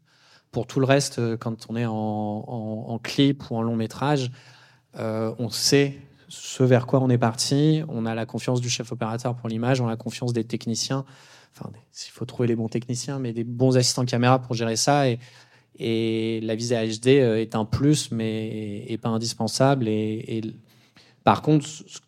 Pour 0.51 0.67
tout 0.67 0.79
le 0.79 0.85
reste, 0.85 1.37
quand 1.37 1.65
on 1.69 1.75
est 1.75 1.85
en, 1.87 2.99
clip 3.01 3.49
ou 3.49 3.55
en 3.55 3.63
long 3.63 3.75
métrage, 3.75 4.31
on 4.95 5.49
sait 5.49 5.97
ce 6.33 6.63
vers 6.63 6.85
quoi 6.85 6.99
on 6.99 7.09
est 7.09 7.17
parti. 7.17 7.83
On 7.87 8.05
a 8.05 8.15
la 8.15 8.25
confiance 8.25 8.61
du 8.61 8.69
chef 8.69 8.91
opérateur 8.91 9.35
pour 9.35 9.49
l'image, 9.49 9.81
on 9.81 9.87
a 9.87 9.91
la 9.91 9.97
confiance 9.97 10.33
des 10.33 10.43
techniciens. 10.43 11.05
Enfin, 11.55 11.69
s'il 11.91 12.11
faut 12.11 12.25
trouver 12.25 12.47
les 12.47 12.55
bons 12.55 12.67
techniciens, 12.67 13.19
mais 13.19 13.33
des 13.33 13.43
bons 13.43 13.77
assistants 13.77 14.05
caméra 14.05 14.39
pour 14.39 14.55
gérer 14.55 14.75
ça. 14.75 15.05
Et, 15.07 16.39
la 16.43 16.55
visée 16.55 16.75
HD 16.75 17.07
euh, 17.07 17.41
est 17.41 17.55
un 17.55 17.65
plus, 17.65 18.11
mais 18.11 18.97
pas 19.01 19.09
indispensable. 19.09 19.87
Par 21.23 21.41
contre, 21.41 21.65
ce 21.65 21.99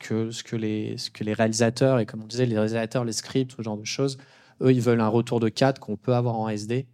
que, 0.44 0.56
les, 0.56 1.34
réalisateurs, 1.34 2.00
et 2.00 2.06
comme 2.06 2.24
on 2.24 2.28
disait, 2.28 2.46
les 2.46 2.56
réalisateurs, 2.56 3.06
les 3.06 3.14
scripts, 3.14 3.56
ce 3.56 3.62
genre 3.62 3.78
de 3.78 3.86
choses, 3.86 4.18
eux, 4.62 4.72
ils 4.72 4.82
veulent 4.82 5.02
un 5.02 5.08
retour 5.08 5.40
de 5.40 5.50
cadre 5.50 5.80
qu'on 5.80 5.96
peut 5.96 6.14
avoir 6.14 6.36
en 6.36 6.50
SD. 6.50 6.88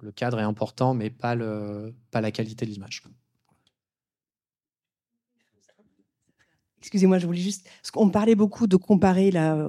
Le 0.00 0.12
cadre 0.12 0.38
est 0.38 0.42
important, 0.44 0.94
mais 0.94 1.10
pas, 1.10 1.34
la 1.34 2.30
qualité 2.30 2.64
de 2.66 2.70
l'image. 2.70 3.02
Excusez-moi, 6.78 7.18
je 7.18 7.26
voulais 7.26 7.40
juste. 7.40 7.68
Parce 7.82 7.90
qu'on 7.90 8.10
parlait 8.10 8.34
beaucoup 8.34 8.66
de 8.66 8.76
comparer 8.76 9.30
la, 9.30 9.68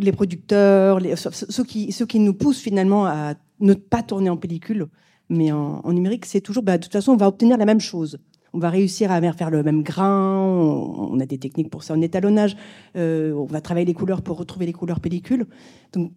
les 0.00 0.12
producteurs, 0.12 1.00
les, 1.00 1.16
ceux, 1.16 1.64
qui, 1.64 1.92
ceux 1.92 2.06
qui 2.06 2.18
nous 2.18 2.34
poussent 2.34 2.60
finalement 2.60 3.06
à 3.06 3.34
ne 3.60 3.74
pas 3.74 4.02
tourner 4.02 4.30
en 4.30 4.36
pellicule, 4.36 4.86
mais 5.28 5.52
en, 5.52 5.92
numérique, 5.92 6.26
c'est 6.26 6.40
toujours, 6.40 6.62
bah, 6.62 6.78
de 6.78 6.82
toute 6.82 6.92
façon, 6.92 7.12
on 7.12 7.16
va 7.16 7.28
obtenir 7.28 7.56
la 7.56 7.66
même 7.66 7.80
chose. 7.80 8.18
On 8.54 8.58
va 8.60 8.70
réussir 8.70 9.10
à 9.10 9.20
faire 9.32 9.50
le 9.50 9.64
même 9.64 9.82
grain, 9.82 10.38
on, 10.38 11.18
a 11.18 11.26
des 11.26 11.38
techniques 11.38 11.70
pour 11.70 11.82
ça 11.82 11.92
en 11.92 12.00
étalonnage, 12.00 12.56
euh, 12.96 13.32
on 13.32 13.46
va 13.46 13.60
travailler 13.60 13.84
les 13.84 13.94
couleurs 13.94 14.22
pour 14.22 14.38
retrouver 14.38 14.64
les 14.64 14.72
couleurs 14.72 15.00
pellicule. 15.00 15.46
Donc, 15.92 16.12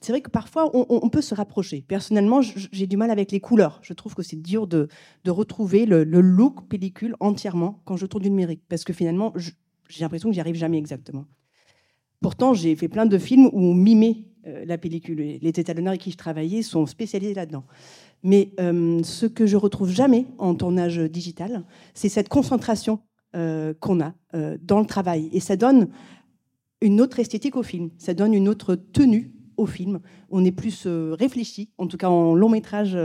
c'est 0.00 0.12
vrai 0.12 0.20
que 0.20 0.30
parfois, 0.30 0.70
on, 0.74 1.08
peut 1.08 1.22
se 1.22 1.34
rapprocher. 1.34 1.80
Personnellement, 1.80 2.42
j'ai 2.42 2.86
du 2.86 2.98
mal 2.98 3.10
avec 3.10 3.32
les 3.32 3.40
couleurs. 3.40 3.80
Je 3.82 3.94
trouve 3.94 4.14
que 4.14 4.22
c'est 4.22 4.40
dur 4.40 4.66
de, 4.66 4.88
retrouver 5.26 5.86
le, 5.86 6.04
look 6.04 6.68
pellicule 6.68 7.16
entièrement 7.20 7.80
quand 7.86 7.96
je 7.96 8.04
tourne 8.04 8.22
du 8.22 8.30
numérique, 8.30 8.62
parce 8.68 8.84
que 8.84 8.92
finalement, 8.92 9.32
j'ai 9.36 10.00
l'impression 10.00 10.28
que 10.28 10.34
j'y 10.34 10.40
arrive 10.40 10.56
jamais 10.56 10.76
exactement. 10.76 11.24
Pourtant, 12.20 12.54
j'ai 12.54 12.76
fait 12.76 12.88
plein 12.88 13.06
de 13.06 13.18
films 13.18 13.46
où 13.46 13.60
on 13.60 13.74
mimait 13.74 14.26
euh, 14.46 14.64
la 14.66 14.76
pellicule. 14.76 15.38
Les 15.40 15.48
étalonneurs 15.48 15.92
avec 15.92 16.02
qui 16.02 16.10
je 16.10 16.18
travaillais 16.18 16.62
sont 16.62 16.84
spécialisés 16.84 17.34
là-dedans. 17.34 17.64
Mais 18.24 18.52
euh, 18.58 19.02
ce 19.04 19.26
que 19.26 19.46
je 19.46 19.56
retrouve 19.56 19.90
jamais 19.90 20.26
en 20.38 20.54
tournage 20.54 20.98
digital, 20.98 21.62
c'est 21.94 22.08
cette 22.08 22.28
concentration 22.28 23.00
euh, 23.36 23.74
qu'on 23.78 24.00
a 24.00 24.14
dans 24.62 24.80
le 24.80 24.86
travail. 24.86 25.28
Et 25.32 25.38
ça 25.38 25.56
donne 25.56 25.88
une 26.80 27.00
autre 27.00 27.20
esthétique 27.20 27.56
au 27.56 27.62
film, 27.62 27.90
ça 27.98 28.14
donne 28.14 28.34
une 28.34 28.48
autre 28.48 28.74
tenue 28.74 29.33
au 29.56 29.66
film. 29.66 30.00
On 30.30 30.44
est 30.44 30.52
plus 30.52 30.86
réfléchi, 30.86 31.70
en 31.78 31.86
tout 31.86 31.96
cas 31.96 32.08
en 32.08 32.34
long 32.34 32.48
métrage 32.48 32.96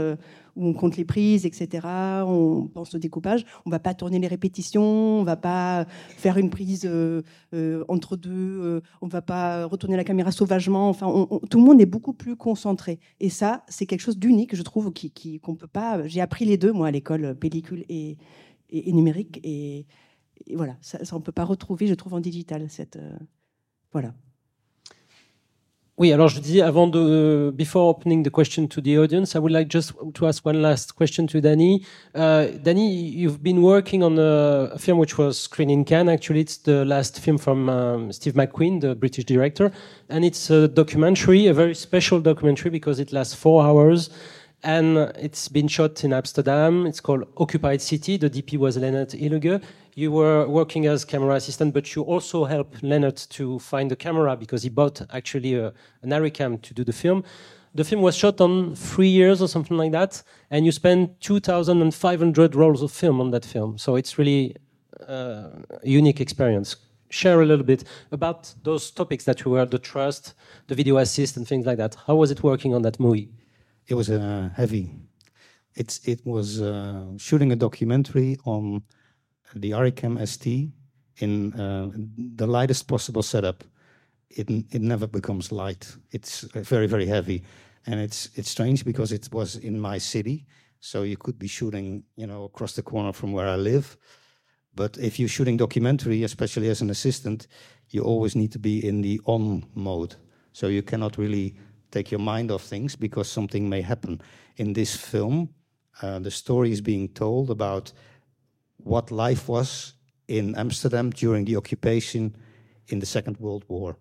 où 0.56 0.66
on 0.66 0.72
compte 0.72 0.96
les 0.96 1.04
prises, 1.04 1.46
etc. 1.46 1.86
On 2.26 2.68
pense 2.72 2.94
au 2.94 2.98
découpage. 2.98 3.44
On 3.66 3.70
va 3.70 3.78
pas 3.78 3.94
tourner 3.94 4.18
les 4.18 4.26
répétitions, 4.26 4.82
on 5.20 5.24
va 5.24 5.36
pas 5.36 5.86
faire 6.16 6.38
une 6.38 6.50
prise 6.50 6.84
euh, 6.84 7.22
euh, 7.54 7.84
entre 7.88 8.16
deux, 8.16 8.30
euh, 8.30 8.80
on 9.00 9.08
va 9.08 9.22
pas 9.22 9.66
retourner 9.66 9.96
la 9.96 10.04
caméra 10.04 10.30
sauvagement. 10.32 10.88
Enfin, 10.88 11.26
tout 11.48 11.58
le 11.58 11.64
monde 11.64 11.80
est 11.80 11.86
beaucoup 11.86 12.12
plus 12.12 12.36
concentré. 12.36 13.00
Et 13.20 13.30
ça, 13.30 13.64
c'est 13.68 13.86
quelque 13.86 14.00
chose 14.02 14.18
d'unique, 14.18 14.54
je 14.54 14.62
trouve, 14.62 14.92
qui, 14.92 15.40
qu'on 15.40 15.54
peut 15.54 15.66
pas. 15.66 16.06
J'ai 16.06 16.20
appris 16.20 16.44
les 16.44 16.56
deux, 16.56 16.72
moi, 16.72 16.88
à 16.88 16.90
l'école, 16.90 17.34
pellicule 17.34 17.84
et, 17.88 18.16
et, 18.70 18.92
numérique, 18.92 19.40
et, 19.42 19.86
voilà, 20.54 20.76
ça, 20.80 21.04
ça 21.04 21.16
on 21.16 21.20
peut 21.20 21.32
pas 21.32 21.44
retrouver, 21.44 21.86
je 21.86 21.94
trouve, 21.94 22.14
en 22.14 22.20
digital. 22.20 22.68
Cette 22.68 22.98
voilà. 23.92 24.14
Oui, 26.00 26.14
alors 26.14 26.28
je 26.28 26.40
dis 26.40 26.62
avant 26.62 26.86
de, 26.86 27.52
before 27.54 27.86
opening 27.86 28.22
the 28.22 28.30
question 28.30 28.66
to 28.66 28.80
the 28.80 28.96
audience, 28.96 29.34
I 29.34 29.38
would 29.38 29.52
like 29.52 29.68
just 29.68 29.92
to 30.14 30.26
ask 30.26 30.46
one 30.46 30.62
last 30.62 30.94
question 30.94 31.26
to 31.26 31.42
Danny. 31.42 31.84
Uh, 32.14 32.46
Danny, 32.64 32.90
you've 32.90 33.42
been 33.42 33.60
working 33.60 34.02
on 34.02 34.18
a, 34.18 34.78
film 34.78 34.96
which 34.96 35.18
was 35.18 35.38
screened 35.38 35.70
in 35.70 35.84
Cannes. 35.84 36.08
Actually, 36.08 36.40
it's 36.40 36.56
the 36.56 36.86
last 36.86 37.20
film 37.20 37.36
from 37.36 37.68
um, 37.68 38.12
Steve 38.12 38.32
McQueen, 38.32 38.80
the 38.80 38.94
British 38.94 39.26
director, 39.26 39.70
and 40.08 40.24
it's 40.24 40.48
a 40.48 40.68
documentary, 40.68 41.48
a 41.48 41.52
very 41.52 41.74
special 41.74 42.18
documentary 42.18 42.70
because 42.70 42.98
it 42.98 43.12
lasts 43.12 43.34
four 43.34 43.62
hours 43.62 44.08
and 44.62 44.98
it's 45.18 45.48
been 45.48 45.68
shot 45.68 46.02
in 46.04 46.12
Amsterdam. 46.12 46.86
It's 46.86 47.00
called 47.00 47.24
Occupied 47.36 47.80
City. 47.80 48.16
The 48.16 48.28
DP 48.28 48.58
was 48.58 48.76
Leonard 48.76 49.10
Illuge. 49.10 49.62
You 49.94 50.12
were 50.12 50.46
working 50.46 50.86
as 50.86 51.04
camera 51.04 51.34
assistant, 51.34 51.74
but 51.74 51.94
you 51.94 52.02
also 52.02 52.44
helped 52.44 52.82
Leonard 52.82 53.16
to 53.30 53.58
find 53.58 53.90
the 53.90 53.96
camera 53.96 54.36
because 54.36 54.62
he 54.62 54.68
bought 54.68 55.02
actually 55.12 55.54
a, 55.54 55.72
an 56.02 56.10
Aricam 56.10 56.62
to 56.62 56.74
do 56.74 56.84
the 56.84 56.92
film. 56.92 57.24
The 57.74 57.84
film 57.84 58.02
was 58.02 58.16
shot 58.16 58.40
on 58.40 58.74
three 58.74 59.08
years 59.08 59.42
or 59.42 59.48
something 59.48 59.76
like 59.76 59.92
that, 59.92 60.22
and 60.50 60.64
you 60.64 60.72
spent 60.72 61.20
2,500 61.20 62.54
rolls 62.54 62.82
of 62.82 62.92
film 62.92 63.20
on 63.20 63.30
that 63.30 63.44
film. 63.44 63.78
So 63.78 63.96
it's 63.96 64.18
really 64.18 64.56
uh, 65.08 65.50
a 65.82 65.88
unique 65.88 66.20
experience. 66.20 66.76
Share 67.10 67.40
a 67.40 67.46
little 67.46 67.64
bit 67.64 67.84
about 68.12 68.54
those 68.62 68.90
topics 68.90 69.24
that 69.24 69.44
you 69.44 69.50
were 69.50 69.66
the 69.66 69.78
trust, 69.78 70.34
the 70.68 70.74
video 70.74 70.98
assist, 70.98 71.36
and 71.36 71.46
things 71.46 71.66
like 71.66 71.78
that. 71.78 71.96
How 72.06 72.14
was 72.14 72.30
it 72.30 72.42
working 72.42 72.74
on 72.74 72.82
that 72.82 73.00
movie? 73.00 73.30
It 73.88 73.94
was 73.94 74.10
uh, 74.10 74.50
heavy. 74.54 74.94
It's 75.74 76.00
it 76.06 76.24
was 76.24 76.60
uh, 76.60 77.06
shooting 77.18 77.50
a 77.50 77.56
documentary 77.56 78.38
on 78.44 78.82
the 79.54 79.72
Aricam 79.72 80.26
ST 80.26 80.70
in 81.16 81.52
uh, 81.54 81.90
the 82.36 82.46
lightest 82.46 82.86
possible 82.88 83.22
setup. 83.22 83.64
It 84.28 84.48
it 84.48 84.80
never 84.80 85.06
becomes 85.06 85.50
light. 85.50 85.96
It's 86.10 86.42
very 86.54 86.86
very 86.86 87.06
heavy, 87.06 87.42
and 87.86 88.00
it's 88.00 88.30
it's 88.34 88.50
strange 88.50 88.84
because 88.84 89.12
it 89.12 89.28
was 89.32 89.56
in 89.56 89.80
my 89.80 89.98
city, 89.98 90.46
so 90.78 91.02
you 91.02 91.16
could 91.16 91.38
be 91.38 91.48
shooting 91.48 92.04
you 92.16 92.26
know 92.26 92.44
across 92.44 92.74
the 92.74 92.82
corner 92.82 93.12
from 93.12 93.32
where 93.32 93.48
I 93.48 93.56
live. 93.56 93.96
But 94.74 94.98
if 94.98 95.18
you're 95.18 95.28
shooting 95.28 95.56
documentary, 95.56 96.22
especially 96.22 96.68
as 96.68 96.80
an 96.80 96.90
assistant, 96.90 97.48
you 97.88 98.02
always 98.02 98.36
need 98.36 98.52
to 98.52 98.58
be 98.58 98.86
in 98.86 99.02
the 99.02 99.20
on 99.24 99.64
mode. 99.74 100.14
So 100.52 100.68
you 100.68 100.82
cannot 100.82 101.18
really 101.18 101.56
take 101.90 102.12
your 102.12 102.20
mind 102.20 102.50
off 102.50 102.62
things 102.62 102.96
because 102.96 103.28
something 103.28 103.68
may 103.68 103.80
happen. 103.80 104.20
In 104.56 104.72
this 104.72 104.96
film, 104.96 105.48
uh, 106.02 106.20
the 106.20 106.30
story 106.30 106.70
is 106.70 106.80
being 106.80 107.08
told 107.08 107.50
about 107.50 107.92
what 108.84 109.10
life 109.10 109.48
was 109.48 109.94
in 110.28 110.54
Amsterdam 110.56 111.10
during 111.10 111.44
the 111.44 111.56
occupation 111.56 112.36
in 112.88 113.00
the 113.00 113.06
Second 113.06 113.36
World 113.38 113.64
War. 113.68 113.96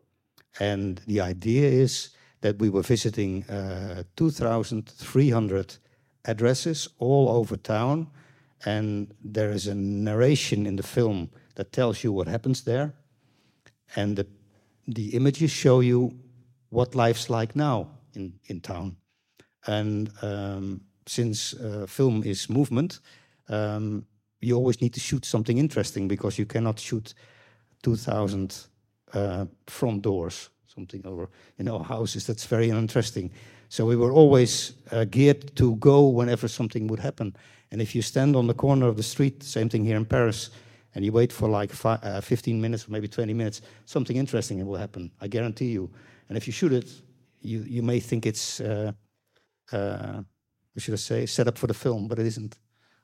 And 0.59 1.01
the 1.07 1.21
idea 1.21 1.67
is 1.69 2.09
that 2.41 2.59
we 2.59 2.69
were 2.69 2.81
visiting 2.81 3.43
uh, 3.49 4.03
2,300 4.15 5.77
addresses 6.25 6.89
all 6.99 7.29
over 7.29 7.57
town, 7.57 8.07
and 8.65 9.13
there 9.23 9.51
is 9.51 9.67
a 9.67 9.75
narration 9.75 10.65
in 10.65 10.75
the 10.75 10.83
film 10.83 11.29
that 11.55 11.71
tells 11.71 12.03
you 12.03 12.11
what 12.11 12.27
happens 12.27 12.63
there. 12.63 12.93
And 13.95 14.17
the, 14.17 14.27
the 14.87 15.15
images 15.15 15.51
show 15.51 15.79
you 15.79 16.11
what 16.69 16.95
life's 16.95 17.29
like 17.29 17.55
now 17.55 17.89
in, 18.13 18.33
in 18.45 18.61
town. 18.61 18.97
And 19.65 20.11
um, 20.21 20.81
since 21.05 21.53
uh, 21.53 21.85
film 21.87 22.23
is 22.23 22.49
movement, 22.49 22.99
um, 23.49 24.05
you 24.41 24.55
always 24.55 24.81
need 24.81 24.93
to 24.93 24.99
shoot 24.99 25.25
something 25.25 25.57
interesting 25.57 26.07
because 26.07 26.37
you 26.37 26.45
cannot 26.45 26.79
shoot 26.79 27.13
2,000 27.83 28.67
uh, 29.13 29.45
front 29.67 30.01
doors, 30.01 30.49
something 30.67 31.05
over 31.05 31.29
you 31.57 31.65
know 31.65 31.79
houses. 31.79 32.25
That's 32.25 32.45
very 32.45 32.69
uninteresting. 32.69 33.31
So 33.69 33.85
we 33.85 33.95
were 33.95 34.11
always 34.11 34.73
uh, 34.91 35.05
geared 35.05 35.55
to 35.55 35.75
go 35.75 36.07
whenever 36.07 36.47
something 36.47 36.87
would 36.87 36.99
happen. 36.99 37.35
And 37.71 37.81
if 37.81 37.93
you 37.93 38.01
stand 38.01 38.35
on 38.35 38.47
the 38.47 38.53
corner 38.53 38.87
of 38.87 38.97
the 38.97 39.03
street, 39.03 39.43
same 39.43 39.69
thing 39.69 39.85
here 39.85 39.97
in 39.97 40.05
Paris, 40.05 40.49
and 40.95 41.05
you 41.05 41.11
wait 41.11 41.31
for 41.31 41.47
like 41.47 41.71
five, 41.71 41.99
uh, 42.03 42.21
15 42.21 42.59
minutes 42.59 42.87
or 42.87 42.91
maybe 42.91 43.07
20 43.07 43.31
minutes, 43.33 43.61
something 43.85 44.17
interesting 44.17 44.65
will 44.65 44.77
happen. 44.77 45.11
I 45.21 45.27
guarantee 45.27 45.69
you. 45.69 45.91
And 46.29 46.37
if 46.37 46.47
you 46.47 46.53
shoot 46.53 46.73
it, 46.73 46.89
you, 47.41 47.63
you 47.67 47.83
may 47.83 47.99
think 47.99 48.25
it's, 48.25 48.59
uh, 48.59 48.91
uh, 49.71 50.21
what 50.73 50.83
should 50.83 50.95
I 50.95 50.97
say, 50.97 51.25
set 51.27 51.47
up 51.47 51.57
for 51.57 51.67
the 51.67 51.73
film, 51.75 52.07
but 52.07 52.17
it 52.17 52.25
isn't. 52.25 52.57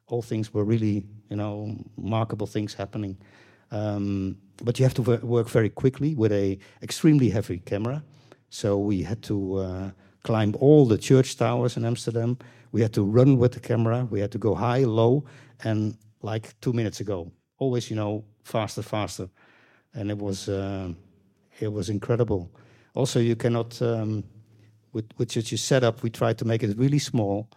All 0.08 0.22
things 0.22 0.54
were 0.54 0.64
really, 0.64 1.06
you 1.30 1.36
know, 1.36 1.76
remarkable 1.98 2.48
things 2.48 2.74
happening. 2.74 3.18
Um, 3.72 4.38
but 4.64 4.80
you 4.80 4.86
have 4.86 4.94
to 4.96 5.02
work 5.02 5.50
very 5.50 5.70
quickly 5.70 6.16
with 6.16 6.32
a 6.32 6.58
extremely 6.82 7.30
heavy 7.30 7.60
camera. 7.60 8.04
So 8.50 8.78
we 8.78 9.02
had 9.02 9.22
to 9.24 9.58
uh, 9.58 9.92
climb 10.24 10.56
all 10.60 10.86
the 10.86 10.98
church 10.98 11.36
towers 11.38 11.78
in 11.78 11.86
Amsterdam. 11.86 12.38
We 12.72 12.82
had 12.82 12.94
to 12.94 13.04
run 13.04 13.38
with 13.38 13.54
the 13.54 13.60
camera. 13.60 14.08
We 14.10 14.20
had 14.20 14.32
to 14.32 14.38
go 14.38 14.54
high, 14.56 14.84
low, 14.84 15.26
and 15.64 15.98
like 16.22 16.60
two 16.62 16.74
minutes 16.74 17.00
ago, 17.00 17.32
always, 17.58 17.90
you 17.90 17.96
know, 17.96 18.24
faster, 18.44 18.82
faster, 18.82 19.30
and 19.94 20.12
it 20.12 20.18
was 20.18 20.48
uh, 20.48 20.90
it 21.60 21.72
was 21.72 21.90
incredible. 21.90 22.52
Also, 22.94 23.20
you 23.20 23.36
cannot 23.36 23.82
um, 23.82 24.24
with 24.94 25.06
with 25.18 25.36
your 25.36 25.58
setup. 25.58 26.04
We 26.04 26.10
tried 26.10 26.38
to 26.38 26.46
make 26.46 26.64
it 26.64 26.78
really 26.78 27.00
small, 27.00 27.50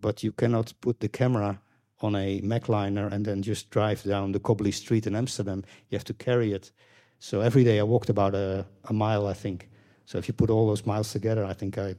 but 0.00 0.22
you 0.22 0.32
cannot 0.32 0.72
put 0.80 1.00
the 1.00 1.08
camera 1.08 1.60
on 2.00 2.14
a 2.14 2.40
Macliner 2.42 3.10
and 3.10 3.24
then 3.24 3.42
just 3.42 3.70
drive 3.70 4.02
down 4.02 4.32
the 4.32 4.40
cobbly 4.40 4.72
street 4.72 5.06
in 5.06 5.16
Amsterdam. 5.16 5.64
You 5.88 5.96
have 5.96 6.04
to 6.04 6.14
carry 6.14 6.52
it. 6.52 6.70
So 7.18 7.40
every 7.40 7.64
day 7.64 7.78
I 7.80 7.82
walked 7.82 8.10
about 8.10 8.34
a, 8.34 8.66
a 8.84 8.92
mile, 8.92 9.26
I 9.26 9.32
think. 9.32 9.68
So 10.04 10.18
if 10.18 10.28
you 10.28 10.34
put 10.34 10.50
all 10.50 10.66
those 10.66 10.86
miles 10.86 11.12
together, 11.12 11.44
I 11.44 11.54
think 11.54 11.78
I, 11.78 11.94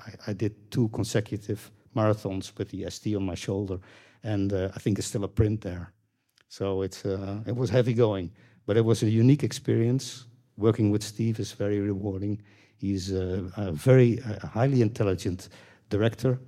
I, 0.00 0.10
I 0.28 0.32
did 0.32 0.70
two 0.70 0.88
consecutive 0.88 1.70
marathons 1.96 2.56
with 2.58 2.70
the 2.70 2.88
ST 2.90 3.16
on 3.16 3.24
my 3.24 3.34
shoulder, 3.34 3.78
and 4.22 4.52
uh, 4.52 4.68
I 4.74 4.78
think 4.78 4.98
it's 4.98 5.08
still 5.08 5.24
a 5.24 5.28
print 5.28 5.62
there. 5.62 5.92
So 6.48 6.82
it's 6.82 7.04
uh, 7.04 7.42
it 7.46 7.56
was 7.56 7.70
heavy 7.70 7.94
going, 7.94 8.30
but 8.66 8.76
it 8.76 8.84
was 8.84 9.02
a 9.02 9.10
unique 9.10 9.42
experience. 9.42 10.26
Working 10.56 10.90
with 10.90 11.02
Steve 11.02 11.40
is 11.40 11.52
very 11.52 11.80
rewarding. 11.80 12.42
He's 12.76 13.12
a, 13.12 13.50
a 13.56 13.72
very 13.72 14.20
uh, 14.22 14.46
highly 14.46 14.82
intelligent 14.82 15.48
director, 15.88 16.38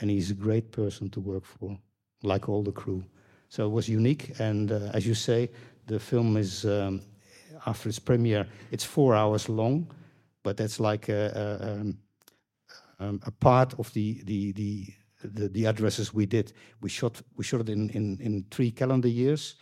and 0.00 0.10
he's 0.10 0.30
a 0.30 0.34
great 0.34 0.70
person 0.70 1.10
to 1.10 1.20
work 1.20 1.44
for 1.44 1.78
like 2.22 2.48
all 2.48 2.62
the 2.62 2.72
crew. 2.72 3.04
So 3.48 3.66
it 3.66 3.72
was 3.72 3.88
unique, 3.88 4.38
and 4.38 4.70
uh, 4.70 4.90
as 4.94 5.06
you 5.06 5.14
say, 5.14 5.50
the 5.86 5.98
film 5.98 6.36
is 6.36 6.64
um, 6.64 7.02
after 7.66 7.88
its 7.88 7.98
premiere, 7.98 8.46
it's 8.70 8.84
four 8.84 9.14
hours 9.14 9.48
long, 9.48 9.90
but 10.42 10.56
that's 10.56 10.78
like 10.80 11.08
a, 11.08 11.58
a, 11.60 11.72
um, 11.72 11.98
um, 13.00 13.20
a 13.26 13.30
part 13.30 13.74
of 13.78 13.92
the, 13.92 14.22
the 14.24 14.52
the, 14.52 14.86
the 15.24 15.48
the 15.48 15.66
addresses 15.66 16.14
we 16.14 16.26
did. 16.26 16.52
We 16.80 16.88
shot 16.88 17.20
we 17.36 17.44
shot 17.44 17.60
it 17.60 17.68
in 17.68 17.90
in, 17.90 18.18
in 18.20 18.44
three 18.50 18.70
calendar 18.70 19.08
years, 19.08 19.56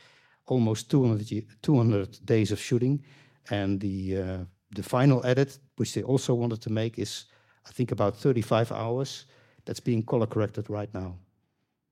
almost 0.46 0.90
200, 0.90 1.46
200 1.62 2.18
days 2.24 2.52
of 2.52 2.60
shooting, 2.60 3.02
and 3.50 3.80
the 3.80 4.16
uh, 4.16 4.44
the 4.74 4.82
final 4.82 5.24
edit, 5.24 5.58
which 5.76 5.94
they 5.94 6.02
also 6.02 6.34
wanted 6.34 6.60
to 6.62 6.70
make, 6.70 6.98
is 6.98 7.24
I 7.66 7.70
think 7.72 7.92
about 7.92 8.16
35 8.16 8.72
hours. 8.72 9.26
That's 9.64 9.80
being 9.80 10.02
color 10.02 10.26
corrected 10.26 10.70
right 10.70 10.92
now. 10.94 11.18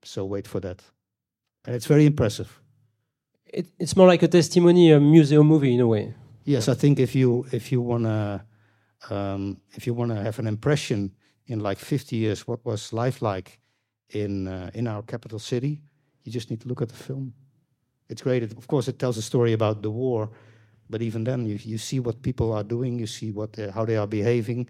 So 0.06 0.24
wait 0.24 0.46
for 0.46 0.60
that. 0.60 0.82
And 1.64 1.74
it's 1.74 1.86
very 1.86 2.06
impressive. 2.06 2.60
It, 3.44 3.66
it's 3.78 3.96
more 3.96 4.06
like 4.06 4.22
a 4.22 4.28
testimony, 4.28 4.92
a 4.92 5.00
museum 5.00 5.46
movie 5.46 5.74
in 5.74 5.80
a 5.80 5.86
way. 5.86 6.14
Yes, 6.44 6.68
I 6.68 6.74
think 6.74 7.00
if 7.00 7.14
you 7.14 7.46
if 7.52 7.72
you 7.72 7.80
wanna 7.80 8.44
um, 9.10 9.60
if 9.74 9.86
you 9.86 9.94
wanna 9.94 10.22
have 10.22 10.38
an 10.38 10.46
impression 10.46 11.12
in 11.46 11.60
like 11.60 11.78
50 11.78 12.16
years 12.16 12.46
what 12.46 12.64
was 12.64 12.92
life 12.92 13.20
like 13.20 13.60
in 14.10 14.46
uh, 14.46 14.70
in 14.74 14.86
our 14.86 15.02
capital 15.02 15.38
city, 15.38 15.82
you 16.22 16.32
just 16.32 16.50
need 16.50 16.60
to 16.60 16.68
look 16.68 16.82
at 16.82 16.88
the 16.88 16.94
film. 16.94 17.34
It's 18.08 18.22
great. 18.22 18.42
It, 18.44 18.52
of 18.56 18.66
course, 18.68 18.86
it 18.86 18.98
tells 18.98 19.16
a 19.16 19.22
story 19.22 19.52
about 19.52 19.82
the 19.82 19.90
war, 19.90 20.30
but 20.88 21.02
even 21.02 21.24
then, 21.24 21.46
you 21.46 21.58
you 21.64 21.78
see 21.78 21.98
what 21.98 22.22
people 22.22 22.52
are 22.52 22.64
doing, 22.64 22.98
you 22.98 23.06
see 23.06 23.32
what 23.32 23.56
how 23.74 23.84
they 23.84 23.96
are 23.96 24.06
behaving. 24.06 24.68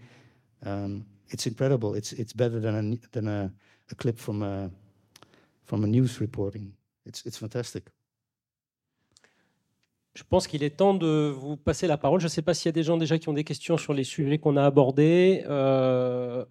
Um, 0.65 1.05
it's 1.29 1.47
incredible. 1.47 1.95
It's 1.95 2.13
it's 2.13 2.33
better 2.33 2.59
than 2.61 2.75
a 2.75 3.09
than 3.13 3.29
a, 3.29 3.53
a 3.91 3.95
clip 3.95 4.19
from 4.19 4.43
a 4.43 4.71
from 5.67 5.85
a 5.85 5.87
news 5.87 6.21
reporting. 6.21 6.73
It's, 7.05 7.25
it's 7.27 7.39
fantastic. 7.39 7.85
Je 10.15 10.23
pense 10.23 10.47
qu'il 10.47 10.63
est 10.63 10.71
temps 10.79 10.95
de 10.95 11.29
vous 11.37 11.59
passer 11.59 11.87
la 11.87 11.99
parole. 11.99 12.21
Je 12.21 12.27
ne 12.27 12.31
sais 12.31 12.41
pas 12.41 12.55
s'il 12.55 12.67
y 12.67 12.71
a 12.71 12.73
des 12.73 12.83
gens 12.83 12.97
déjà 12.97 13.19
qui 13.19 13.29
ont 13.29 13.35
des 13.35 13.45
questions 13.45 13.77
sur 13.77 13.93
les 13.93 14.05
sujets 14.05 14.39
qu'on 14.39 14.57
a 14.57 14.65
abordés. 14.65 15.45
Euh... 15.47 16.45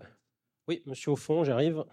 Oui, 0.68 0.84
monsieur 0.86 1.12
au 1.12 1.16
fond, 1.16 1.44
j'arrive. 1.44 1.84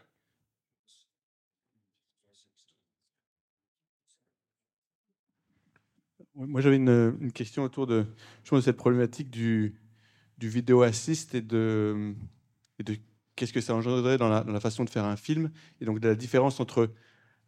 Moi, 6.35 6.61
j'avais 6.61 6.77
une, 6.77 7.16
une, 7.20 7.33
question 7.33 7.62
autour 7.62 7.87
de, 7.87 8.07
de 8.51 8.61
cette 8.61 8.77
problématique 8.77 9.31
du, 9.31 9.75
du 10.39 10.49
vidéo 10.49 10.83
assist 10.83 11.35
et 11.35 11.43
de, 11.43 12.14
et 12.79 12.83
de 12.83 12.97
qu'est-ce 13.37 13.53
que 13.53 13.61
ça 13.61 13.75
engendrerait 13.75 14.18
dans 14.18 14.29
la, 14.29 14.43
dans 14.43 14.53
la, 14.53 14.61
façon 14.61 14.85
de 14.85 14.91
faire 14.91 15.05
un 15.05 15.16
film, 15.16 15.51
et 15.81 15.85
donc 15.85 16.01
de 16.01 16.09
la 16.09 16.14
différence 16.14 16.61
entre 16.61 16.91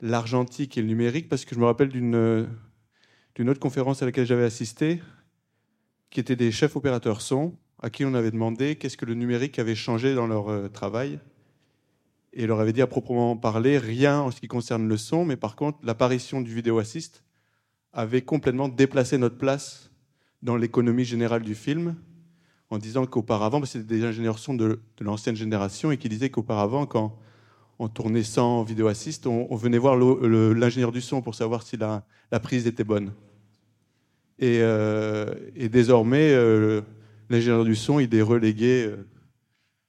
l'argentique 0.01 0.77
et 0.79 0.83
le 0.83 0.89
numérique, 0.89 1.29
parce 1.29 1.45
que 1.45 1.55
je 1.55 1.61
me 1.61 1.67
rappelle 1.67 1.89
d'une 1.89 2.49
d'une 3.35 3.51
autre 3.51 3.61
conférence 3.61 4.03
à 4.03 4.07
laquelle 4.07 4.27
j'avais 4.27 4.45
assisté, 4.45 5.03
qui 6.11 6.21
étaient 6.21 6.37
des 6.37 6.53
chefs 6.53 6.77
opérateurs 6.77 7.21
son, 7.21 7.57
à 7.83 7.91
qui 7.91 8.05
on 8.05 8.15
avait 8.15 8.31
demandé 8.31 8.77
qu'est-ce 8.77 8.97
que 8.97 9.05
le 9.05 9.15
numérique 9.15 9.59
avait 9.59 9.75
changé 9.75 10.15
dans 10.15 10.27
leur 10.27 10.49
euh, 10.49 10.69
travail. 10.69 11.19
Et 12.33 12.47
leur 12.47 12.61
avait 12.61 12.73
dit 12.73 12.83
à 12.83 12.87
proprement 12.87 13.37
parler 13.37 13.79
rien 13.79 14.21
en 14.21 14.31
ce 14.31 14.41
qui 14.41 14.49
concerne 14.49 14.89
le 14.89 14.97
son, 14.97 15.25
mais 15.25 15.37
par 15.37 15.57
contre, 15.57 15.79
l'apparition 15.83 16.41
du 16.41 16.55
vidéo 16.55 16.79
assist 16.79 17.25
avait 17.93 18.23
complètement 18.23 18.69
déplacé 18.69 19.19
notre 19.19 19.39
place 19.39 19.91
dans 20.43 20.57
l'économie 20.57 21.05
générale 21.05 21.43
du 21.43 21.55
film, 21.55 21.97
en 22.71 22.79
disant 22.79 23.07
qu'auparavant, 23.07 23.65
c'était 23.65 23.85
des 23.85 24.05
ingénieurs 24.05 24.39
son 24.39 24.55
de, 24.55 24.81
de 24.97 25.05
l'ancienne 25.05 25.37
génération, 25.37 25.91
et 25.91 25.97
qui 25.97 26.09
disaient 26.09 26.31
qu'auparavant, 26.31 26.87
quand 26.87 27.19
on 27.79 27.89
tournait 27.89 28.23
sans 28.23 28.63
vidéo 28.63 28.87
assist, 28.87 29.27
on, 29.27 29.55
venait 29.57 29.79
voir 29.79 29.97
l'ingénieur 29.97 30.93
du 30.93 31.01
son 31.01 31.23
pour 31.23 31.35
savoir 31.35 31.63
si 31.63 31.77
la, 31.77 32.05
prise 32.41 32.67
était 32.67 32.85
bonne. 32.85 33.13
Et, 34.39 34.59
euh, 34.61 35.35
désormais, 35.71 36.33
euh, 36.33 36.83
l'ingénieur 37.31 37.65
du 37.65 37.75
son, 37.75 38.01
il 38.01 38.15
est 38.15 38.23
relégué 38.23 38.87
euh, 38.87 39.07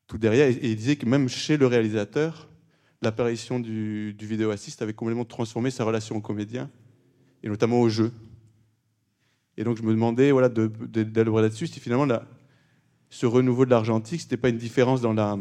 tout 0.08 0.18
derrière. 0.18 0.48
Et, 0.48 0.60
il 0.64 0.76
disait 0.76 0.96
que 0.96 1.06
même 1.06 1.30
chez 1.30 1.58
le 1.58 1.68
réalisateur, 1.68 2.48
l'apparition 3.02 3.60
du, 3.60 4.16
vidéo 4.20 4.50
assist 4.50 4.82
avait 4.82 4.94
complètement 4.94 5.26
transformé 5.26 5.70
sa 5.70 5.84
relation 5.84 6.16
au 6.16 6.22
comédien, 6.22 6.70
et 7.44 7.50
notamment 7.50 7.82
au 7.82 7.90
jeu. 7.90 8.12
Et 9.58 9.64
donc 9.64 9.78
je 9.78 9.84
me 9.84 9.92
demandais 9.92 10.32
voilà, 10.32 10.50
d'élaborer 10.50 11.44
là-dessus 11.44 11.68
si 11.68 11.80
finalement 11.80 12.14
ce 13.10 13.26
renouveau 13.26 13.64
de 13.64 13.70
l'argentique, 13.70 14.20
ce 14.20 14.26
n'était 14.26 14.38
pas 14.38 14.50
une 14.50 14.58
différence 14.58 15.00
dans 15.00 15.14
la 15.14 15.38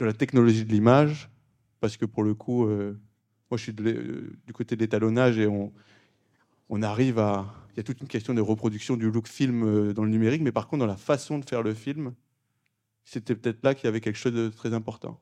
de 0.00 0.06
la 0.06 0.12
technologie 0.14 0.64
de 0.64 0.72
l'image, 0.72 1.30
parce 1.78 1.96
que 1.96 2.06
pour 2.06 2.22
le 2.22 2.34
coup, 2.34 2.66
euh, 2.66 2.98
moi 3.50 3.58
je 3.58 3.64
suis 3.64 3.74
euh, 3.80 4.32
du 4.46 4.52
côté 4.52 4.74
de 4.74 4.80
l'étalonnage 4.80 5.38
et 5.38 5.46
on, 5.46 5.72
on 6.68 6.82
arrive 6.82 7.18
à... 7.18 7.54
Il 7.72 7.76
y 7.76 7.80
a 7.80 7.82
toute 7.84 8.00
une 8.00 8.08
question 8.08 8.34
de 8.34 8.40
reproduction 8.40 8.96
du 8.96 9.10
look 9.10 9.28
film 9.28 9.62
euh, 9.62 9.92
dans 9.92 10.04
le 10.04 10.10
numérique, 10.10 10.42
mais 10.42 10.52
par 10.52 10.66
contre 10.66 10.80
dans 10.80 10.86
la 10.86 10.96
façon 10.96 11.38
de 11.38 11.44
faire 11.44 11.62
le 11.62 11.74
film, 11.74 12.14
c'était 13.04 13.34
peut-être 13.34 13.62
là 13.62 13.74
qu'il 13.74 13.84
y 13.84 13.88
avait 13.88 14.00
quelque 14.00 14.16
chose 14.16 14.32
de 14.32 14.48
très 14.48 14.74
important. 14.74 15.20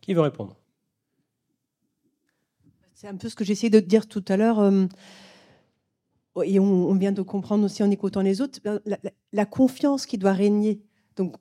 Qui 0.00 0.14
veut 0.14 0.22
répondre? 0.22 0.56
C'est 2.94 3.08
un 3.08 3.16
peu 3.16 3.28
ce 3.28 3.34
que 3.34 3.44
j'essayais 3.44 3.70
de 3.70 3.80
dire 3.80 4.08
tout 4.08 4.24
à 4.28 4.36
l'heure. 4.36 4.60
et 6.44 6.58
on, 6.58 6.94
vient 6.94 7.12
de 7.12 7.22
comprendre 7.22 7.64
aussi 7.64 7.82
en 7.82 7.90
écoutant 7.90 8.22
les 8.22 8.40
autres, 8.40 8.60
la, 8.86 8.98
la 9.32 9.46
confiance 9.46 10.06
qui 10.06 10.16
doit 10.16 10.32
régner. 10.32 10.80
Donc, 11.16 11.36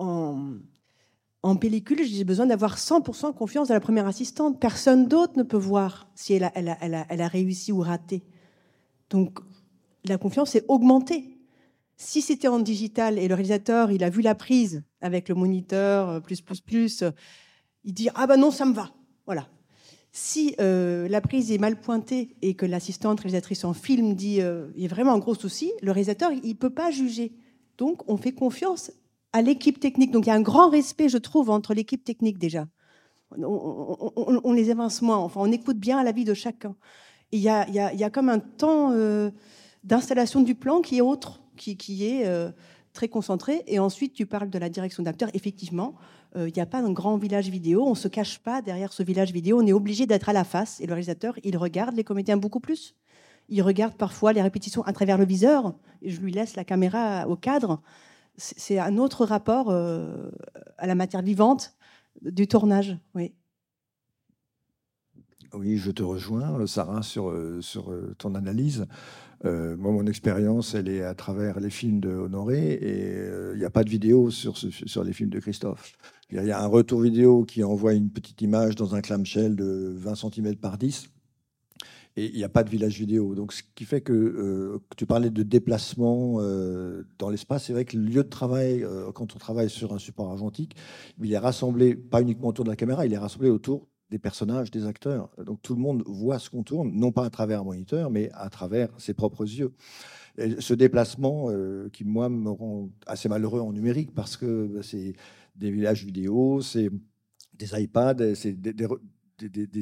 en, 0.00 1.56
pellicule, 1.56 2.04
j'ai 2.04 2.24
besoin 2.24 2.46
d'avoir 2.46 2.76
100% 2.76 3.34
confiance 3.34 3.68
dans 3.68 3.74
la 3.74 3.80
première 3.80 4.06
assistante. 4.06 4.60
Personne 4.60 5.06
d'autre 5.06 5.34
ne 5.36 5.42
peut 5.42 5.56
voir 5.56 6.08
si 6.14 6.32
elle 6.32 6.44
a, 6.44 7.28
réussi 7.28 7.72
ou 7.72 7.80
raté. 7.80 8.22
Donc, 9.10 9.38
la 10.04 10.18
confiance 10.18 10.54
est 10.54 10.64
augmentée. 10.68 11.36
Si 11.96 12.22
c'était 12.22 12.48
en 12.48 12.60
digital 12.60 13.18
et 13.18 13.28
le 13.28 13.34
réalisateur, 13.34 13.90
il 13.90 14.02
a 14.04 14.08
vu 14.08 14.22
la 14.22 14.34
prise 14.34 14.82
avec 15.02 15.28
le 15.28 15.34
moniteur, 15.34 16.08
euh, 16.08 16.20
plus, 16.20 16.40
plus, 16.40 16.60
plus, 16.62 17.02
euh, 17.02 17.10
il 17.84 17.92
dit 17.92 18.08
Ah 18.14 18.26
ben 18.26 18.38
non, 18.38 18.50
ça 18.50 18.64
me 18.64 18.72
va. 18.72 18.90
Voilà. 19.26 19.48
Si 20.10 20.54
euh, 20.60 21.08
la 21.08 21.20
prise 21.20 21.52
est 21.52 21.58
mal 21.58 21.78
pointée 21.78 22.36
et 22.40 22.54
que 22.54 22.64
l'assistante 22.64 23.20
réalisatrice 23.20 23.64
en 23.64 23.74
film 23.74 24.14
dit 24.14 24.40
il 24.74 24.82
y 24.82 24.86
a 24.86 24.88
vraiment 24.88 25.12
un 25.12 25.18
gros 25.18 25.34
souci, 25.34 25.72
le 25.82 25.92
réalisateur, 25.92 26.32
il 26.32 26.48
ne 26.48 26.54
peut 26.54 26.70
pas 26.70 26.90
juger. 26.90 27.32
Donc, 27.76 28.08
on 28.08 28.16
fait 28.16 28.32
confiance 28.32 28.92
à 29.32 29.42
l'équipe 29.42 29.80
technique. 29.80 30.10
Donc 30.10 30.26
il 30.26 30.28
y 30.28 30.32
a 30.32 30.34
un 30.34 30.42
grand 30.42 30.70
respect, 30.70 31.08
je 31.08 31.18
trouve, 31.18 31.50
entre 31.50 31.74
l'équipe 31.74 32.04
technique 32.04 32.38
déjà. 32.38 32.66
On, 33.36 34.52
les 34.52 34.70
évince 34.70 35.02
moins, 35.02 35.18
enfin 35.18 35.40
on 35.40 35.52
écoute 35.52 35.78
bien 35.78 36.02
la 36.02 36.10
vie 36.10 36.24
de 36.24 36.34
chacun. 36.34 36.74
il 37.30 37.40
y 37.40 37.48
a, 37.48 38.10
comme 38.10 38.28
un 38.28 38.40
temps 38.40 38.90
euh, 38.90 39.30
d'installation 39.84 40.40
du 40.40 40.56
plan 40.56 40.80
qui 40.80 40.98
est 40.98 41.00
autre, 41.00 41.40
qui, 41.56 42.04
est 42.04 42.26
euh, 42.26 42.50
très 42.92 43.08
concentré. 43.08 43.62
Et 43.66 43.78
ensuite, 43.78 44.14
tu 44.14 44.26
parles 44.26 44.50
de 44.50 44.58
la 44.58 44.68
direction 44.68 45.02
d'acteur. 45.02 45.28
Effectivement, 45.34 45.94
euh, 46.36 46.48
il 46.48 46.54
n'y 46.54 46.60
a 46.60 46.66
pas 46.66 46.78
un 46.78 46.90
grand 46.90 47.16
village 47.18 47.48
vidéo. 47.50 47.84
On 47.86 47.90
ne 47.90 47.94
se 47.94 48.08
cache 48.08 48.40
pas 48.40 48.62
derrière 48.62 48.92
ce 48.92 49.02
village 49.04 49.32
vidéo. 49.32 49.60
On 49.60 49.66
est 49.66 49.72
obligé 49.72 50.06
d'être 50.06 50.28
à 50.28 50.32
la 50.32 50.44
face. 50.44 50.80
Et 50.80 50.86
le 50.86 50.94
réalisateur, 50.94 51.34
il 51.44 51.56
regarde 51.56 51.94
les 51.94 52.04
comédiens 52.04 52.36
beaucoup 52.36 52.60
plus. 52.60 52.96
Il 53.48 53.62
regarde 53.62 53.94
parfois 53.94 54.32
les 54.32 54.42
répétitions 54.42 54.82
à 54.82 54.92
travers 54.92 55.18
le 55.18 55.24
viseur. 55.24 55.74
Je 56.02 56.18
lui 56.20 56.32
laisse 56.32 56.56
la 56.56 56.64
caméra 56.64 57.28
au 57.28 57.36
cadre 57.36 57.80
c'est 58.40 58.78
un 58.78 58.96
autre 58.96 59.24
rapport 59.24 59.70
euh, 59.70 60.30
à 60.78 60.86
la 60.86 60.94
matière 60.94 61.22
vivante 61.22 61.74
du 62.22 62.48
tournage, 62.48 62.96
oui. 63.14 63.32
Oui, 65.52 65.76
je 65.76 65.90
te 65.90 66.02
rejoins, 66.02 66.64
Sarah, 66.66 67.02
sur, 67.02 67.34
sur 67.60 67.92
ton 68.18 68.36
analyse. 68.36 68.86
moi, 69.42 69.90
mon 69.90 70.06
expérience, 70.06 70.74
elle 70.74 70.88
est 70.88 71.02
à 71.02 71.14
travers 71.14 71.58
les 71.58 71.70
films 71.70 71.98
de 71.98 72.10
Honoré 72.10 72.74
et 72.74 73.52
il 73.54 73.58
n'y 73.58 73.64
a 73.64 73.70
pas 73.70 73.82
de 73.82 73.90
vidéo 73.90 74.30
sur, 74.30 74.56
sur 74.56 75.02
les 75.02 75.12
films 75.12 75.30
de 75.30 75.40
Christophe. 75.40 75.92
Il 76.30 76.44
y 76.44 76.52
a 76.52 76.62
un 76.62 76.66
retour 76.68 77.00
vidéo 77.00 77.44
qui 77.44 77.64
envoie 77.64 77.94
une 77.94 78.10
petite 78.10 78.42
image 78.42 78.76
dans 78.76 78.94
un 78.94 79.00
clamshell 79.00 79.56
de 79.56 79.92
20 79.96 80.14
cm 80.14 80.54
par 80.54 80.78
10 80.78 81.10
et 82.16 82.26
il 82.26 82.36
n'y 82.36 82.44
a 82.44 82.48
pas 82.48 82.64
de 82.64 82.70
village 82.70 82.98
vidéo. 82.98 83.34
Donc, 83.34 83.52
ce 83.52 83.62
qui 83.74 83.84
fait 83.84 84.00
que, 84.00 84.12
euh, 84.12 84.78
tu 84.96 85.06
parlais 85.06 85.30
de 85.30 85.42
déplacement 85.42 86.36
euh, 86.38 87.04
dans 87.18 87.30
l'espace. 87.30 87.64
C'est 87.64 87.72
vrai 87.72 87.84
que 87.84 87.96
le 87.96 88.02
lieu 88.02 88.24
de 88.24 88.28
travail, 88.28 88.82
euh, 88.82 89.12
quand 89.12 89.34
on 89.34 89.38
travaille 89.38 89.70
sur 89.70 89.92
un 89.94 89.98
support 89.98 90.30
argentique, 90.30 90.74
il 91.22 91.32
est 91.32 91.38
rassemblé 91.38 91.94
pas 91.94 92.20
uniquement 92.20 92.48
autour 92.48 92.64
de 92.64 92.70
la 92.70 92.76
caméra, 92.76 93.06
il 93.06 93.12
est 93.12 93.18
rassemblé 93.18 93.48
autour 93.48 93.86
des 94.10 94.18
personnages, 94.18 94.72
des 94.72 94.86
acteurs. 94.86 95.30
Donc 95.44 95.62
tout 95.62 95.74
le 95.74 95.80
monde 95.80 96.02
voit 96.04 96.40
ce 96.40 96.50
qu'on 96.50 96.64
tourne, 96.64 96.90
non 96.92 97.12
pas 97.12 97.24
à 97.24 97.30
travers 97.30 97.60
un 97.60 97.64
moniteur, 97.64 98.10
mais 98.10 98.28
à 98.32 98.50
travers 98.50 98.88
ses 98.98 99.14
propres 99.14 99.44
yeux. 99.44 99.72
ce 100.58 100.74
déplacement 100.74 101.48
qui, 101.92 102.02
moi, 102.02 102.28
me 102.28 102.50
rend 102.50 102.90
assez 103.06 103.28
malheureux 103.28 103.60
en 103.60 103.72
numérique 103.72 104.12
parce 104.12 104.36
que 104.36 104.66
bah, 104.66 104.80
c'est 104.82 105.14
des 105.54 105.70
villages 105.70 106.04
vidéo, 106.04 106.60
c'est 106.60 106.90
des 107.54 107.80
iPads, 107.80 108.34
c'est 108.34 108.60
des, 108.60 108.72
des, 108.72 108.88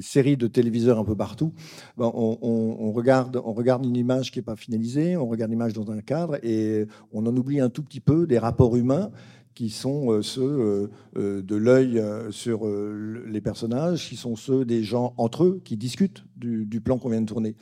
séries 0.02 0.36
de 0.36 0.46
téléviseurs 0.46 0.98
un 0.98 1.04
peu 1.04 1.16
partout, 1.16 1.52
ben, 1.96 2.11
on, 2.14 2.92
regarde, 2.92 3.40
on 3.44 3.52
regarde 3.52 3.84
une 3.84 3.96
image 3.96 4.30
qui 4.30 4.38
n'est 4.38 4.44
pas 4.44 4.56
finalisée, 4.56 5.16
on 5.16 5.26
regarde 5.26 5.50
l'image 5.50 5.72
dans 5.72 5.90
un 5.90 6.00
cadre 6.00 6.38
et 6.44 6.86
on 7.12 7.26
en 7.26 7.36
oublie 7.36 7.61
un 7.61 7.70
tout 7.70 7.82
petit 7.82 8.00
peu 8.00 8.26
des 8.26 8.38
rapports 8.38 8.76
humains 8.76 9.11
qui 9.59 9.70
sont 9.70 10.12
euh, 10.12 10.22
ceux 10.22 10.42
euh, 10.42 10.86
euh, 11.16 11.42
de 11.42 11.56
l'œil 11.56 12.00
sur 12.30 12.64
les 12.64 13.40
personnages, 13.40 14.09
qui 14.09 14.14
sont 14.14 14.36
ceux 14.36 14.64
des 14.64 14.84
gens 14.84 15.14
entre 15.16 15.42
eux 15.42 15.61
qui 15.64 15.76
discutent 15.76 16.24
du, 16.36 16.80
plan 16.80 16.96
qu'on 16.96 17.09
vient 17.09 17.20
de 17.20 17.26
tourner. 17.26 17.56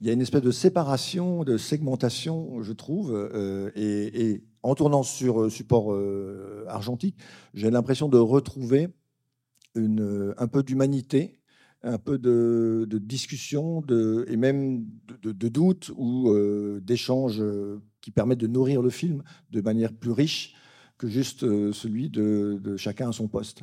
Il 0.00 0.06
y 0.06 0.10
a 0.10 0.12
une 0.12 0.20
espèce 0.20 0.42
de 0.42 0.52
séparation, 0.52 1.42
de 1.42 1.56
segmentation, 1.56 2.62
je 2.62 2.72
trouve, 2.72 3.28
et, 3.74 4.44
en 4.62 4.76
tournant 4.76 5.02
sur 5.02 5.50
support 5.50 5.92
argentique, 6.68 7.16
j'ai 7.52 7.70
l'impression 7.70 8.08
de 8.08 8.16
retrouver 8.16 8.88
un 9.74 10.46
peu 10.46 10.62
d'humanité 10.62 11.39
un 11.82 11.98
peu 11.98 12.18
de, 12.18 12.86
discussion 12.98 13.80
de, 13.80 14.24
et 14.28 14.36
même 14.36 14.84
de, 15.22 15.32
de 15.32 15.48
doute 15.48 15.90
ou 15.96 16.30
euh, 16.30 16.80
d'échanges 16.82 17.40
euh, 17.40 17.80
qui 18.00 18.10
permettent 18.10 18.40
de 18.40 18.46
nourrir 18.46 18.82
le 18.82 18.90
film 18.90 19.22
de 19.50 19.60
manière 19.60 19.92
plus 19.92 20.10
riche 20.10 20.54
que 20.98 21.08
juste 21.08 21.44
euh, 21.44 21.72
celui 21.72 22.10
de, 22.10 22.76
chacun 22.76 23.08
à 23.08 23.12
son 23.12 23.26
poste. 23.26 23.62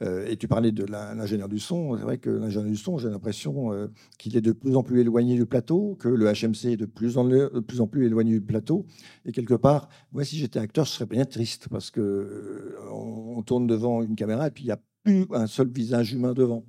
et 0.00 0.38
tu 0.38 0.48
parlais 0.48 0.72
de 0.72 0.84
l'ingénieur 0.84 1.48
du 1.48 1.58
son. 1.58 1.94
C'est 1.98 2.02
vrai 2.02 2.16
que 2.16 2.30
l'ingénieur 2.30 2.70
du 2.70 2.76
son, 2.76 2.96
j'ai 2.96 3.10
l'impression 3.10 3.90
qu'il 4.18 4.34
est 4.34 4.40
de 4.40 4.52
plus 4.52 4.76
en 4.76 4.82
plus 4.82 5.00
éloigné 5.00 5.36
du 5.36 5.44
plateau, 5.44 5.96
que 6.00 6.08
le 6.08 6.26
HMC 6.26 6.72
est 6.72 6.76
de 6.78 6.86
plus 6.86 7.18
en, 7.18 7.28
plus, 7.60 7.80
en 7.80 7.86
plus 7.86 8.06
éloigné 8.06 8.32
du 8.32 8.40
plateau. 8.40 8.86
Et 9.26 9.32
quelque 9.32 9.54
part, 9.54 9.90
moi, 10.12 10.24
si 10.24 10.38
j'étais 10.38 10.58
acteur, 10.58 10.86
je 10.86 10.92
serais 10.92 11.06
bien 11.06 11.26
triste 11.26 11.68
parce 11.68 11.90
que 11.90 12.76
on 12.90 13.42
tourne 13.42 13.66
devant 13.66 14.02
une 14.02 14.16
caméra 14.16 14.48
et 14.48 14.50
puis 14.50 14.64
il 14.64 14.68
n'y 14.68 14.72
a 14.72 14.80
plus 15.04 15.26
un 15.32 15.46
seul 15.46 15.68
visage 15.68 16.14
humain 16.14 16.32
devant 16.32 16.64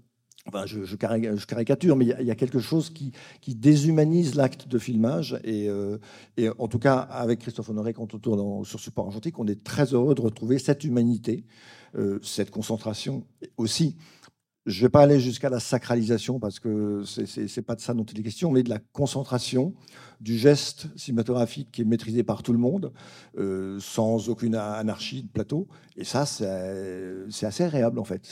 je, 0.66 0.96
caricature, 0.96 1.96
mais 1.96 2.06
il 2.20 2.26
y, 2.26 2.32
a 2.32 2.36
quelque 2.36 2.60
chose 2.60 2.89
qui, 2.89 3.12
déshumanise 3.56 4.36
l'acte 4.36 4.68
de 4.68 4.78
filmage. 4.78 5.39
Euh, 5.46 5.98
et, 6.38 6.50
en 6.58 6.68
tout 6.68 6.80
cas, 6.80 6.98
avec 6.98 7.39
Christophe 7.39 7.70
Honoré, 7.70 7.94
quand 7.94 8.14
on 8.14 8.20
tourne 8.20 8.66
sur 8.66 8.80
support 8.80 9.08
argentique, 9.08 9.38
on 9.39 9.48
est 9.48 9.64
très 9.64 9.94
heureux 9.94 10.16
de 10.16 10.22
retrouver 10.22 10.60
cette 10.60 10.84
humanité, 10.84 11.44
euh, 11.96 12.20
cette 12.24 12.52
concentration 12.52 13.24
aussi 13.58 13.96
je 14.68 14.80
ne 14.80 14.86
vais 14.86 14.89
pas 14.89 15.01
aller 15.01 15.20
jusqu'à 15.20 15.49
la 15.49 15.59
sacralisation 15.59 16.39
parce 16.39 16.59
que 16.59 17.01
ce 17.03 17.22
n'est 17.39 17.64
pas 17.64 17.76
de 17.76 17.82
ça 17.82 17.93
dont 17.93 18.03
il 18.03 18.20
est 18.20 18.24
question, 18.24 18.51
mais 18.51 18.62
de 18.62 18.70
la 18.70 18.78
concentration 18.78 19.74
du 20.20 20.38
geste 20.38 20.88
cinématographique 20.95 21.72
qui 21.72 21.82
est 21.82 21.86
maîtrisé 21.86 22.24
par 22.24 22.43
tout 22.43 22.53
le 22.53 22.59
monde, 22.59 22.93
euh, 23.39 23.80
sans 23.80 24.30
aucune 24.30 24.53
anarchie 24.55 25.24
de 25.24 25.30
plateau. 25.30 25.68
Et 25.97 26.03
ça, 26.03 26.28
c'est 26.28 27.45
assez 27.45 27.64
agréable 27.64 27.97
en 27.97 28.03
fait. 28.03 28.32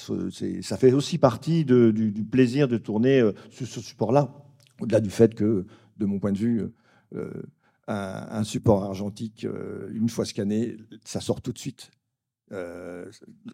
Ça 0.62 0.78
fait 0.78 0.94
aussi 0.94 1.18
partie 1.18 1.66
du, 1.66 2.14
plaisir 2.30 2.68
de 2.68 2.78
tourner 2.78 3.20
euh, 3.20 3.34
sur 3.50 3.66
ce 3.66 3.82
support-là, 3.82 4.32
au-delà 4.80 5.00
du 5.02 5.10
fait 5.10 5.34
que, 5.34 5.66
de 5.98 6.06
mon 6.06 6.20
point 6.20 6.32
de 6.32 6.38
vue, 6.38 6.64
euh, 7.16 7.32
un, 7.88 8.28
un, 8.30 8.44
support 8.44 8.84
argentique, 8.84 9.48
une 9.92 10.10
fois 10.10 10.26
scanné, 10.26 10.78
ça 11.04 11.22
sort 11.22 11.42
tout 11.42 11.52
de 11.52 11.58
suite. 11.58 11.90
Euh, 12.52 13.12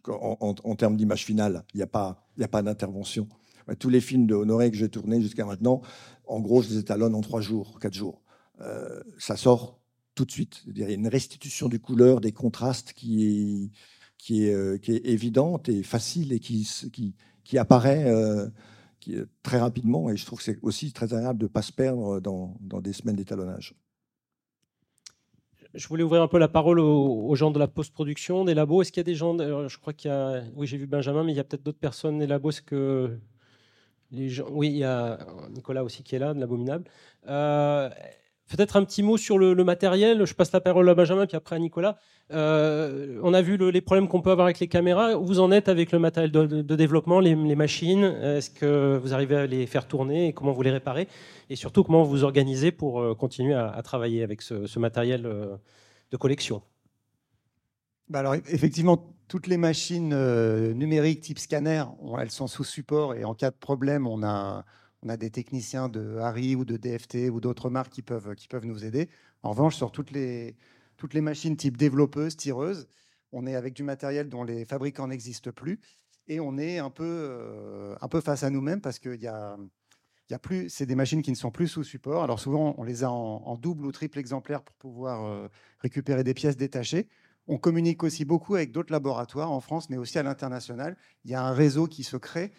en, 0.08 0.76
termes 0.76 0.96
d'image 0.96 1.26
finale. 1.26 1.66
Il 1.74 1.78
n'y 1.78 1.84
a 1.84 1.88
pas, 1.88 2.26
pas 2.50 2.62
d'intervention. 2.62 3.28
Tous 3.80 3.90
les 3.90 4.00
films 4.00 4.26
de 4.26 4.36
Honoré 4.36 4.72
que 4.72 4.78
j'ai 4.78 4.88
tournés 4.88 5.22
jusqu'à 5.22 5.44
maintenant, 5.44 5.82
en 6.26 6.40
gros, 6.40 6.62
je 6.62 6.70
les 6.70 6.78
étalonne 6.78 7.14
en 7.14 7.22
trois 7.22 7.42
jours, 7.42 7.80
quatre 7.80 7.94
jours. 7.94 8.22
Euh, 8.62 9.02
ça 9.18 9.36
sort 9.36 9.82
tout 10.14 10.24
de 10.24 10.32
suite. 10.32 10.64
Il 10.68 10.78
y 10.78 10.84
a 10.84 10.92
une 10.92 11.08
restitution 11.08 11.68
du 11.68 11.80
couleur, 11.80 12.22
des 12.22 12.32
contrastes 12.32 12.94
qui 12.94 13.72
est, 14.30 14.54
euh, 14.54 14.78
qui 14.78 14.94
est 14.94 15.06
évidente 15.06 15.68
et 15.68 15.84
facile 15.84 16.32
et 16.32 16.40
qui, 16.40 17.58
apparaît 17.58 18.06
très 19.44 19.60
rapidement. 19.60 20.10
Et 20.10 20.16
je 20.16 20.26
trouve 20.26 20.40
que 20.40 20.46
c'est 20.46 20.60
aussi 20.62 20.94
très 20.94 21.14
agréable 21.14 21.40
de 21.40 21.46
ne 21.46 21.50
pas 21.50 21.64
se 21.64 21.74
perdre 21.74 22.22
dans 22.22 22.82
des 22.82 22.94
semaines 22.94 23.18
d'étalonnage 23.18 23.76
je 25.76 25.88
voulais 25.88 26.04
ouvrir 26.04 26.22
un 26.22 26.28
peu 26.28 26.38
la 26.38 26.48
parole 26.48 26.80
aux, 26.80 27.36
gens 27.36 27.52
de 27.52 27.60
la 27.60 27.68
post-production, 27.68 28.46
des 28.46 28.54
labos. 28.54 28.82
Est-ce 28.82 28.92
qu'il 28.92 29.00
y 29.00 29.02
a 29.02 29.04
des 29.04 29.16
gens, 29.16 29.38
je 29.38 29.78
crois 29.78 29.94
qu'il 29.94 30.10
y 30.10 30.14
a, 30.14 30.42
oui, 30.56 30.68
j'ai 30.68 30.78
vu 30.78 30.88
Benjamin, 30.88 31.24
mais 31.24 31.34
il 31.34 31.36
y 31.36 31.40
a 31.40 31.44
peut-être 31.44 31.64
d'autres 31.64 31.80
personnes 31.80 32.20
des 32.20 32.28
labos. 32.28 32.50
Est-ce 32.50 32.62
que 32.62 33.18
les 34.12 34.30
gens, 34.30 34.48
oui, 34.52 34.70
il 34.70 34.78
y 34.78 34.84
a 34.84 35.20
Nicolas 35.50 35.84
aussi 35.84 36.04
qui 36.04 36.16
est 36.16 36.20
là, 36.20 36.34
de 36.34 36.40
l'abominable. 36.40 36.86
Euh, 37.28 37.90
Peut-être 38.48 38.76
un 38.76 38.84
petit 38.84 39.02
mot 39.02 39.18
sur 39.18 39.40
le, 39.40 39.56
matériel. 39.64 40.24
Je 40.26 40.34
passe 40.36 40.52
la 40.52 40.62
parole 40.62 40.88
à 40.88 40.94
Benjamin, 40.94 41.26
puis 41.26 41.36
après 41.36 41.56
à 41.56 41.60
Nicolas. 41.60 41.98
Euh, 42.32 43.20
on 43.24 43.34
a 43.34 43.42
vu 43.42 43.58
les 43.72 43.82
problèmes 43.82 44.08
qu'on 44.08 44.22
peut 44.22 44.30
avoir 44.30 44.46
avec 44.46 44.60
les 44.60 44.68
caméras. 44.68 45.18
Où 45.18 45.26
vous 45.26 45.40
en 45.40 45.52
êtes 45.52 45.68
avec 45.68 45.92
le 45.92 45.98
matériel 45.98 46.32
de, 46.32 46.76
développement, 46.76 47.20
les, 47.20 47.36
machines? 47.56 48.04
Est-ce 48.04 48.52
que 48.52 48.98
vous 48.98 49.16
arrivez 49.16 49.36
à 49.36 49.48
les 49.48 49.66
faire 49.66 49.88
tourner? 49.88 50.28
Et 50.28 50.34
comment 50.34 50.52
vous 50.52 50.62
les 50.62 50.70
réparez? 50.70 51.08
Et 51.50 51.56
surtout, 51.56 51.84
comment 51.84 52.04
vous 52.04 52.24
organisez 52.24 52.72
pour 52.72 53.02
euh, 53.02 53.16
continuer 53.16 53.56
à, 53.56 53.82
travailler 53.84 54.22
avec 54.22 54.44
ce, 54.44 54.78
matériel 54.78 55.26
euh, 55.26 55.56
de 56.12 56.18
collection? 56.18 56.62
Bah 58.10 58.20
alors 58.20 58.36
effectivement, 58.36 59.16
toutes 59.28 59.48
les 59.48 59.58
machines 59.58 60.16
numériques 60.74 61.22
type 61.22 61.40
scanner, 61.40 61.84
elles 62.20 62.30
sont 62.30 62.46
sous 62.46 62.64
support 62.64 63.16
et 63.16 63.26
en 63.26 63.34
cas 63.34 63.50
de 63.50 63.56
problème, 63.56 64.06
on 64.06 64.22
a 64.22 64.64
on 65.06 65.10
a 65.10 65.18
des 65.18 65.30
techniciens 65.30 65.88
de 65.88 66.18
Harry 66.18 66.56
ou 66.56 66.66
de 66.66 66.78
DFT 66.78 67.30
ou 67.32 67.40
d'autres 67.40 67.70
marques 67.70 67.94
qui 67.94 68.02
peuvent, 68.02 68.34
qui 68.36 68.48
peuvent 68.48 68.66
nous 68.66 68.84
aider. 68.84 69.08
En 69.44 69.52
revanche, 69.52 69.76
sur 69.76 69.92
toutes 69.92 70.12
les, 70.12 70.56
toutes 70.98 71.14
les 71.14 71.22
machines 71.22 71.56
type 71.56 71.78
développeuse, 71.78 72.36
tireuse, 72.36 72.88
on 73.32 73.46
est 73.46 73.56
avec 73.56 73.74
du 73.76 73.84
matériel 73.84 74.30
dont 74.30 74.44
les 74.44 74.66
fabricants 74.66 75.08
n'existent 75.08 75.52
plus 75.52 75.80
et 76.28 76.40
on 76.40 76.58
est 76.58 76.80
un 76.80 76.90
peu, 76.90 77.04
euh, 77.06 77.96
un 78.02 78.08
peu 78.08 78.20
face 78.20 78.42
à 78.42 78.50
nous-mêmes 78.50 78.82
parce 78.82 78.98
qu'il 78.98 79.22
y 79.22 79.28
a, 79.28 79.58
y 80.32 80.34
a 80.34 80.40
c'est 80.70 80.88
des 80.88 80.96
machines 80.96 81.22
qui 81.22 81.30
ne 81.30 81.36
sont 81.36 81.52
plus 81.52 81.68
sous 81.68 81.84
support. 81.84 82.24
Alors 82.24 82.40
souvent, 82.40 82.74
on 82.80 82.84
les 82.84 83.04
a 83.04 83.12
en, 83.12 83.56
double 83.58 83.86
ou 83.86 83.92
triple 83.92 84.18
exemplaire 84.18 84.64
pour 84.64 84.76
pouvoir 84.76 85.26
euh, 85.26 85.48
récupérer 85.80 86.24
des 86.24 86.34
pièces 86.34 86.58
détachées. 86.58 87.08
On 87.48 87.60
communique 87.60 88.04
aussi 88.04 88.26
beaucoup 88.26 88.56
avec 88.56 88.72
d'autres 88.72 88.92
laboratoires 88.92 89.52
en 89.52 89.60
France, 89.60 89.92
mais 89.92 89.98
aussi 89.98 90.18
à 90.18 90.24
l'international. 90.24 90.98
Il 91.26 91.32
y 91.32 91.36
a 91.36 91.44
un 91.44 91.54
réseau 91.54 91.86
qui 91.86 92.04
se 92.04 92.18
crée 92.18 92.52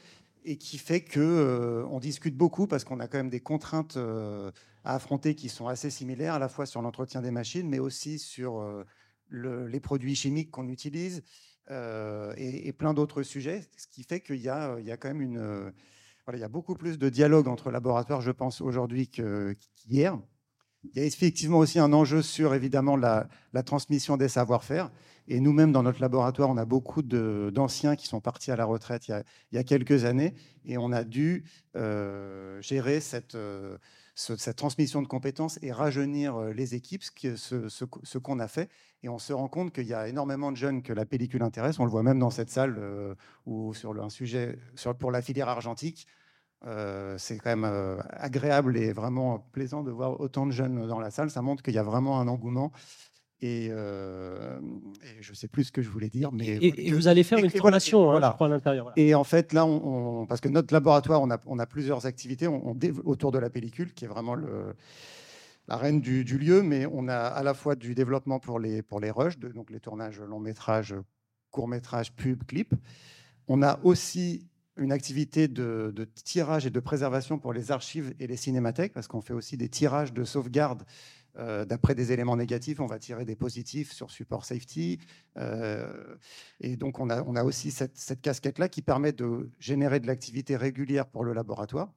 et 0.47 0.57
qui 0.57 0.78
fait 0.78 1.01
que 1.01 1.20
euh, 1.20 1.84
on 1.90 1.99
discute 1.99 2.36
beaucoup 2.36 2.68
parce 2.68 2.84
qu'on 2.84 3.01
a 3.01 3.09
quand 3.09 3.18
même 3.18 3.30
des 3.30 3.40
contraintes 3.40 3.97
euh, 3.97 4.53
à 4.84 4.94
affronter 4.94 5.34
qui 5.34 5.49
sont 5.49 5.66
assez 5.66 5.90
similaires, 5.90 6.34
à 6.34 6.38
la 6.38 6.49
fois 6.49 6.66
sur 6.66 6.80
l'entretien 6.80 7.20
des 7.20 7.32
machines, 7.32 7.68
mais 7.68 7.80
aussi 7.80 8.20
sur 8.20 8.61
euh, 8.61 8.84
les 9.30 9.80
produits 9.80 10.14
chimiques 10.14 10.53
qu'on 10.53 10.68
utilise 10.68 11.22
et, 11.68 12.72
plein 12.78 12.94
d'autres 12.94 13.24
sujets. 13.24 13.62
Ce 13.76 13.88
qui 13.88 14.05
fait 14.05 14.20
qu'il 14.20 14.36
y, 14.36 14.44
y, 14.44 14.49
a 14.49 14.97
quand 14.97 15.09
même 15.09 15.20
une, 15.20 15.72
voilà, 16.24 16.38
il 16.38 16.40
y 16.40 16.44
a 16.44 16.49
beaucoup 16.49 16.76
plus 16.76 16.97
de 16.97 17.09
dialogue 17.09 17.49
entre 17.49 17.72
laboratoires, 17.72 18.20
je 18.20 18.30
pense, 18.30 18.61
aujourd'hui 18.61 19.09
qu'hier. 19.09 20.16
Il 20.84 20.97
y 20.97 21.01
a 21.01 21.05
effectivement 21.05 21.59
aussi 21.59 21.80
un 21.80 21.92
enjeu 21.92 22.22
sur 22.22 22.55
évidemment 22.55 22.97
la 22.97 23.28
transmission 23.64 24.16
des 24.16 24.28
savoir-faire. 24.28 24.92
Et 25.29 25.41
nous-mêmes, 25.41 25.72
dans 25.72 25.83
notre 25.83 26.01
laboratoire, 26.01 26.49
on 26.51 26.57
a 26.57 26.64
beaucoup 26.64 27.03
d'anciens 27.03 27.97
qui 27.97 28.07
sont 28.07 28.20
partis 28.20 28.51
à 28.51 28.57
la 28.57 28.64
retraite 28.64 29.09
il 29.09 29.24
y 29.53 29.59
a, 29.59 29.64
quelques 29.64 30.05
années, 30.05 30.35
et 30.64 30.79
on 30.79 30.93
a 30.93 31.05
dû 31.05 31.45
euh, 31.74 32.61
gérer 32.62 33.01
cette, 33.01 33.35
euh, 33.35 33.77
cette, 34.14 34.57
transmission 34.57 35.03
de 35.03 35.09
compétences 35.09 35.59
et 35.62 35.72
rajeunir 35.72 36.37
euh, 36.37 36.53
les 36.53 36.74
équipes, 36.74 37.03
ce, 37.03 38.18
qu'on 38.18 38.39
a 38.39 38.47
fait. 38.47 38.70
Et 39.03 39.09
on 39.09 39.18
se 39.18 39.33
rend 39.33 39.49
compte 39.49 39.72
qu'il 39.72 39.87
y 39.87 39.95
a 39.95 40.09
énormément 40.09 40.53
de 40.53 40.57
jeunes 40.57 40.83
que 40.83 40.93
la 40.93 41.05
pellicule 41.05 41.43
intéresse. 41.43 41.81
On 41.81 41.85
le 41.85 41.91
voit 41.91 42.05
même 42.05 42.18
dans 42.18 42.31
cette 42.31 42.51
salle 42.51 42.81
ou 43.47 43.74
sur 43.74 44.01
un 44.03 44.09
sujet 44.09 44.59
pour 44.99 45.11
la 45.11 45.22
filière 45.22 45.49
argentique. 45.49 46.07
c'est 47.18 47.39
quand 47.39 47.57
même 47.57 48.01
agréable 48.11 48.77
et 48.77 48.93
vraiment 48.93 49.39
plaisant 49.53 49.83
de 49.83 49.93
voir 49.93 50.18
autant 50.18 50.47
de 50.47 50.51
jeunes 50.51 50.89
dans 50.89 50.99
la 50.99 51.11
salle. 51.11 51.31
Ça 51.31 51.43
montre 51.43 51.62
qu'il 51.62 51.74
y 51.74 51.79
a 51.79 51.85
vraiment 51.85 52.18
un 52.20 52.27
engouement. 52.27 52.72
Et, 53.43 53.70
je 55.20 55.34
sais 55.34 55.49
plus 55.49 55.64
ce 55.64 55.72
que 55.72 55.82
je 55.82 55.89
voulais 55.89 56.09
dire, 56.09 56.32
mais 56.32 56.59
et, 56.61 56.93
vous 56.93 57.09
allez 57.09 57.22
faire 57.22 57.39
une 57.39 57.51
formation, 57.51 58.11
hein, 58.11 58.20
à 58.20 58.49
l'intérieur. 58.49 58.93
Et 58.97 59.14
en 59.14 59.24
fait, 59.24 59.53
là, 59.53 59.66
on, 59.66 60.26
parce 60.26 60.41
que 60.41 60.49
notre 60.49 60.72
laboratoire, 60.72 61.20
on 61.20 61.30
a, 61.30 61.39
on 61.47 61.59
a 61.59 61.66
plusieurs 61.66 62.07
activités 62.07 62.49
on, 62.49 62.76
autour 63.05 63.32
de 63.32 63.39
la 63.39 63.51
pellicule, 63.51 63.93
qui 63.93 64.05
est 64.05 64.09
vraiment 64.09 64.34
le, 64.34 64.74
la 65.68 65.76
reine 65.76 66.01
du, 66.01 66.22
lieu, 66.24 66.62
mais 66.62 66.87
on 66.93 67.09
a 67.09 67.16
à 67.18 67.43
la 67.43 67.55
fois 67.55 67.74
du 67.74 67.95
développement 67.95 68.39
pour 68.39 68.59
les, 68.59 68.82
pour 68.82 69.01
les 69.01 69.11
rushs, 69.11 69.39
donc 69.39 69.70
les 69.70 69.80
tournages 69.80 70.20
long 70.20 70.41
métrage, 70.41 70.95
court 71.51 71.68
métrage, 71.68 72.12
pub, 72.12 72.45
clip. 72.45 72.74
On 73.49 73.62
a 73.62 73.80
aussi 73.82 74.47
une 74.76 74.93
activité 74.93 75.49
de, 75.49 75.93
de, 75.95 76.05
tirage 76.05 76.66
et 76.66 76.70
de 76.70 76.80
préservation 76.80 77.39
pour 77.39 77.53
les 77.53 77.72
archives 77.72 78.14
et 78.20 78.26
les 78.26 78.37
cinémathèques, 78.37 78.93
parce 78.93 79.09
qu'on 79.09 79.22
fait 79.22 79.32
aussi 79.32 79.57
des 79.57 79.68
tirages 79.68 80.12
de 80.12 80.24
sauvegarde 80.24 80.82
euh, 81.39 81.64
d'après 81.64 81.95
des 81.95 82.12
éléments 82.12 82.37
négatifs, 82.37 82.80
on 82.80 82.87
va 82.87 82.99
tirer 82.99 83.24
des 83.24 83.37
positifs 83.37 83.93
sur 83.93 84.11
support 84.11 84.45
safety. 84.45 84.99
Euh, 85.37 86.16
et 86.61 86.76
donc, 86.76 86.99
on 86.99 87.11
a, 87.11 87.22
on 87.24 87.37
a 87.37 87.45
aussi 87.45 87.70
cette, 87.70 88.20
casquette-là 88.20 88.68
qui 88.68 88.82
permet 88.82 89.12
de 89.12 89.51
générer 89.59 90.01
de 90.01 90.07
l'activité 90.07 90.57
régulière 90.57 91.07
pour 91.07 91.24
le 91.24 91.32
laboratoire. 91.32 91.93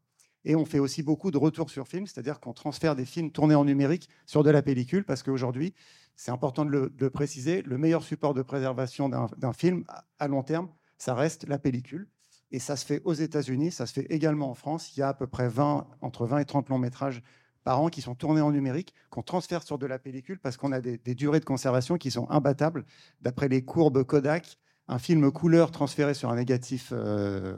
Et 0.46 0.56
on 0.56 0.66
fait 0.66 0.80
aussi 0.80 1.04
beaucoup 1.04 1.32
de 1.32 1.38
retours 1.38 1.70
sur 1.70 1.88
film, 1.88 2.08
c'est-à-dire 2.08 2.40
qu'on 2.40 2.54
transfère 2.54 2.96
des 2.96 3.06
films 3.06 3.32
tournés 3.32 3.56
en 3.56 3.66
numérique 3.66 4.10
sur 4.26 4.44
de 4.44 4.50
la 4.50 4.62
pellicule, 4.62 5.04
parce 5.04 5.24
qu'aujourd'hui, 5.24 5.74
c'est 6.16 6.32
important 6.32 6.66
de 6.66 6.72
le, 6.72 6.90
de 6.90 7.08
préciser, 7.08 7.62
le 7.62 7.78
meilleur 7.78 8.04
support 8.04 8.34
de 8.34 8.42
préservation 8.42 9.10
d'un 9.10 9.54
film 9.54 9.84
à 10.18 10.28
long 10.28 10.44
terme, 10.44 10.70
ça 10.98 11.14
reste 11.14 11.48
la 11.48 11.60
pellicule. 11.60 12.08
Et 12.52 12.60
ça 12.60 12.76
se 12.76 12.86
fait 12.86 13.02
aux 13.06 13.14
États-Unis, 13.14 13.72
ça 13.72 13.86
se 13.86 13.94
fait 13.94 14.08
également 14.10 14.50
en 14.50 14.56
France. 14.56 14.96
Il 14.96 15.00
y 15.02 15.04
a 15.04 15.10
à 15.10 15.14
peu 15.14 15.28
près 15.28 15.48
20, 15.48 15.88
entre 16.02 16.26
20 16.26 16.40
et 16.40 16.46
30 16.46 16.70
longs 16.70 16.80
métrages 16.80 17.22
par 17.70 17.82
an 17.82 17.90
qui 17.90 18.02
sont 18.02 18.16
tournés 18.16 18.42
en 18.42 18.52
numérique, 18.52 18.96
qu'on 19.12 19.22
transfère 19.22 19.62
sur 19.62 19.78
de 19.78 19.86
la 19.86 20.00
pellicule 20.00 20.40
parce 20.40 20.58
qu'on 20.58 20.72
a 20.72 20.82
des, 20.82 20.98
durées 21.14 21.40
de 21.40 21.46
conservation 21.46 22.00
qui 22.00 22.10
sont 22.10 22.28
imbattables. 22.32 22.84
D'après 23.22 23.48
les 23.48 23.64
courbes 23.64 24.04
Kodak, 24.04 24.58
un 24.88 24.98
film 24.98 25.32
couleur 25.32 25.70
transféré 25.70 26.16
sur 26.16 26.32
un 26.32 26.36
négatif 26.36 26.92
euh, 26.94 27.56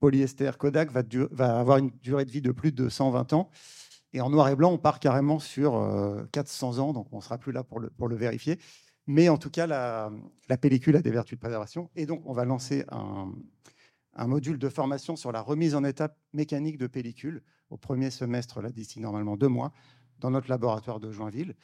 polyester 0.00 0.50
Kodak 0.58 0.90
va, 0.92 1.58
avoir 1.58 1.78
une 1.78 1.92
durée 2.02 2.26
de 2.26 2.30
vie 2.30 2.42
de 2.42 2.52
plus 2.52 2.72
de 2.72 2.90
120 2.90 3.32
ans. 3.32 3.48
Et 4.12 4.20
en 4.20 4.28
noir 4.28 4.50
et 4.50 4.54
blanc, 4.54 4.70
on 4.70 4.76
part 4.76 5.00
carrément 5.00 5.38
sur 5.38 6.28
400 6.32 6.76
euh, 6.76 6.82
ans, 6.82 6.92
donc 6.92 7.06
on 7.12 7.16
ne 7.16 7.22
sera 7.22 7.38
plus 7.38 7.52
là 7.52 7.64
pour 7.64 7.80
le, 7.80 7.88
pour 7.88 8.08
le 8.08 8.16
vérifier. 8.16 8.58
Mais 9.06 9.30
en 9.30 9.38
tout 9.38 9.48
cas, 9.48 9.66
la, 9.66 10.10
pellicule 10.60 10.96
a 10.96 11.00
des 11.00 11.10
vertus 11.10 11.38
de 11.38 11.40
préservation. 11.40 11.88
Et 11.96 12.04
donc, 12.04 12.20
on 12.26 12.34
va 12.34 12.44
lancer 12.44 12.84
un, 12.90 13.32
module 14.26 14.58
de 14.58 14.68
formation 14.68 15.16
sur 15.16 15.32
la 15.32 15.40
remise 15.40 15.74
en 15.74 15.84
étape 15.84 16.18
mécanique 16.34 16.76
de 16.76 16.86
pellicule 16.86 17.42
au 17.70 17.76
premier 17.76 18.10
semestre, 18.10 18.60
là, 18.60 18.70
d'ici 18.70 19.00
normalement 19.00 19.36
deux 19.36 19.48
mois, 19.48 19.72
dans 20.20 20.30
notre 20.30 20.48
laboratoire 20.48 21.00
de 21.00 21.10
Joinville. 21.10 21.54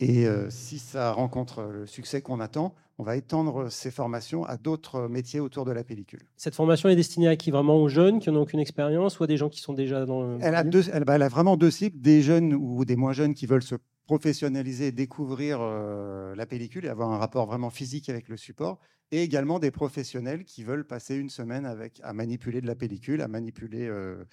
Et 0.00 0.26
euh, 0.26 0.48
si 0.48 0.78
ça 0.78 1.12
rencontre 1.12 1.62
le 1.62 1.86
succès 1.86 2.22
qu'on 2.22 2.40
attend, 2.40 2.74
on 2.96 3.02
va 3.02 3.16
étendre 3.16 3.70
ces 3.70 3.90
formations 3.90 4.44
à 4.44 4.56
d'autres 4.56 5.08
métiers 5.08 5.40
autour 5.40 5.66
de 5.66 5.72
la 5.72 5.84
pellicule. 5.84 6.22
Cette 6.36 6.54
formation 6.54 6.88
est 6.88 6.96
destinée 6.96 7.28
à 7.28 7.36
qui 7.36 7.50
Vraiment 7.50 7.76
aux 7.76 7.88
jeunes 7.88 8.18
qui 8.18 8.30
n'ont 8.30 8.40
aucune 8.40 8.60
expérience 8.60 9.20
ou 9.20 9.24
à 9.24 9.26
des 9.26 9.36
gens 9.36 9.50
qui 9.50 9.60
sont 9.60 9.74
déjà 9.74 10.06
dans 10.06 10.22
le... 10.22 10.38
Elle 10.40 10.54
a, 10.54 10.64
deux, 10.64 10.84
elle, 10.92 11.04
bah, 11.04 11.16
elle 11.16 11.22
a 11.22 11.28
vraiment 11.28 11.56
deux 11.56 11.70
cibles, 11.70 12.00
des 12.00 12.22
jeunes 12.22 12.54
ou 12.54 12.84
des 12.84 12.96
moins 12.96 13.12
jeunes 13.12 13.34
qui 13.34 13.46
veulent 13.46 13.62
se 13.62 13.74
professionnaliser 14.06 14.88
et 14.88 14.92
découvrir 14.92 15.58
euh, 15.60 16.34
la 16.34 16.46
pellicule 16.46 16.84
et 16.84 16.88
avoir 16.88 17.10
un 17.12 17.18
rapport 17.18 17.46
vraiment 17.46 17.70
physique 17.70 18.08
avec 18.08 18.28
le 18.28 18.36
support, 18.36 18.80
et 19.12 19.22
également 19.22 19.58
des 19.58 19.70
professionnels 19.70 20.44
qui 20.44 20.64
veulent 20.64 20.86
passer 20.86 21.16
une 21.16 21.30
semaine 21.30 21.66
avec, 21.66 22.00
à 22.02 22.12
manipuler 22.12 22.60
de 22.60 22.66
la 22.66 22.74
pellicule, 22.74 23.22
à 23.22 23.28
manipuler, 23.28 23.86
euh, 23.86 24.24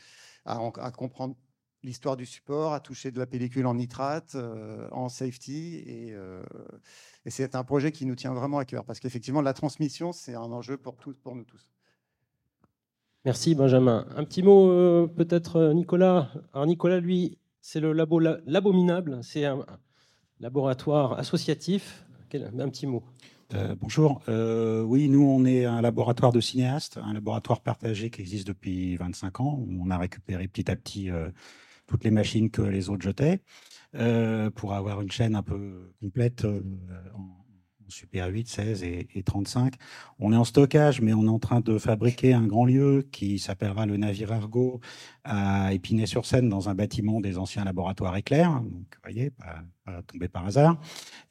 à, 0.48 0.92
comprendre 0.92 1.36
l'histoire 1.84 2.18
du 2.18 2.26
support, 2.26 2.74
à 2.74 2.80
toucher 2.80 3.12
de 3.12 3.20
la 3.20 3.28
pellicule 3.28 3.66
en 3.68 3.76
nitrate, 3.76 4.34
euh, 4.36 4.88
en 4.92 5.10
safety. 5.10 5.84
Et, 5.86 6.14
euh, 6.14 6.44
et 7.26 7.30
c'est 7.30 7.56
un 7.56 7.64
projet 7.64 7.92
qui 7.92 8.06
nous 8.06 8.16
tient 8.16 8.34
vraiment 8.34 8.58
à 8.58 8.66
cœur 8.66 8.84
parce 8.86 9.00
qu'effectivement, 9.00 9.42
la 9.42 9.54
transmission, 9.54 10.12
c'est 10.12 10.34
un 10.34 10.52
enjeu 10.52 10.78
pour, 10.78 10.96
tous, 10.98 11.18
pour 11.20 11.36
nous 11.36 11.44
tous. 11.44 11.70
Merci 13.26 13.56
Benjamin. 13.56 14.08
Un 14.16 14.24
petit 14.24 14.42
mot 14.42 15.08
peut-être 15.10 15.74
Nicolas. 15.74 16.32
Alors 16.54 16.66
Nicolas, 16.66 17.00
lui, 17.00 17.38
c'est 17.62 17.82
le 17.82 17.92
labo 17.92 18.20
Labominable, 18.20 19.20
c'est 19.22 19.46
un 19.46 19.66
laboratoire 20.40 21.20
associatif. 21.20 22.06
Un 22.34 22.70
petit 22.70 22.88
mot. 22.88 23.04
Euh, 23.54 23.76
bonjour. 23.80 24.22
Euh, 24.28 24.82
oui, 24.82 25.08
nous, 25.08 25.24
on 25.24 25.46
est 25.46 25.64
un 25.64 25.82
laboratoire 25.82 26.34
de 26.34 26.42
cinéastes, 26.42 26.98
un 26.98 27.14
laboratoire 27.14 27.62
partagé 27.62 28.10
qui 28.10 28.22
existe 28.22 28.48
depuis 28.48 28.98
25 28.98 29.40
ans. 29.40 29.66
On 29.70 29.90
a 29.90 29.98
récupéré 29.98 30.48
petit 30.48 30.70
à 30.70 30.76
petit 30.76 31.10
euh, 31.10 31.30
toutes 31.88 32.04
les 32.04 32.12
machines 32.12 32.50
que 32.50 32.62
les 32.62 32.90
autres 32.90 33.04
jetaient 33.04 33.42
pour 34.56 34.74
avoir 34.76 35.02
une 35.02 35.10
chaîne 35.10 35.36
un 35.36 35.42
peu 35.42 35.92
complète 36.02 36.46
Super 37.90 38.28
8, 38.28 38.48
16 38.48 38.84
et, 38.84 39.24
35. 39.24 39.76
On 40.20 40.34
est 40.34 40.36
en 40.36 40.44
stockage, 40.44 41.02
mais 41.02 41.14
on 41.14 41.26
est 41.26 41.30
en 41.30 41.40
train 41.40 41.62
de 41.62 41.78
fabriquer 41.78 42.34
un 42.34 42.46
grand 42.46 42.66
lieu 42.66 43.08
qui 43.12 43.40
s'appellera 43.40 43.86
le 43.86 43.98
Navire 43.98 44.32
Argo 44.32 44.80
à 45.24 45.74
Épinay-sur-Seine, 45.74 46.50
dans 46.50 46.70
un 46.70 46.76
bâtiment 46.76 47.22
des 47.22 47.38
anciens 47.38 47.64
laboratoires 47.64 48.16
éclairs. 48.16 48.52
Donc, 48.62 48.72
vous 48.72 49.02
voyez, 49.04 49.32
pas, 49.32 50.02
tombé 50.08 50.28
par 50.28 50.46
hasard. 50.46 50.80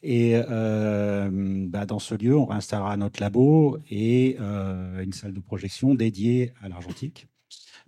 Et 0.03 0.33
euh, 0.35 1.29
bah, 1.69 1.87
dans 1.87 1.99
ce 1.99 2.15
lieu, 2.15 2.37
on 2.37 2.47
réinstallera 2.47 2.97
notre 2.97 3.21
labo 3.21 3.79
et 3.91 4.37
euh, 4.41 5.03
une 5.03 5.13
salle 5.13 5.33
de 5.33 5.41
projection 5.41 5.95
dédiée 5.95 6.53
à 6.63 6.69
l'argentique. 6.69 7.29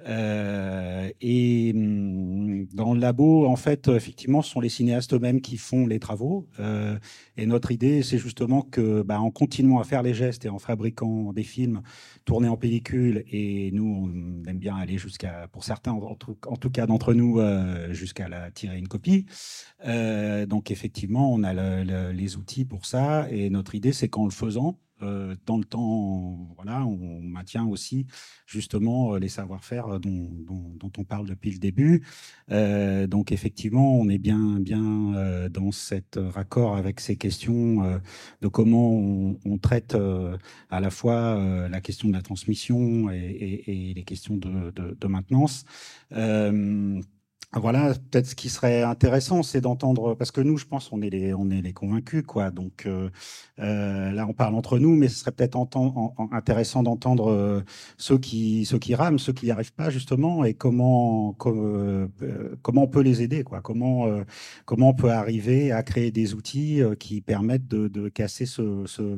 Euh, 0.06 1.10
et 1.20 1.72
hum, 1.74 2.66
dans 2.72 2.94
le 2.94 3.00
labo, 3.00 3.46
en 3.46 3.56
fait, 3.56 3.88
effectivement, 3.88 4.42
ce 4.42 4.50
sont 4.50 4.60
les 4.60 4.68
cinéastes 4.68 5.12
eux-mêmes 5.14 5.40
qui 5.40 5.56
font 5.56 5.86
les 5.86 5.98
travaux. 5.98 6.46
Euh, 6.60 6.98
et 7.36 7.46
notre 7.46 7.72
idée, 7.72 8.02
c'est 8.02 8.18
justement 8.18 8.62
que, 8.62 9.02
bah, 9.02 9.20
en 9.20 9.30
continuant 9.30 9.80
à 9.80 9.84
faire 9.84 10.02
les 10.02 10.14
gestes 10.14 10.44
et 10.44 10.48
en 10.48 10.58
fabriquant 10.58 11.32
des 11.32 11.42
films 11.42 11.82
tournés 12.24 12.48
en 12.48 12.56
pellicule, 12.56 13.24
et 13.30 13.70
nous, 13.72 14.10
on 14.10 14.48
aime 14.48 14.58
bien 14.58 14.76
aller 14.76 14.98
jusqu'à, 14.98 15.48
pour 15.52 15.64
certains, 15.64 15.92
en 15.92 16.14
tout, 16.14 16.70
cas 16.70 16.86
d'entre 16.86 17.14
nous, 17.14 17.40
euh, 17.40 17.92
jusqu'à 17.92 18.28
la 18.28 18.50
tirer 18.50 18.78
une 18.78 18.88
copie. 18.88 19.26
donc, 20.46 20.70
effectivement, 20.70 21.32
on 21.32 21.42
a 21.42 22.12
les 22.12 22.36
outils 22.36 22.64
pour 22.64 22.86
ça. 22.86 23.28
Et 23.30 23.50
notre 23.50 23.74
idée, 23.74 23.92
c'est 23.92 24.08
qu'en 24.08 24.24
le 24.24 24.30
faisant, 24.30 24.78
euh, 25.02 25.36
dans 25.46 25.58
le 25.58 25.64
temps, 25.64 26.48
voilà, 26.56 26.84
on 26.84 27.20
maintient 27.20 27.64
aussi 27.66 28.06
justement 28.46 29.14
euh, 29.14 29.18
les 29.18 29.28
savoir-faire 29.28 29.86
euh, 29.86 29.98
dont, 29.98 30.90
on 30.98 31.04
parle 31.04 31.26
depuis 31.26 31.52
le 31.52 31.58
début. 31.58 32.04
donc 32.48 33.30
effectivement, 33.30 33.94
on 33.94 34.08
est 34.08 34.18
bien, 34.18 34.58
bien 34.58 35.48
dans 35.50 35.70
cet 35.70 36.18
raccord 36.18 36.76
avec 36.76 36.98
ces 37.00 37.16
questions 37.16 38.00
de 38.40 38.48
comment 38.48 38.90
on, 39.44 39.58
traite 39.58 39.96
à 40.70 40.80
la 40.80 40.90
fois 40.90 41.68
la 41.68 41.80
question 41.80 42.08
de 42.08 42.14
la 42.14 42.22
transmission 42.22 43.10
et, 43.10 43.92
les 43.94 44.04
questions 44.04 44.36
de, 44.36 44.70
de, 44.70 44.96
de 44.98 45.06
maintenance. 45.06 45.64
Voilà, 47.54 47.94
peut-être 47.94 48.26
ce 48.26 48.34
qui 48.34 48.50
serait 48.50 48.82
intéressant, 48.82 49.42
c'est 49.42 49.62
d'entendre, 49.62 50.14
parce 50.14 50.30
que 50.30 50.42
nous, 50.42 50.58
je 50.58 50.66
pense, 50.66 50.92
on 50.92 51.00
est 51.00 51.08
les, 51.08 51.32
on 51.32 51.48
est 51.48 51.62
les 51.62 51.72
convaincus, 51.72 52.22
quoi. 52.26 52.50
Donc 52.50 52.84
euh, 52.84 53.08
euh, 53.58 54.12
là, 54.12 54.26
on 54.28 54.34
parle 54.34 54.54
entre 54.54 54.78
nous, 54.78 54.94
mais 54.94 55.08
ce 55.08 55.20
serait 55.20 55.32
peut-être 55.32 55.56
intéressant 56.30 56.82
d'entendre 56.82 57.30
euh, 57.30 57.62
ceux 57.96 58.18
qui, 58.18 58.66
ceux 58.66 58.78
qui 58.78 58.94
rament, 58.94 59.18
ceux 59.18 59.32
qui 59.32 59.46
n'y 59.46 59.50
arrivent 59.50 59.72
pas 59.72 59.88
justement, 59.88 60.44
et 60.44 60.52
comment, 60.52 61.32
comment 61.32 62.82
on 62.82 62.88
peut 62.88 63.00
les 63.00 63.22
aider, 63.22 63.44
quoi. 63.44 63.62
Comment, 63.62 64.06
comment 64.66 64.90
on 64.90 64.94
peut 64.94 65.10
arriver 65.10 65.72
à 65.72 65.82
créer 65.82 66.10
des 66.10 66.34
outils 66.34 66.82
qui 67.00 67.22
permettent 67.22 67.66
de, 67.66 67.88
de 67.88 68.10
casser 68.10 68.44
ce, 68.44 68.84
ce 68.86 69.16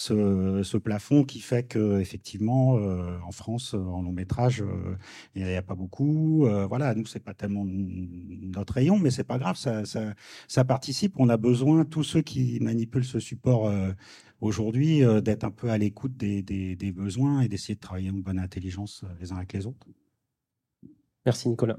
ce, 0.00 0.76
plafond 0.78 1.24
qui 1.24 1.40
fait 1.40 1.62
que 1.62 2.00
effectivement 2.00 2.78
euh, 2.78 3.18
en 3.26 3.32
France 3.32 3.74
en 3.74 4.02
long 4.02 4.12
métrage 4.12 4.62
euh, 4.62 4.96
il 5.34 5.44
n'y 5.44 5.54
a, 5.54 5.62
pas 5.62 5.74
beaucoup. 5.74 6.46
Euh, 6.46 6.66
voilà 6.66 6.94
nous 6.94 7.06
c'est 7.06 7.20
pas 7.20 7.34
tellement 7.34 7.64
notre 7.66 8.74
rayon 8.74 8.98
mais 8.98 9.10
c'est 9.10 9.24
pas 9.24 9.38
grave 9.38 9.56
ça, 9.56 10.64
participe. 10.64 11.14
On 11.18 11.28
a 11.28 11.36
besoin 11.36 11.84
tous 11.84 12.04
ceux 12.04 12.22
qui 12.22 12.58
manipulent 12.60 13.04
ce 13.04 13.20
support 13.20 13.70
aujourd'hui 14.40 15.02
d'être 15.22 15.44
un 15.44 15.50
peu 15.50 15.70
à 15.70 15.78
l'écoute 15.78 16.16
des, 16.16 16.92
besoins 16.96 17.42
et 17.42 17.48
d'essayer 17.48 17.74
de 17.74 17.80
travailler 17.80 18.10
en 18.10 18.14
bonne 18.14 18.38
intelligence 18.38 19.04
les 19.20 19.32
uns 19.32 19.36
avec 19.36 19.52
les 19.52 19.66
autres. 19.66 19.86
Merci 21.26 21.48
Nicolas. 21.48 21.78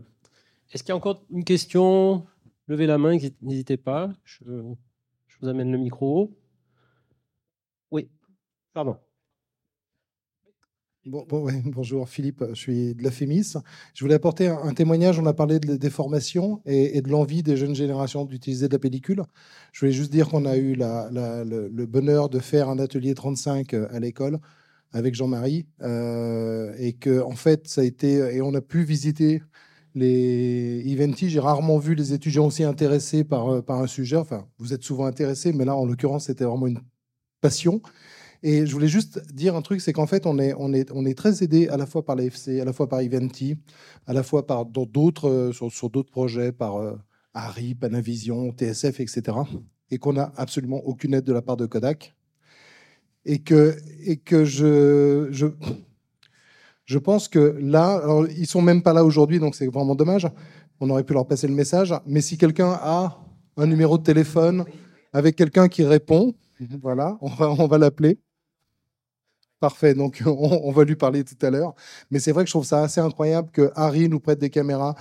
Est-ce 0.72 0.84
qu'il 0.84 0.90
y 0.90 0.94
a 0.94 0.96
encore 0.96 1.26
une 1.32 1.44
question? 1.44 2.26
Levez 2.68 2.86
la 2.86 2.98
main 2.98 3.18
n'hésitez 3.42 3.78
pas. 3.78 4.14
Je, 4.24 4.44
vous 4.46 5.48
amène 5.48 5.72
le 5.72 5.80
micro 5.80 6.32
pardon. 8.74 8.98
Bon, 11.06 11.26
bonjour 11.66 12.08
Philippe, 12.08 12.44
je 12.50 12.54
suis 12.54 12.94
de 12.94 13.04
la 13.04 13.10
FEMIS. 13.10 13.54
Je 13.96 14.04
voulais 14.04 14.14
apporter 14.14 14.48
un, 14.50 14.74
témoignage. 14.74 15.18
On 15.20 15.26
a 15.26 15.34
parlé 15.34 15.60
des 15.60 15.90
formations 15.90 16.62
et, 16.66 17.02
de 17.02 17.10
l'envie 17.10 17.42
des 17.42 17.58
jeunes 17.58 17.74
générations 17.74 18.24
d'utiliser 18.24 18.68
de 18.68 18.74
la 18.74 18.80
pellicule. 18.80 19.24
Je 19.72 19.80
voulais 19.80 19.92
juste 19.92 20.12
dire 20.12 20.30
qu'on 20.30 20.46
a 20.46 20.58
eu 20.58 20.76
le, 20.76 21.86
bonheur 21.88 22.30
de 22.30 22.38
faire 22.38 22.70
un 22.70 22.78
atelier 22.78 23.16
35 23.16 23.74
euh, 23.74 23.88
à 23.92 24.00
l'école 24.00 24.40
avec 24.94 25.16
Jean-Marie 25.16 25.66
euh, 25.82 26.74
et 26.78 26.94
que 26.94 27.24
fait 27.36 27.68
ça 27.68 27.82
a 27.82 27.84
été 27.84 28.36
et 28.36 28.42
on 28.42 28.54
a 28.54 28.62
pu 28.62 28.84
visiter 28.84 29.42
les 29.96 30.84
Eventi. 30.86 31.30
J'ai 31.30 31.40
rarement 31.40 31.80
vu 31.80 31.96
les 31.96 32.14
étudiants 32.14 32.46
aussi 32.46 32.64
intéressés 32.64 33.24
par, 33.24 33.50
euh, 33.50 33.62
par 33.64 33.80
un 33.80 33.88
sujet. 33.88 34.18
Enfin, 34.18 34.48
vous 34.60 34.74
êtes 34.74 34.84
souvent 34.84 35.06
intéressés, 35.06 35.52
mais 35.52 35.66
là 35.66 35.76
en 35.76 35.86
l'occurrence 35.86 36.26
c'était 36.26 36.46
vraiment 36.46 36.68
une 36.68 36.80
passion. 37.42 37.82
Et 38.44 38.66
je 38.66 38.72
voulais 38.72 38.88
juste 38.88 39.34
dire 39.34 39.56
un 39.56 39.62
truc, 39.62 39.82
c'est 39.82 39.94
qu'en 39.94 40.08
fait, 40.08 40.26
on 40.26 40.40
est, 40.40 40.54
on, 40.58 40.74
est, 40.74 40.92
on 40.92 41.06
est 41.06 41.14
très 41.14 41.44
aidé 41.44 41.68
à 41.68 41.78
la 41.78 41.86
fois 41.86 42.04
par 42.04 42.16
l'AFC, 42.16 42.60
à 42.60 42.66
la 42.66 42.74
fois 42.74 42.90
par 42.90 43.02
Eventi, 43.02 43.56
à 44.08 44.14
la 44.14 44.24
fois 44.24 44.48
par 44.48 44.66
d'autres, 44.66 45.30
euh, 45.30 45.52
sur, 45.52 45.72
sur 45.72 45.90
d'autres 45.92 46.10
projets, 46.10 46.52
par 46.52 46.78
euh, 46.78 46.96
Harry, 47.36 47.76
Panavision, 47.76 48.52
TSF, 48.52 49.00
etc. 49.00 49.38
Et 49.92 50.00
qu'on 50.00 50.14
n'a 50.14 50.32
absolument 50.38 50.82
aucune 50.86 51.14
aide 51.14 51.24
de 51.24 51.34
la 51.34 51.44
part 51.44 51.58
de 51.58 51.68
Kodak. 51.68 52.16
Et 53.26 53.40
que, 53.40 53.78
et 54.04 54.18
que 54.18 54.44
je, 54.44 55.28
je, 55.32 55.46
je 56.86 56.98
pense 56.98 57.28
que 57.28 57.58
là, 57.62 57.98
alors, 58.04 58.28
ils 58.28 58.48
sont 58.48 58.64
même 58.64 58.82
pas 58.82 58.94
là 58.94 59.06
aujourd'hui, 59.06 59.40
donc 59.40 59.54
c'est 59.54 59.68
vraiment 59.68 59.94
dommage. 59.94 60.28
On 60.80 60.90
aurait 60.90 61.04
pu 61.04 61.14
leur 61.14 61.28
passer 61.28 61.48
le 61.48 61.54
message. 61.54 61.94
Mais 62.08 62.22
si 62.22 62.40
quelqu'un 62.40 62.72
a 62.82 63.20
un 63.58 63.68
numéro 63.68 64.00
de 64.00 64.04
téléphone 64.04 64.66
avec 65.14 65.36
quelqu'un 65.36 65.68
qui 65.68 65.84
répond, 65.84 66.34
voilà, 66.82 67.20
on 67.22 67.30
va, 67.30 67.52
on 67.52 67.68
va 67.68 67.78
l'appeler. 67.78 68.18
Parfait, 69.62 69.94
donc 69.94 70.24
on, 70.26 70.72
va 70.72 70.84
lui 70.84 70.96
parler 70.96 71.24
tout 71.24 71.38
à 71.46 71.52
l'heure. 71.52 71.76
Mais 72.10 72.18
c'est 72.18 72.32
vrai 72.32 72.44
que 72.44 72.48
je 72.48 72.54
trouve 72.54 72.66
ça 72.66 72.82
assez 72.82 73.00
incroyable 73.00 73.52
que 73.52 73.72
Harry 73.76 74.10
nous 74.10 74.20
prête 74.20 74.40
des 74.40 74.50
caméras, 74.50 74.96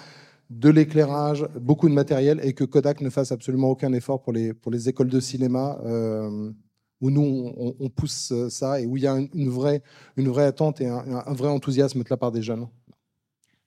de 0.51 0.69
l'éclairage, 0.69 1.47
beaucoup 1.59 1.89
de 1.89 1.95
matériel, 1.95 2.41
et 2.45 2.53
que 2.53 2.65
Kodak 2.65 3.01
ne 3.01 3.09
fasse 3.09 3.33
absolument 3.33 3.71
aucun 3.71 3.95
effort 3.95 4.21
pour 4.21 4.35
les, 4.35 4.53
pour 4.53 4.71
les 4.71 4.91
écoles 4.91 5.09
de 5.09 5.19
cinéma, 5.19 5.79
euh, 5.87 6.53
où 7.01 7.11
nous, 7.11 7.55
on, 7.57 7.89
pousse 7.89 8.35
ça, 8.51 8.79
et 8.79 8.85
où 8.85 8.99
il 8.99 9.05
y 9.05 9.07
a 9.07 9.17
une, 9.33 9.49
vraie, 9.49 9.83
une 10.19 10.29
vraie 10.29 10.45
attente 10.45 10.83
et 10.83 10.87
un, 10.87 11.33
vrai 11.33 11.49
enthousiasme 11.49 12.03
de 12.03 12.11
la 12.11 12.19
part 12.19 12.31
des 12.31 12.43
jeunes. 12.43 12.69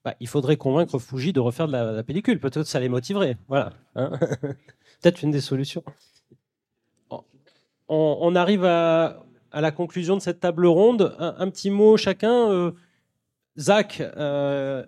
Bah, 0.06 0.14
il 0.20 0.28
faudrait 0.28 0.58
convaincre 0.58 1.00
Fuji 1.00 1.34
de 1.34 1.40
refaire 1.40 1.66
de 1.66 1.72
la, 1.72 2.04
pellicule. 2.04 2.40
Peut-être 2.40 2.68
ça 2.68 2.80
les 2.80 2.90
motiverait. 2.90 3.38
Voilà. 3.48 3.72
Hein. 3.96 4.12
Peut-être 5.02 5.24
une 5.24 5.32
des 5.32 5.42
solutions. 5.42 5.84
on 7.88 8.36
arrive 8.36 8.66
à, 8.66 9.24
à 9.54 9.62
la 9.62 9.72
conclusion 9.72 10.18
de 10.18 10.22
cette 10.22 10.40
table 10.40 10.66
ronde. 10.66 11.16
Un, 11.20 11.50
petit 11.50 11.70
mot 11.70 11.96
chacun. 11.96 12.52
Euh, 12.52 12.72
Zach, 13.58 14.02
euh, 14.02 14.84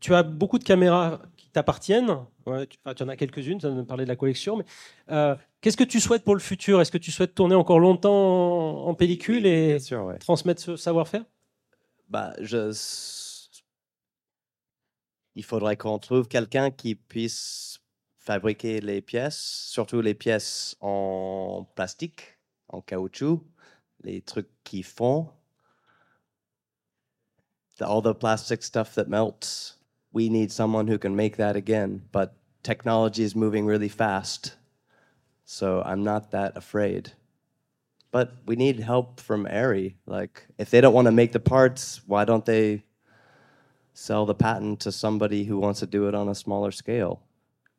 tu 0.00 0.14
as 0.14 0.22
beaucoup 0.22 0.58
de 0.58 0.64
caméras 0.64 1.20
qui 1.36 1.50
t'appartiennent. 1.50 2.16
tu, 2.46 3.02
en 3.02 3.08
as 3.08 3.16
quelques-unes, 3.16 3.58
tu 3.58 3.66
as 3.66 3.84
parlé 3.84 4.04
de 4.04 4.08
la 4.08 4.16
collection. 4.16 4.56
Mais 4.56 4.64
euh, 5.10 5.36
qu'est-ce 5.60 5.76
que 5.76 5.84
tu 5.84 6.00
souhaites 6.00 6.24
pour 6.24 6.34
le 6.34 6.40
futur? 6.40 6.80
Est-ce 6.80 6.90
que 6.90 6.98
tu 6.98 7.12
souhaites 7.12 7.34
tourner 7.34 7.54
encore 7.54 7.78
longtemps 7.78 8.86
en, 8.86 8.94
pellicule 8.94 9.46
et 9.46 9.76
transmettre 10.18 10.62
ce 10.62 10.76
savoir-faire? 10.76 11.24
Bah, 12.08 12.32
je... 12.40 12.74
Il 15.34 15.44
faudrait 15.44 15.76
qu'on 15.76 15.98
trouve 15.98 16.28
quelqu'un 16.28 16.70
qui 16.70 16.94
puisse 16.94 17.80
fabriquer 18.18 18.80
les 18.80 19.00
pièces, 19.00 19.66
surtout 19.70 20.00
les 20.00 20.14
pièces 20.14 20.76
en 20.80 21.66
plastique, 21.74 22.38
en 22.68 22.80
caoutchouc, 22.80 23.42
les 24.04 24.20
trucs 24.20 24.50
qui 24.64 24.82
font, 24.82 25.30
the, 27.78 27.86
all 27.86 28.00
the 28.00 28.14
plastic 28.14 28.62
stuff 28.62 28.94
that 28.94 29.08
melts. 29.08 29.74
We 30.12 30.28
need 30.28 30.52
someone 30.52 30.88
who 30.88 30.98
can 30.98 31.16
make 31.16 31.36
that 31.36 31.56
again. 31.56 32.02
But 32.12 32.34
technology 32.62 33.22
is 33.22 33.34
moving 33.34 33.66
really 33.66 33.88
fast, 33.88 34.54
so 35.44 35.82
I'm 35.84 36.04
not 36.04 36.30
that 36.30 36.56
afraid. 36.56 37.12
But 38.10 38.34
we 38.46 38.56
need 38.56 38.80
help 38.80 39.20
from 39.20 39.46
ARRI. 39.46 39.94
Like, 40.06 40.46
if 40.58 40.68
they 40.70 40.82
don't 40.82 40.92
want 40.92 41.06
to 41.06 41.12
make 41.12 41.32
the 41.32 41.40
parts, 41.40 42.02
why 42.06 42.26
don't 42.26 42.44
they 42.44 42.84
sell 43.94 44.26
the 44.26 44.34
patent 44.34 44.80
to 44.80 44.92
somebody 44.92 45.44
who 45.44 45.58
wants 45.58 45.80
to 45.80 45.86
do 45.86 46.08
it 46.08 46.14
on 46.14 46.28
a 46.28 46.34
smaller 46.34 46.70
scale? 46.72 47.22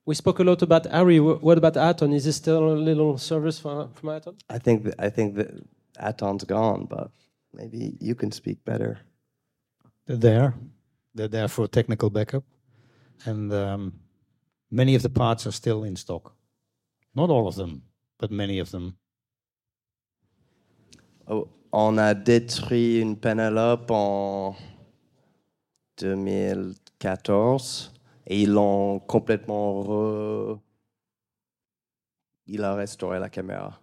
We 0.06 0.16
spoke 0.16 0.40
a 0.40 0.44
lot 0.44 0.62
about 0.62 0.86
ARRI. 0.92 1.20
What 1.20 1.58
about 1.60 1.78
Aton? 1.78 2.14
Is 2.14 2.26
this 2.26 2.36
still 2.36 2.74
a 2.74 2.76
little 2.76 3.18
service 3.20 3.60
from, 3.60 3.94
from 3.94 4.10
Aton? 4.10 4.36
I 4.50 4.58
think 4.58 4.92
I 4.98 5.10
think 5.10 5.36
that 5.36 5.52
Aton's 6.00 6.44
gone, 6.44 6.86
but 6.90 7.12
maybe 7.54 7.96
you 8.00 8.16
can 8.16 8.32
speak 8.32 8.64
better. 8.66 9.00
They're 10.06 10.18
there. 10.18 10.54
They're 11.16 11.28
there 11.28 11.48
for 11.48 11.68
technical 11.68 12.10
backup. 12.10 12.44
And 13.26 13.54
um, 13.54 13.94
many 14.72 14.96
of 14.96 15.04
the 15.04 15.10
parts 15.10 15.48
are 15.48 15.52
still 15.52 15.84
in 15.84 15.96
stock. 15.96 16.36
Not 17.16 17.30
all 17.30 17.48
of 17.48 17.56
them, 17.56 17.84
but 18.20 18.32
many 18.32 18.60
of 18.60 18.72
them. 18.72 18.98
Oh, 21.28 21.48
on 21.72 21.98
a 22.00 22.14
détruit 22.14 23.00
une 23.00 23.16
Penelope 23.16 23.92
en 23.92 24.56
2014 25.98 27.94
et 28.28 28.42
ils 28.42 28.52
l'ont 28.52 29.00
complètement 29.00 29.82
re... 29.82 30.60
Il 32.46 32.64
a 32.64 32.76
restauré 32.76 33.20
la 33.20 33.30
caméra. 33.30 33.80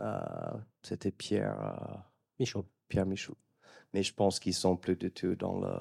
Euh, 0.00 0.58
c'était 0.82 1.12
Pierre 1.12 1.58
euh, 1.60 1.96
Michaud. 2.38 2.66
Pierre 2.88 3.06
Michaud. 3.06 3.36
Mais 3.94 4.02
je 4.02 4.12
pense 4.14 4.40
qu'ils 4.40 4.54
sont 4.54 4.76
plus 4.76 4.96
du 4.96 5.10
tout 5.10 5.34
dans 5.36 5.58
le. 5.60 5.72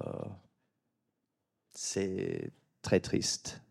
C'est 1.69 2.51
très 2.81 2.99
triste. 2.99 3.61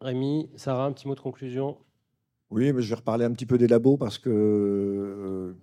Rémi, 0.00 0.50
Sarah, 0.56 0.86
un 0.86 0.92
petit 0.92 1.08
mot 1.08 1.14
de 1.14 1.20
conclusion. 1.20 1.78
Oui, 2.50 2.72
mais 2.72 2.82
je 2.82 2.90
vais 2.90 2.96
reparler 2.96 3.24
un 3.24 3.32
petit 3.32 3.46
peu 3.46 3.56
des 3.56 3.66
labos 3.66 3.96
parce 3.96 4.18
que 4.18 4.28
euh, 4.28 5.54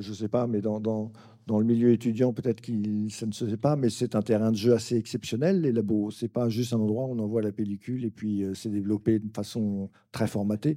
je 0.00 0.08
ne 0.08 0.14
sais 0.14 0.28
pas, 0.28 0.46
mais 0.46 0.60
dans, 0.60 0.78
dans, 0.78 1.10
dans, 1.48 1.58
le 1.58 1.64
milieu 1.66 1.90
étudiant, 1.90 2.32
peut-être 2.32 2.60
que 2.60 2.72
ça 3.10 3.26
ne 3.26 3.32
se 3.32 3.48
sait 3.48 3.56
pas, 3.56 3.74
mais 3.74 3.90
c'est 3.90 4.14
un 4.14 4.22
terrain 4.22 4.52
de 4.52 4.56
jeu 4.56 4.72
assez 4.72 4.96
exceptionnel, 4.96 5.62
les 5.62 5.72
labos. 5.72 6.12
Ce 6.12 6.24
n'est 6.24 6.28
pas 6.28 6.48
juste 6.48 6.72
un 6.72 6.78
endroit 6.78 7.04
où 7.06 7.10
on 7.10 7.18
envoie 7.18 7.42
la 7.42 7.50
pellicule 7.50 8.04
et 8.04 8.10
puis 8.10 8.44
c'est 8.54 8.70
développé 8.70 9.18
de 9.18 9.28
façon 9.34 9.90
très 10.12 10.28
formatée. 10.28 10.76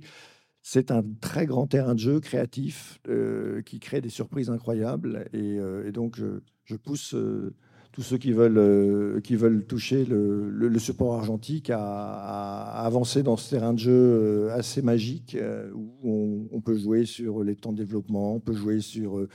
C'est 0.69 0.91
un 0.91 1.01
très 1.21 1.45
grand 1.45 1.65
terrain 1.65 1.93
de 1.93 1.99
jeu 1.99 2.19
créatif 2.19 2.99
euh, 3.07 3.61
qui 3.61 3.79
crée 3.79 4.01
des 4.01 4.09
surprises 4.09 4.49
incroyables. 4.49 5.29
Et, 5.31 5.57
euh, 5.61 5.93
donc, 5.93 6.19
je, 6.65 6.75
pousse 6.75 7.15
euh, 7.15 7.55
tous 7.93 8.01
ceux 8.01 8.17
qui 8.17 8.33
veulent, 8.33 9.65
toucher 9.65 10.03
le, 10.03 10.77
support 10.77 11.13
argentique 11.13 11.69
à, 11.69 12.83
avancer 12.83 13.23
dans 13.23 13.37
ce 13.37 13.49
terrain 13.49 13.71
de 13.71 13.79
jeu 13.79 14.51
assez 14.51 14.81
magique 14.81 15.37
où 15.73 16.49
on, 16.51 16.59
peut 16.59 16.75
jouer 16.75 17.05
sur 17.05 17.45
les 17.45 17.55
temps 17.55 17.71
de 17.71 17.77
développement, 17.77 18.35
on 18.35 18.41
peut 18.41 18.53
jouer 18.53 18.81
sur 18.81 19.25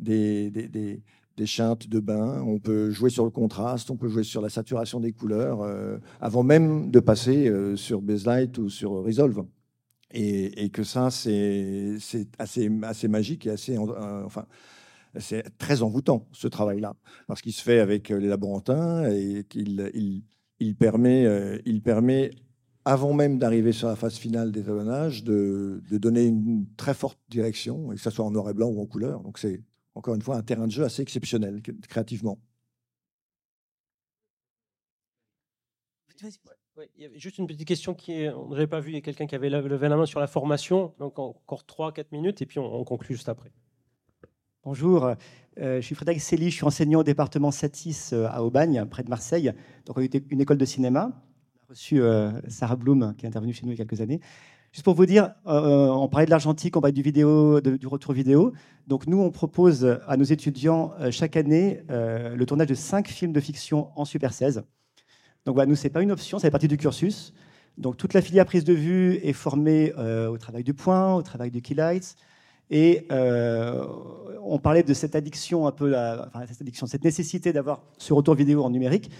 des 0.00 0.50
chintes 1.44 1.88
de 1.88 2.00
bain, 2.00 2.42
on 2.44 2.58
peut 2.58 2.90
jouer 2.90 3.10
sur 3.10 3.22
le 3.24 3.30
contraste, 3.30 3.92
on 3.92 3.96
peut 3.96 4.08
jouer 4.08 4.24
sur 4.24 4.42
la 4.42 4.48
saturation 4.48 4.98
des 4.98 5.12
couleurs, 5.12 5.60
avant 6.20 6.42
même 6.42 6.90
de 6.90 6.98
passer 6.98 7.48
sur 7.76 8.02
Baselight 8.02 8.58
ou 8.58 8.68
sur 8.68 8.90
Resolve. 8.90 9.44
Et, 10.16 10.70
que 10.70 10.84
ça, 10.84 11.10
c'est 11.10 11.98
assez, 12.38 12.68
magique 13.08 13.46
et 13.46 13.50
assez, 13.50 13.76
euh, 13.76 14.24
enfin, 14.24 14.46
c'est 15.18 15.58
très 15.58 15.82
envoûtant 15.82 16.28
ce 16.32 16.46
travail-là, 16.46 16.94
parce 17.26 17.42
qu'il 17.42 17.52
se 17.52 17.62
fait 17.62 17.80
avec 17.80 18.10
euh, 18.10 18.18
les 18.18 18.28
laborantins 18.28 19.10
et 19.10 19.44
qu'il 19.48 19.90
il, 19.92 20.22
il 20.60 20.76
permet, 20.76 21.26
euh, 21.26 21.58
il 21.66 21.82
permet, 21.82 22.30
avant 22.84 23.12
même 23.12 23.38
d'arriver 23.38 23.72
sur 23.72 23.88
la 23.88 23.96
phase 23.96 24.16
finale 24.16 24.52
des 24.52 24.60
étalonnages, 24.60 25.24
de, 25.24 25.82
de, 25.90 25.98
donner 25.98 26.24
une 26.26 26.66
très 26.76 26.94
forte 26.94 27.18
direction, 27.28 27.92
et 27.92 27.96
que 27.96 28.00
ce 28.00 28.10
soit 28.10 28.24
en 28.24 28.30
noir 28.30 28.48
et 28.50 28.54
blanc 28.54 28.68
ou 28.68 28.80
en 28.80 28.86
couleur. 28.86 29.20
Donc 29.20 29.38
c'est 29.38 29.62
encore 29.96 30.14
une 30.14 30.22
fois 30.22 30.36
un 30.36 30.42
terrain 30.42 30.66
de 30.66 30.72
jeu 30.72 30.84
assez 30.84 31.02
exceptionnel 31.02 31.60
créativement. 31.88 32.38
Il 36.96 37.02
y 37.02 37.06
avait 37.06 37.18
juste 37.18 37.38
une 37.38 37.46
petite 37.46 37.66
question 37.66 37.94
qui 37.94 38.26
on 38.34 38.48
n'avait 38.48 38.66
pas 38.66 38.80
vu. 38.80 38.90
Il 38.90 38.94
y 38.94 38.98
a 38.98 39.00
quelqu'un 39.00 39.26
qui 39.26 39.34
avait 39.34 39.50
levé 39.50 39.88
la 39.88 39.96
main 39.96 40.06
sur 40.06 40.20
la 40.20 40.26
formation. 40.26 40.92
Donc 40.98 41.18
encore 41.18 41.62
3-4 41.62 42.06
minutes 42.12 42.42
et 42.42 42.46
puis 42.46 42.58
on, 42.58 42.84
conclut 42.84 43.14
juste 43.14 43.28
après. 43.28 43.50
Bonjour, 44.64 45.04
euh, 45.60 45.76
je 45.76 45.80
suis 45.80 45.94
Frédéric 45.94 46.22
Cély, 46.22 46.50
je 46.50 46.56
suis 46.56 46.64
enseignant 46.64 47.00
au 47.00 47.04
département 47.04 47.50
7-6 47.50 48.14
euh, 48.14 48.26
à 48.30 48.42
Aubagne, 48.42 48.86
près 48.86 49.02
de 49.02 49.10
Marseille. 49.10 49.52
Donc 49.84 49.98
on 49.98 50.02
a 50.02 50.06
une 50.30 50.40
école 50.40 50.56
de 50.56 50.64
cinéma. 50.64 51.12
On 51.60 51.64
a 51.64 51.66
reçu 51.68 52.00
euh, 52.00 52.32
Sarah 52.48 52.76
Bloom 52.76 53.14
qui 53.18 53.26
est 53.26 53.28
intervenue 53.28 53.52
chez 53.52 53.66
nous 53.66 53.72
il 53.72 53.78
y 53.78 53.80
a 53.80 53.84
quelques 53.84 54.00
années. 54.00 54.20
Juste 54.72 54.84
pour 54.84 54.94
vous 54.94 55.06
dire, 55.06 55.32
on 55.44 56.08
parlait 56.08 56.26
de 56.26 56.30
l'argentique, 56.32 56.76
on 56.76 56.80
parlait 56.80 56.92
du, 56.92 57.02
vidéo, 57.02 57.60
du 57.60 57.86
retour 57.86 58.12
vidéo. 58.12 58.52
Donc 58.88 59.06
nous, 59.06 59.20
on 59.20 59.30
propose 59.30 59.84
à 60.08 60.16
nos 60.16 60.24
étudiants 60.24 60.92
chaque 61.12 61.36
année 61.36 61.84
le 61.88 62.44
tournage 62.44 62.66
de 62.66 62.74
5 62.74 63.06
films 63.06 63.32
de 63.32 63.38
fiction 63.38 63.90
en 63.94 64.04
Super 64.04 64.32
16. 64.32 64.64
Donc 65.44 65.54
voilà, 65.54 65.68
nous, 65.68 65.76
ce 65.76 65.84
n'est 65.84 65.90
pas 65.90 66.02
une 66.02 66.12
option, 66.12 66.38
ça 66.38 66.46
fait 66.46 66.50
partie 66.50 66.68
du 66.68 66.76
cursus. 66.76 67.32
Donc 67.76 67.96
toute 67.96 68.14
la 68.14 68.22
filière 68.22 68.46
prise 68.46 68.64
de 68.64 68.72
vue 68.72 69.16
est 69.22 69.32
formée 69.32 69.92
euh, 69.98 70.28
au 70.28 70.38
travail 70.38 70.64
du 70.64 70.74
point, 70.74 71.14
au 71.14 71.22
travail 71.22 71.50
du 71.50 71.60
key 71.60 71.74
lights. 71.74 72.16
Et 72.70 73.06
euh, 73.12 73.84
on 74.42 74.58
parlait 74.58 74.82
de 74.82 74.94
cette 74.94 75.14
addiction, 75.14 75.66
un 75.66 75.72
peu, 75.72 75.94
cette 76.48 76.62
addiction, 76.62 76.86
cette 76.86 77.04
nécessité 77.04 77.52
d'avoir 77.52 77.82
ce 77.98 78.12
retour 78.14 78.34
vidéo 78.34 78.64
en 78.64 78.70
numérique. 78.70 79.10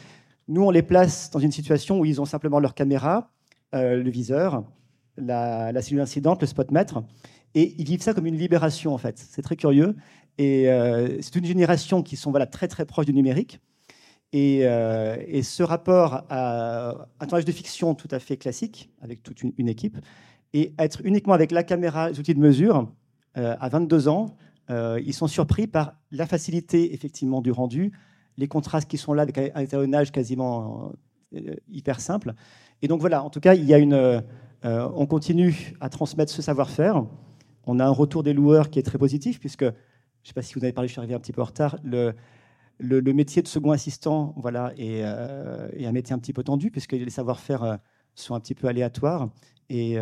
Nous, 0.49 0.62
on 0.62 0.70
les 0.70 0.83
place 0.83 1.31
dans 1.31 1.41
une 1.41 1.53
situation 1.53 2.01
où 2.01 2.05
ils 2.05 2.20
ont 2.20 2.25
simplement 2.25 2.59
leur 2.59 2.75
caméra, 2.75 3.31
euh, 3.75 4.03
le 4.03 4.11
viseur, 4.11 4.64
la, 5.16 5.72
la, 5.72 5.83
cellule 5.83 6.01
incidente, 6.01 6.41
le 6.41 6.47
spotmètre, 6.47 7.03
et 7.55 7.75
ils 7.79 7.87
vivent 7.87 8.03
ça 8.03 8.14
comme 8.14 8.27
une 8.27 8.37
libération 8.37 8.95
en 8.95 8.99
fait. 8.99 9.18
C'est 9.18 9.43
très 9.43 9.57
curieux. 9.57 9.95
Et 10.37 10.66
c'est 11.20 11.37
une 11.37 11.45
génération 11.45 12.03
qui 12.03 12.16
sont 12.16 12.33
voilà, 12.33 12.47
très 12.47 12.66
très 12.66 12.85
proches 12.85 13.07
du 13.07 13.12
numérique. 13.12 13.61
Euh, 14.35 15.16
et, 15.26 15.43
ce 15.43 15.62
rapport 15.62 16.24
à 16.28 17.07
un 17.20 17.26
tournage 17.26 17.45
de 17.45 17.53
fiction 17.53 17.95
tout 17.95 18.09
à 18.11 18.18
fait 18.18 18.37
classique, 18.37 18.91
avec 19.01 19.22
toute 19.22 19.43
une, 19.43 19.68
équipe, 19.68 19.97
Et 20.53 20.72
être 20.78 21.01
uniquement 21.05 21.35
avec 21.35 21.53
la 21.53 21.62
caméra, 21.62 22.11
les 22.11 22.18
outils 22.18 22.35
de 22.35 22.41
mesure, 22.41 22.91
euh, 23.37 23.55
à 23.61 23.68
22 23.68 24.09
ans, 24.09 24.37
euh, 24.70 25.01
ils 25.05 25.14
sont 25.14 25.28
surpris 25.28 25.66
par 25.66 25.95
la 26.11 26.26
facilité 26.26 26.95
effectivement 26.95 27.43
du 27.43 27.53
rendu, 27.53 27.93
les 28.37 28.49
contrastes 28.49 28.91
qui 28.91 28.99
sont 28.99 29.12
là 29.12 29.22
avec 29.22 29.39
un 29.39 29.61
étalonnage 29.61 30.11
quasiment 30.11 30.93
hyper 31.68 32.01
simple. 32.01 32.35
Et 32.82 32.89
donc 32.89 33.01
voilà, 33.01 33.22
en 33.22 33.30
tout 33.30 33.41
cas, 33.41 33.55
il 33.55 33.64
y 33.64 33.74
a 33.74 33.78
une, 33.78 34.22
on 34.64 35.07
continue 35.07 35.74
à 35.80 35.89
transmettre 35.89 36.32
ce 36.32 36.43
savoir-faire. 36.43 37.05
On 37.66 37.78
a 37.78 37.87
un 37.87 37.91
retour 37.91 38.24
des 38.24 38.32
loueurs 38.32 38.70
qui 38.70 38.80
est 38.80 38.82
très 38.82 38.99
positif, 38.99 39.39
puisque, 39.39 39.62
je 39.62 39.68
ne 39.68 39.72
sais 40.24 40.32
pas 40.32 40.43
si 40.43 40.55
vous 40.55 40.64
avez 40.64 40.72
parlé, 40.72 40.89
je 40.89 40.93
suis 40.93 40.99
arrivé 40.99 41.14
un 41.14 41.20
petit 41.20 41.32
peu 41.32 41.43
en 41.43 41.47
retard, 41.47 41.76
le, 41.85 42.14
le, 42.79 43.01
métier 43.12 43.43
de 43.43 43.49
second 43.49 43.70
assistant 43.70 44.35
voilà, 44.37 44.72
est, 44.77 45.01
est, 45.01 45.87
un 45.87 45.93
métier 45.93 46.14
un 46.14 46.18
petit 46.18 46.33
peu 46.33 46.43
tendu, 46.43 46.70
puisque 46.70 46.93
les 46.93 47.11
savoir-faire 47.11 47.79
sont 48.14 48.35
un 48.35 48.41
petit 48.41 48.55
peu 48.55 48.68
aléatoires. 48.68 49.31
Et 49.68 49.97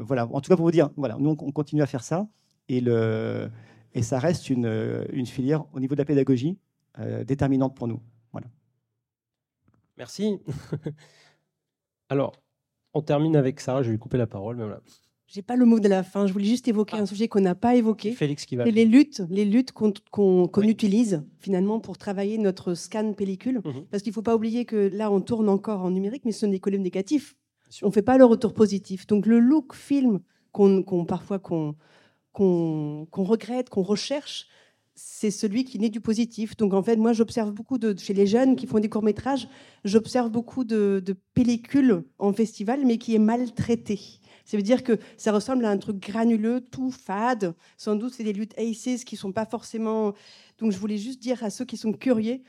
voilà, 0.00 0.26
en 0.26 0.40
tout 0.40 0.48
cas, 0.48 0.56
pour 0.56 0.64
vous 0.64 0.70
dire, 0.70 0.90
voilà, 0.96 1.16
nous, 1.18 1.30
on 1.30 1.52
continue 1.52 1.82
à 1.82 1.86
faire 1.86 2.02
ça. 2.02 2.26
Et, 2.68 2.82
ça 4.02 4.18
reste 4.18 4.50
une, 4.50 5.26
filière 5.26 5.64
au 5.72 5.80
niveau 5.80 5.94
de 5.94 6.00
la 6.00 6.04
pédagogie 6.04 6.58
euh, 6.98 7.24
déterminante 7.24 7.76
pour 7.76 7.88
nous. 7.88 8.02
Voilà. 8.32 8.48
Merci. 9.96 10.40
Alors, 12.08 12.32
on 12.94 13.02
termine 13.02 13.36
avec 13.36 13.60
Sarah. 13.60 13.82
Je 13.82 13.88
vais 13.88 13.92
lui 13.92 13.98
couper 13.98 14.18
la 14.18 14.26
parole. 14.26 14.56
Mais 14.56 14.64
voilà. 14.64 14.80
J'ai 15.28 15.42
pas 15.42 15.56
le 15.56 15.66
mot 15.66 15.78
de 15.78 15.88
la 15.88 16.02
fin. 16.02 16.26
Je 16.26 16.32
voulais 16.32 16.46
juste 16.46 16.68
évoquer 16.68 16.96
ah. 16.98 17.02
un 17.02 17.06
sujet 17.06 17.28
qu'on 17.28 17.40
n'a 17.40 17.54
pas 17.54 17.76
évoqué. 17.76 18.12
Félix 18.12 18.46
qui 18.46 18.56
va. 18.56 18.64
les 18.64 18.86
luttes, 18.86 19.22
les 19.28 19.44
luttes 19.44 19.72
qu'on 19.72 20.62
utilise 20.62 21.22
finalement 21.38 21.80
pour 21.80 21.98
travailler 21.98 22.38
notre 22.38 22.72
scan 22.72 23.12
pellicule. 23.12 23.60
Mhm. 23.62 23.84
Parce 23.90 24.02
qu'il 24.02 24.12
faut 24.14 24.22
pas 24.22 24.34
oublier 24.34 24.64
que 24.64 24.90
là, 24.92 25.10
on 25.10 25.20
tourne 25.20 25.50
encore 25.50 25.82
en 25.82 25.90
numérique, 25.90 26.24
mais 26.24 26.32
ce 26.32 26.40
sont 26.40 26.48
des 26.48 26.60
colonnes 26.60 26.82
négatives. 26.82 27.34
On 27.82 27.90
fait 27.90 28.02
pas 28.02 28.16
le 28.16 28.24
retour 28.24 28.54
positif. 28.54 29.06
Donc 29.06 29.26
le 29.26 29.38
look 29.38 29.74
film 29.74 30.20
qu'on 30.52 31.04
parfois 31.04 31.38
qu'on 31.38 31.76
qu'on 32.32 33.24
regrette, 33.24 33.68
qu'on 33.68 33.82
recherche, 33.82 34.46
c'est 34.94 35.30
celui 35.30 35.64
qui 35.64 35.78
naît 35.78 35.90
du 35.90 36.00
positif. 36.00 36.56
Donc 36.56 36.74
en 36.74 36.82
fait, 36.82 36.96
moi, 36.96 37.12
j'observe 37.12 37.52
beaucoup 37.52 37.78
de 37.78 37.96
chez 37.98 38.14
les 38.14 38.26
jeunes 38.26 38.56
qui 38.56 38.66
font 38.66 38.80
des 38.80 38.88
courts 38.88 39.02
métrages, 39.02 39.48
j'observe 39.84 40.30
beaucoup 40.30 40.64
de, 40.64 41.02
pellicules 41.34 42.04
en 42.18 42.32
festival, 42.32 42.84
mais 42.84 42.98
qui 42.98 43.14
est 43.14 43.20
maltraité. 43.20 44.00
Ça 44.48 44.56
veut 44.56 44.62
dire 44.62 44.82
que 44.82 44.98
ça 45.18 45.30
ressemble 45.30 45.66
à 45.66 45.70
un 45.70 45.76
truc 45.76 45.98
granuleux, 45.98 46.62
tout 46.62 46.90
fade. 46.90 47.54
Sans 47.76 47.96
doute, 47.96 48.14
c'est 48.14 48.24
des 48.24 48.32
luttes 48.32 48.58
ACES 48.58 49.04
qui 49.04 49.14
sont 49.14 49.30
pas 49.30 49.44
forcément. 49.44 50.14
Donc 50.56 50.72
je 50.72 50.78
voulais 50.78 50.96
juste 50.96 51.20
dire 51.20 51.44
à 51.44 51.50
ceux 51.50 51.66
qui 51.66 51.76
sont 51.76 51.92
curieux, 51.92 52.40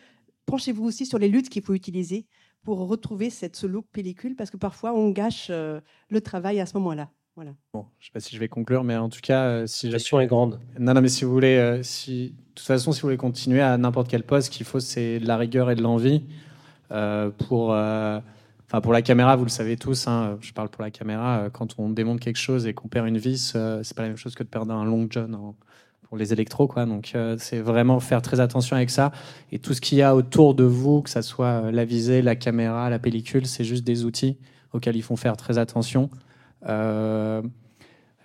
penchez-vous 0.45 0.85
aussi 0.85 1.05
sur 1.05 1.19
les 1.19 1.27
luttes 1.27 1.49
qu'il 1.49 1.61
faut 1.61 1.73
utiliser 1.73 2.25
pour 2.63 2.87
retrouver 2.87 3.29
cette, 3.29 3.57
ce 3.57 3.67
look 3.67 3.85
pellicule, 3.91 4.37
parce 4.37 4.49
que 4.49 4.55
parfois 4.55 4.93
on 4.93 5.09
gâche 5.09 5.47
euh, 5.49 5.81
le 6.07 6.21
travail 6.21 6.61
à 6.61 6.65
ce 6.65 6.77
moment-là. 6.77 7.09
Voilà. 7.35 7.51
Bon, 7.73 7.85
je 7.99 8.05
ne 8.05 8.07
sais 8.07 8.11
pas 8.13 8.19
si 8.21 8.33
je 8.33 8.39
vais 8.39 8.47
conclure, 8.47 8.85
mais 8.85 8.95
en 8.95 9.09
tout 9.09 9.19
cas, 9.21 9.43
euh, 9.47 9.67
si 9.67 9.87
la 9.87 9.93
question 9.93 10.21
est 10.21 10.27
grande. 10.27 10.57
Non, 10.79 10.93
non, 10.93 11.01
mais 11.01 11.09
si 11.09 11.25
vous 11.25 11.31
voulez, 11.31 11.57
euh, 11.57 11.83
si 11.83 12.29
de 12.29 12.35
toute 12.55 12.65
façon, 12.65 12.93
si 12.93 13.01
vous 13.01 13.07
voulez 13.07 13.17
continuer 13.17 13.59
à 13.59 13.77
n'importe 13.77 14.07
quel 14.07 14.23
poste, 14.23 14.47
ce 14.47 14.57
qu'il 14.57 14.65
faut, 14.65 14.79
c'est 14.79 15.19
de 15.19 15.27
la 15.27 15.35
rigueur 15.35 15.69
et 15.69 15.75
de 15.75 15.81
l'envie 15.81 16.23
euh, 16.91 17.29
pour. 17.29 17.75
Enfin, 18.69 18.81
pour 18.81 18.93
la 18.93 19.01
caméra, 19.01 19.35
vous 19.35 19.45
le 19.45 19.49
savez 19.49 19.77
tous, 19.77 20.07
hein, 20.07 20.37
je 20.41 20.53
parle 20.53 20.69
pour 20.69 20.83
la 20.83 20.91
caméra, 20.91 21.49
quand 21.51 21.75
on 21.79 21.89
démonte 21.89 22.19
quelque 22.19 22.37
chose 22.37 22.67
et 22.67 22.75
qu'on 22.75 22.87
perd 22.87 23.07
une 23.07 23.17
vis, 23.17 23.57
c'est 23.81 23.95
pas 23.95 24.03
la 24.03 24.09
même 24.09 24.17
chose 24.17 24.35
que 24.35 24.43
de 24.43 24.47
perdre 24.47 24.71
un 24.73 24.85
long 24.85 25.07
john 25.09 25.55
pour 26.03 26.17
les 26.17 26.33
électros. 26.33 26.67
Quoi. 26.67 26.85
Donc, 26.85 27.15
c'est 27.39 27.61
vraiment 27.61 27.99
faire 27.99 28.21
très 28.21 28.39
attention 28.39 28.75
avec 28.75 28.91
ça. 28.91 29.11
Et 29.51 29.57
tout 29.57 29.73
ce 29.73 29.81
qu'il 29.81 29.97
y 29.97 30.03
a 30.03 30.15
autour 30.15 30.53
de 30.53 30.65
vous, 30.65 31.01
que 31.01 31.09
ce 31.09 31.23
soit 31.23 31.71
la 31.71 31.83
visée, 31.83 32.21
la 32.21 32.35
caméra, 32.35 32.91
la 32.91 32.99
pellicule, 32.99 33.47
c'est 33.47 33.63
juste 33.63 33.83
des 33.83 34.05
outils 34.05 34.37
auxquels 34.73 34.95
il 34.95 35.03
faut 35.03 35.15
faire 35.15 35.35
très 35.35 35.57
attention. 35.57 36.11
Euh, 36.67 37.41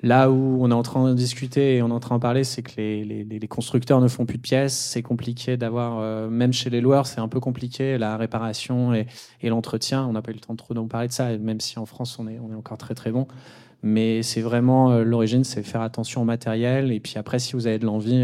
là 0.04 0.30
où 0.30 0.58
on 0.60 0.70
est 0.70 0.74
en 0.74 0.82
train 0.82 1.08
de 1.08 1.14
discuter 1.14 1.76
et 1.76 1.82
on 1.82 1.88
est 1.88 1.92
en 1.92 2.00
train 2.00 2.16
de 2.16 2.20
parler, 2.20 2.44
c'est 2.44 2.62
que 2.62 2.72
les, 2.76 3.48
constructeurs 3.48 4.00
ne 4.00 4.08
font 4.08 4.26
plus 4.26 4.36
de 4.36 4.42
pièces. 4.42 4.74
C'est 4.74 5.02
compliqué 5.02 5.56
d'avoir, 5.56 5.98
euh, 5.98 6.28
même 6.28 6.52
chez 6.52 6.68
les 6.68 6.80
loueurs, 6.80 7.06
c'est 7.06 7.20
un 7.20 7.28
peu 7.28 7.40
compliqué 7.40 7.96
la 7.96 8.16
réparation 8.16 8.92
et, 8.92 9.06
l'entretien. 9.42 10.06
On 10.06 10.12
n'a 10.12 10.22
pas 10.22 10.30
eu 10.30 10.34
le 10.34 10.40
temps 10.40 10.56
trop 10.56 10.74
d'en 10.74 10.86
parler 10.86 11.08
de 11.08 11.12
ça, 11.12 11.36
même 11.38 11.60
si 11.60 11.78
en 11.78 11.86
France 11.86 12.18
on 12.18 12.28
est, 12.28 12.38
encore 12.38 12.78
très 12.78 12.94
très 12.94 13.10
bon. 13.10 13.26
Mais 13.82 14.22
c'est 14.22 14.42
vraiment 14.42 14.90
euh, 14.92 15.04
l'origine, 15.04 15.42
c'est 15.42 15.62
faire 15.62 15.80
attention 15.80 16.22
au 16.22 16.24
matériel. 16.24 16.92
Et 16.92 17.00
puis 17.00 17.14
après, 17.16 17.38
si 17.38 17.54
vous 17.54 17.66
avez 17.66 17.78
de 17.78 17.86
l'envie, 17.86 18.16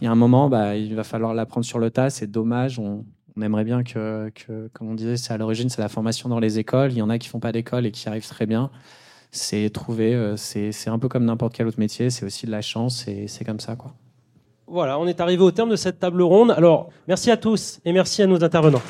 il 0.00 0.04
y 0.04 0.06
a 0.06 0.10
un 0.10 0.16
moment, 0.16 0.48
bah, 0.48 0.76
il 0.76 0.94
va 0.96 1.04
falloir 1.04 1.34
l'apprendre 1.34 1.64
sur 1.64 1.78
le 1.78 1.90
tas. 1.90 2.10
C'est 2.10 2.30
dommage. 2.30 2.80
On, 2.80 3.04
on 3.36 3.42
aimerait 3.42 3.64
bien 3.64 3.84
que, 3.84 4.32
comme 4.72 4.88
on 4.88 4.94
disait, 4.94 5.16
c'est 5.16 5.32
à 5.32 5.38
l'origine, 5.38 5.68
c'est 5.68 5.82
la 5.82 5.88
formation 5.88 6.28
dans 6.28 6.40
les 6.40 6.58
écoles. 6.58 6.90
Il 6.92 6.98
y 6.98 7.02
en 7.02 7.10
a 7.10 7.18
qui 7.18 7.28
font 7.28 7.40
pas 7.40 7.52
d'école 7.52 7.86
et 7.86 7.92
qui 7.92 8.08
arrivent 8.08 8.26
très 8.26 8.46
bien. 8.46 8.70
C'est 9.36 9.68
trouver, 9.70 10.14
euh, 10.14 10.36
c'est 10.36 10.88
un 10.88 10.98
peu 10.98 11.08
comme 11.08 11.24
n'importe 11.24 11.54
quel 11.54 11.66
autre 11.66 11.80
métier, 11.80 12.08
c'est 12.08 12.24
aussi 12.24 12.46
de 12.46 12.52
la 12.52 12.62
chance 12.62 13.08
et 13.08 13.26
c'est 13.26 13.44
comme 13.44 13.58
ça, 13.58 13.74
quoi. 13.74 13.92
Voilà, 14.68 14.98
on 14.98 15.06
est 15.06 15.20
arrivé 15.20 15.42
au 15.42 15.50
terme 15.50 15.70
de 15.70 15.76
cette 15.76 15.98
table 15.98 16.22
ronde. 16.22 16.52
Alors, 16.52 16.88
merci 17.08 17.30
à 17.30 17.36
tous 17.36 17.80
et 17.84 17.92
merci 17.92 18.22
à 18.22 18.26
nos 18.26 18.42
intervenants. 18.42 18.82